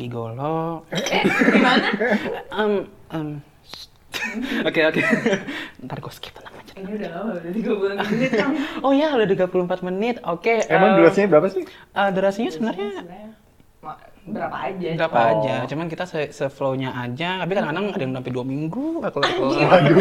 gigolo. 0.00 0.88
Eh, 0.92 1.24
gimana? 1.52 1.88
Em, 2.64 2.72
em, 3.12 3.28
Oke 4.68 4.80
oke. 4.84 5.00
Ntar 5.84 5.98
gue 5.98 6.12
skip 6.12 6.32
tenang 6.32 6.54
aja. 6.54 6.72
Ini 6.76 6.92
udah 6.96 7.10
lama, 7.12 7.30
udah 7.36 7.52
30 7.52 8.10
menit. 8.12 8.30
Oh 8.86 8.92
ya 8.92 9.08
udah 9.12 9.28
34 9.28 9.86
menit. 9.86 10.16
Oke. 10.24 10.64
Emang 10.66 10.94
eh, 10.94 10.96
durasinya 11.00 11.28
berapa 11.28 11.48
sih? 11.48 11.64
eh, 11.66 12.10
durasinya 12.10 12.50
sebenarnya 12.50 12.88
Sebenarnya 13.00 13.28
berapa 14.30 14.56
aja? 14.56 14.88
berapa 14.96 15.18
Oh. 15.18 15.30
aja. 15.36 15.54
Cuman 15.64 15.86
kita 15.86 16.04
se, 16.04 16.46
flow-nya 16.48 16.90
aja. 16.92 17.38
Tapi 17.38 17.50
kadang-kadang 17.50 17.86
ada 17.90 18.00
yang 18.00 18.14
sampai 18.14 18.30
dua 18.30 18.44
minggu. 18.44 18.84
nggak 18.98 19.12
kelar 19.12 19.30
Waduh. 19.36 19.96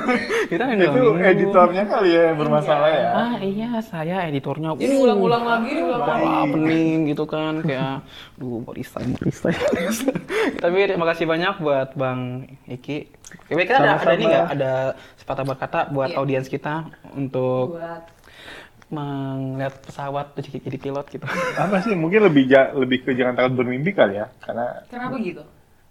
kita 0.50 0.62
ada 0.62 0.72
yang 0.72 0.80
Itu 0.80 0.92
minggu. 0.92 1.22
editornya 1.22 1.82
kali 1.84 2.10
ya 2.10 2.26
bermasalah 2.32 2.90
ya. 2.90 3.08
Ah 3.10 3.34
iya 3.38 3.70
saya 3.80 4.16
editornya. 4.24 4.74
Jadi 4.74 4.94
uh, 4.94 5.04
ulang-ulang 5.04 5.44
lagi. 5.44 5.74
Wah, 5.80 6.44
pening 6.46 6.98
gitu 7.06 7.24
kan 7.24 7.60
kayak 7.60 8.04
duh 8.34 8.60
mau 8.60 8.72
resign. 8.72 9.14
Tapi 10.62 10.76
terima 10.86 11.06
kasih 11.06 11.24
banyak 11.24 11.54
buat 11.58 11.88
Bang 11.94 12.46
Iki. 12.66 12.98
Oke, 13.46 13.62
kita 13.62 13.78
ada, 13.78 13.94
ada 13.96 14.12
ini 14.12 14.24
nggak? 14.26 14.46
Ada 14.50 14.72
sepatah 15.14 15.44
berkata 15.46 15.78
buat 15.86 16.10
Iya. 16.10 16.18
audiens 16.18 16.46
kita 16.46 16.82
untuk 17.14 17.78
Buat 17.78 18.02
melihat 18.90 19.74
pesawat 19.80 20.34
jadi, 20.34 20.60
jadi 20.60 20.78
pilot 20.78 21.06
gitu. 21.08 21.24
Apa 21.62 21.78
sih? 21.80 21.94
Mungkin 21.94 22.26
lebih 22.26 22.44
ja- 22.44 22.70
lebih 22.72 23.02
ke 23.02 23.14
jangan 23.14 23.34
takut 23.34 23.54
bermimpi 23.56 23.90
kali 23.90 24.18
ya. 24.18 24.26
Karena 24.38 24.82
kenapa 24.86 25.16
gitu? 25.18 25.44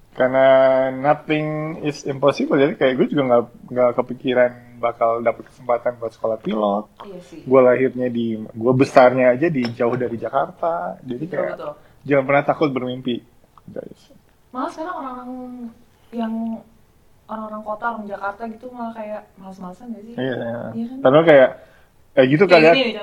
karena 0.10 0.46
nothing 0.92 1.48
is 1.80 2.04
impossible 2.04 2.58
jadi 2.58 2.76
kayak 2.76 2.94
gue 2.98 3.08
juga 3.08 3.24
nggak 3.24 3.44
nggak 3.72 3.92
kepikiran 3.94 4.52
bakal 4.76 5.22
dapet 5.22 5.48
kesempatan 5.48 5.96
buat 5.96 6.12
sekolah 6.12 6.36
pilot 6.36 6.86
Iya 7.06 7.20
sih. 7.24 7.40
gue 7.40 7.62
lahirnya 7.62 8.10
di 8.10 8.36
gue 8.36 8.74
besarnya 8.74 9.32
aja 9.32 9.48
di 9.48 9.64
jauh 9.70 9.94
dari 9.94 10.18
Jakarta 10.18 10.98
jadi 11.00 11.24
Betul, 11.24 11.32
kayak 11.32 11.52
betul. 11.56 11.74
jangan 12.04 12.24
pernah 12.26 12.44
takut 12.44 12.70
bermimpi 12.70 13.16
guys 13.66 14.02
Malah 14.50 14.70
sekarang 14.74 14.96
orang-orang 14.98 15.32
yang 16.12 16.34
orang-orang 17.24 17.62
kota, 17.64 17.86
orang 17.88 18.06
Jakarta 18.10 18.42
gitu 18.50 18.66
malah 18.74 18.92
kayak 18.92 19.22
males-malesan 19.38 19.94
gak 19.94 20.04
sih? 20.04 20.14
iya 20.18 20.36
iya. 20.36 20.62
Iya 20.74 20.86
kan? 20.90 20.98
padahal 21.00 21.24
kayak 21.24 21.50
kayak 22.20 22.28
gitu 22.30 22.44
Kayak 22.46 22.52
kali 22.52 22.66
ya 22.68 22.74
nih. 22.76 22.94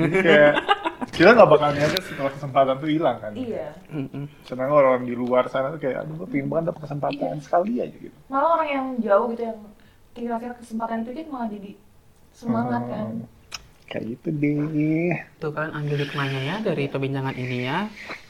jadi 0.00 0.16
kayak 0.18 0.52
kita 1.12 1.28
nggak 1.30 1.50
bakal 1.50 1.68
nyadar 1.70 2.00
setelah 2.00 2.32
kesempatan 2.32 2.74
tuh 2.76 2.88
hilang 2.88 3.18
kan 3.20 3.32
iya. 3.36 3.68
Sedangkan 4.42 4.72
orang 4.74 5.04
di 5.04 5.12
luar 5.12 5.44
sana 5.46 5.68
tuh 5.68 5.78
kayak 5.78 6.02
aduh 6.02 6.16
gue 6.16 6.28
pengen 6.28 6.48
banget 6.48 6.72
dapet 6.72 6.80
kesempatan 6.82 7.36
sekali 7.38 7.72
aja 7.78 7.92
gitu 7.92 8.16
Malah 8.26 8.50
orang 8.56 8.68
yang 8.68 8.86
jauh 8.98 9.26
gitu 9.28 9.42
yang 9.44 9.58
kira-kira 10.12 10.54
kesempatan 10.54 10.96
itu 11.02 11.10
kan 11.12 11.26
malah 11.28 11.48
jadi 11.48 11.72
semangat 12.32 12.82
kan. 12.82 13.06
Hmm, 13.12 13.24
kayak 13.86 14.04
gitu 14.08 14.28
deh 14.32 15.12
Tuh 15.36 15.50
kalian 15.52 15.72
ambil 15.74 15.96
hikmahnya 16.00 16.40
ya 16.42 16.56
dari 16.60 16.84
perbincangan 16.86 17.34
ini 17.34 17.58
ya. 17.62 17.78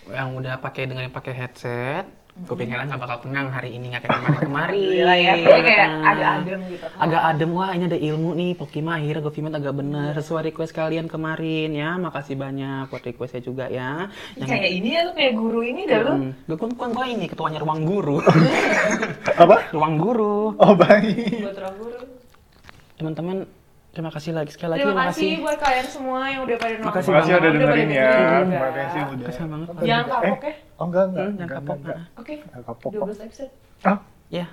Yang 0.05 0.29
udah 0.37 0.55
pakai 0.59 0.83
dengan 0.85 1.07
yang 1.07 1.14
pakai 1.14 1.33
headset. 1.33 2.07
Kuping 2.33 2.72
kalian 2.72 2.89
nggak 2.89 3.03
bakal 3.05 3.28
tenang 3.28 3.53
hari 3.53 3.76
ini 3.76 3.93
nggak 3.93 4.09
kayak 4.09 4.16
kemarin-kemarin. 4.24 4.80
Gila 4.89 5.14
ya, 5.20 5.33
kayak 5.37 5.62
kayak 5.68 5.89
agak 6.01 6.28
adem 6.33 6.61
gitu. 6.64 6.87
agak 6.97 7.22
adem. 7.28 7.51
Wah 7.53 7.70
ini 7.76 7.85
ada 7.93 7.99
ilmu 8.01 8.30
nih. 8.33 8.51
Pokemon 8.57 8.93
akhirnya 8.97 9.20
Govimet 9.20 9.53
agak 9.53 9.74
bener. 9.76 10.12
Sesuai 10.16 10.43
request 10.49 10.72
kalian 10.72 11.12
kemarin 11.12 11.76
ya. 11.76 12.01
Makasih 12.01 12.41
banyak 12.41 12.89
buat 12.89 13.05
requestnya 13.05 13.45
juga 13.45 13.68
ya. 13.68 14.09
Kayak 14.41 14.70
ini 14.72 14.89
ya 14.97 15.01
lu 15.05 15.12
kayak 15.12 15.35
guru 15.37 15.61
ini 15.61 15.85
dah 15.85 16.01
lu. 16.09 16.12
Hmm, 16.16 16.33
gue 16.49 16.57
kan 16.57 16.91
gue 16.97 17.07
ini 17.12 17.24
ketuanya 17.28 17.61
ruang 17.61 17.85
guru. 17.85 18.16
Apa? 19.45 19.68
Ruang 19.76 19.95
guru. 20.01 20.57
Oh 20.57 20.72
baik. 20.72 21.37
Buat 21.37 21.57
orang 21.61 21.76
guru. 21.76 22.01
teman-teman 22.97 23.37
terima 23.93 24.11
kasih 24.11 24.32
lagi 24.32 24.51
sekali 24.57 24.70
lagi 24.72 24.82
Terima 24.88 25.05
kasih 25.09 25.30
buat 25.45 25.59
kalian 25.61 25.86
semua 25.88 26.20
yang 26.32 26.40
udah 26.49 26.57
pada 26.57 26.72
nonton. 26.80 26.88
Makasih 26.88 27.11
Makasih 27.12 27.32
udah 27.36 27.51
dengerin 27.53 27.90
ya. 27.93 28.11
Terima 28.12 28.70
kasih 28.72 29.01
udah. 29.05 29.26
Makasih 29.28 29.45
banget. 29.45 29.68
Jangan 29.84 30.07
kapok 30.09 30.40
ya. 30.43 30.55
Oh 30.80 30.84
enggak 30.88 31.05
enggak. 31.05 31.22
Hmm, 31.22 31.36
jangan 31.36 31.36
enggak, 31.36 31.61
kapok, 31.61 31.76
enggak, 31.76 31.99
Oke. 32.16 32.34
enggak 32.40 32.62
kapok. 32.66 32.90
12 32.90 33.26
episode. 33.28 33.53
Ah, 33.84 33.99
ya 34.32 34.47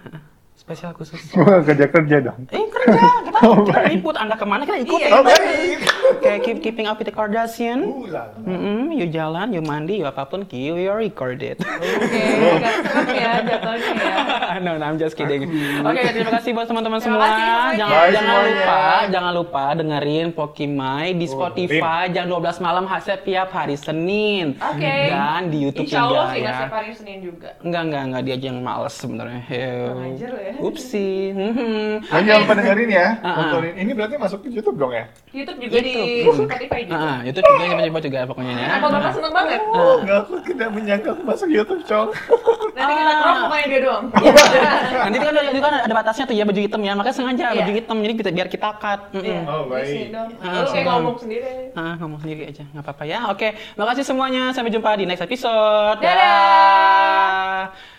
spesial 0.60 0.92
khusus 0.92 1.16
gua 1.34 1.64
kerja 1.64 1.88
kerja 1.88 2.18
dong. 2.22 2.40
eh 2.52 2.60
kerja 2.60 3.00
kita, 3.26 3.38
Oh, 3.40 3.64
kita 3.64 3.80
liput 3.88 4.14
anda 4.14 4.36
ke 4.36 4.44
mana 4.44 4.68
kita 4.68 4.84
ikut 4.84 5.00
Iya. 5.00 5.10
Oh 5.10 5.24
baik. 5.24 5.80
kayak 6.24 6.40
keep, 6.44 6.58
keeping 6.60 6.84
up 6.84 7.00
with 7.00 7.08
the 7.08 7.16
Kardashian 7.16 7.88
Ulah. 7.88 8.36
Mm-mm, 8.38 8.92
you 8.92 9.08
jalan, 9.08 9.50
you 9.50 9.62
mandi, 9.62 9.96
you 9.96 10.06
apa 10.06 10.28
pun, 10.28 10.44
you 10.52 10.76
are 10.84 11.00
recorded. 11.00 11.56
Oke, 11.56 12.24
serem 12.84 13.08
ya 13.16 13.32
jatuhnya 13.40 13.94
ya. 13.96 14.60
no, 14.60 14.76
no, 14.76 14.84
I'm 14.84 14.98
just 14.98 15.16
kidding. 15.16 15.48
Oke, 15.80 16.02
terima 16.12 16.36
kasih 16.36 16.52
buat 16.52 16.68
teman-teman 16.68 17.00
semua. 17.00 17.24
kasih. 17.24 17.46
Jangan 17.80 17.96
Bye 17.96 18.12
jangan 18.12 18.28
semuanya. 18.36 18.52
lupa, 18.52 18.82
jangan 19.08 19.34
lupa 19.34 19.64
dengerin 19.74 20.28
Pokimai 20.34 21.08
di 21.14 21.26
Oh, 21.26 21.32
Spotify 21.32 22.04
jam 22.10 22.28
12 22.28 22.60
malam 22.60 22.84
setiap 23.00 23.48
hari 23.50 23.76
Senin. 23.76 24.60
Oke. 24.60 24.94
Dan 25.08 25.48
di 25.48 25.58
YouTube 25.62 25.88
Insya 25.88 26.04
Allah 26.04 26.12
juga 26.12 26.28
sih 26.28 26.40
nggak 26.40 26.44
ya. 26.44 26.58
setiap 26.58 26.74
hari 26.74 26.92
Senin 26.92 27.18
juga. 27.24 27.50
Enggak, 27.62 27.82
enggak, 27.86 28.02
enggak 28.04 28.22
dia 28.22 28.36
aja 28.36 28.46
yang 28.46 28.60
males 28.60 28.94
sebenarnya. 28.94 29.42
Kurang 29.48 30.04
ajar 30.10 30.30
lo 30.30 30.42
ya. 30.42 30.49
Upsi. 30.68 31.32
Nah, 31.32 32.20
jangan 32.20 32.40
lupa 32.44 32.54
dengerin 32.58 32.90
ya. 32.90 33.08
Ah, 33.20 33.56
ah. 33.56 33.62
Ini 33.62 33.92
berarti 33.94 34.16
masuk 34.16 34.40
ke 34.42 34.48
YouTube 34.50 34.76
dong 34.76 34.92
ya? 34.92 35.06
YouTube 35.30 35.60
juga 35.60 35.76
di 35.80 35.92
YouTube. 35.94 36.46
Spotify 36.50 36.80
juga. 36.84 36.98
Ah, 36.98 37.18
YouTube 37.22 37.46
juga 37.46 37.66
coba-coba 37.70 38.00
juga 38.02 38.20
pokoknya 38.26 38.54
ya. 38.54 38.68
Apa 38.78 38.88
bapak 38.90 39.12
seneng 39.14 39.34
banget? 39.34 39.62
Oh, 39.70 39.96
enggak 40.02 40.18
aku 40.24 40.34
tidak 40.44 40.70
menyangka 40.72 41.10
aku 41.14 41.22
masuk 41.24 41.48
YouTube, 41.48 41.82
Cong. 41.84 42.10
Nanti 42.80 42.94
kita 42.96 43.14
crop 43.20 43.36
mukanya 43.44 43.66
dia 43.68 43.80
doang. 43.84 44.06
Nanti 45.00 45.18
kan 45.20 45.28
ada, 45.30 45.42
kan 45.52 45.74
ada 45.84 45.94
batasnya 45.94 46.24
tuh 46.26 46.36
ya 46.36 46.44
baju 46.48 46.62
hitam 46.62 46.82
ya, 46.82 46.92
makanya 46.96 47.16
sengaja 47.16 47.44
Iya. 47.50 47.58
baju 47.60 47.72
hitam 47.76 47.98
jadi 48.00 48.14
kita 48.16 48.30
biar 48.32 48.48
kita 48.48 48.68
cut. 48.78 49.00
Iya. 49.14 49.42
Oh, 49.46 49.64
baik. 49.68 49.88
Di. 49.90 50.04
Ah, 50.16 50.24
Lu 50.24 50.40
kayak 50.40 50.68
seneng. 50.70 50.86
ngomong 50.88 51.16
sendiri. 51.20 51.52
Ah, 51.74 51.94
ngomong 52.00 52.20
sendiri 52.20 52.42
aja, 52.48 52.64
nggak 52.72 52.84
apa-apa 52.84 53.04
ya. 53.04 53.20
Oke, 53.30 53.48
makasih 53.76 54.06
semuanya. 54.06 54.52
Sampai 54.52 54.72
jumpa 54.72 54.96
di 54.96 55.04
next 55.04 55.22
episode. 55.22 56.00
Dadah. 56.00 57.99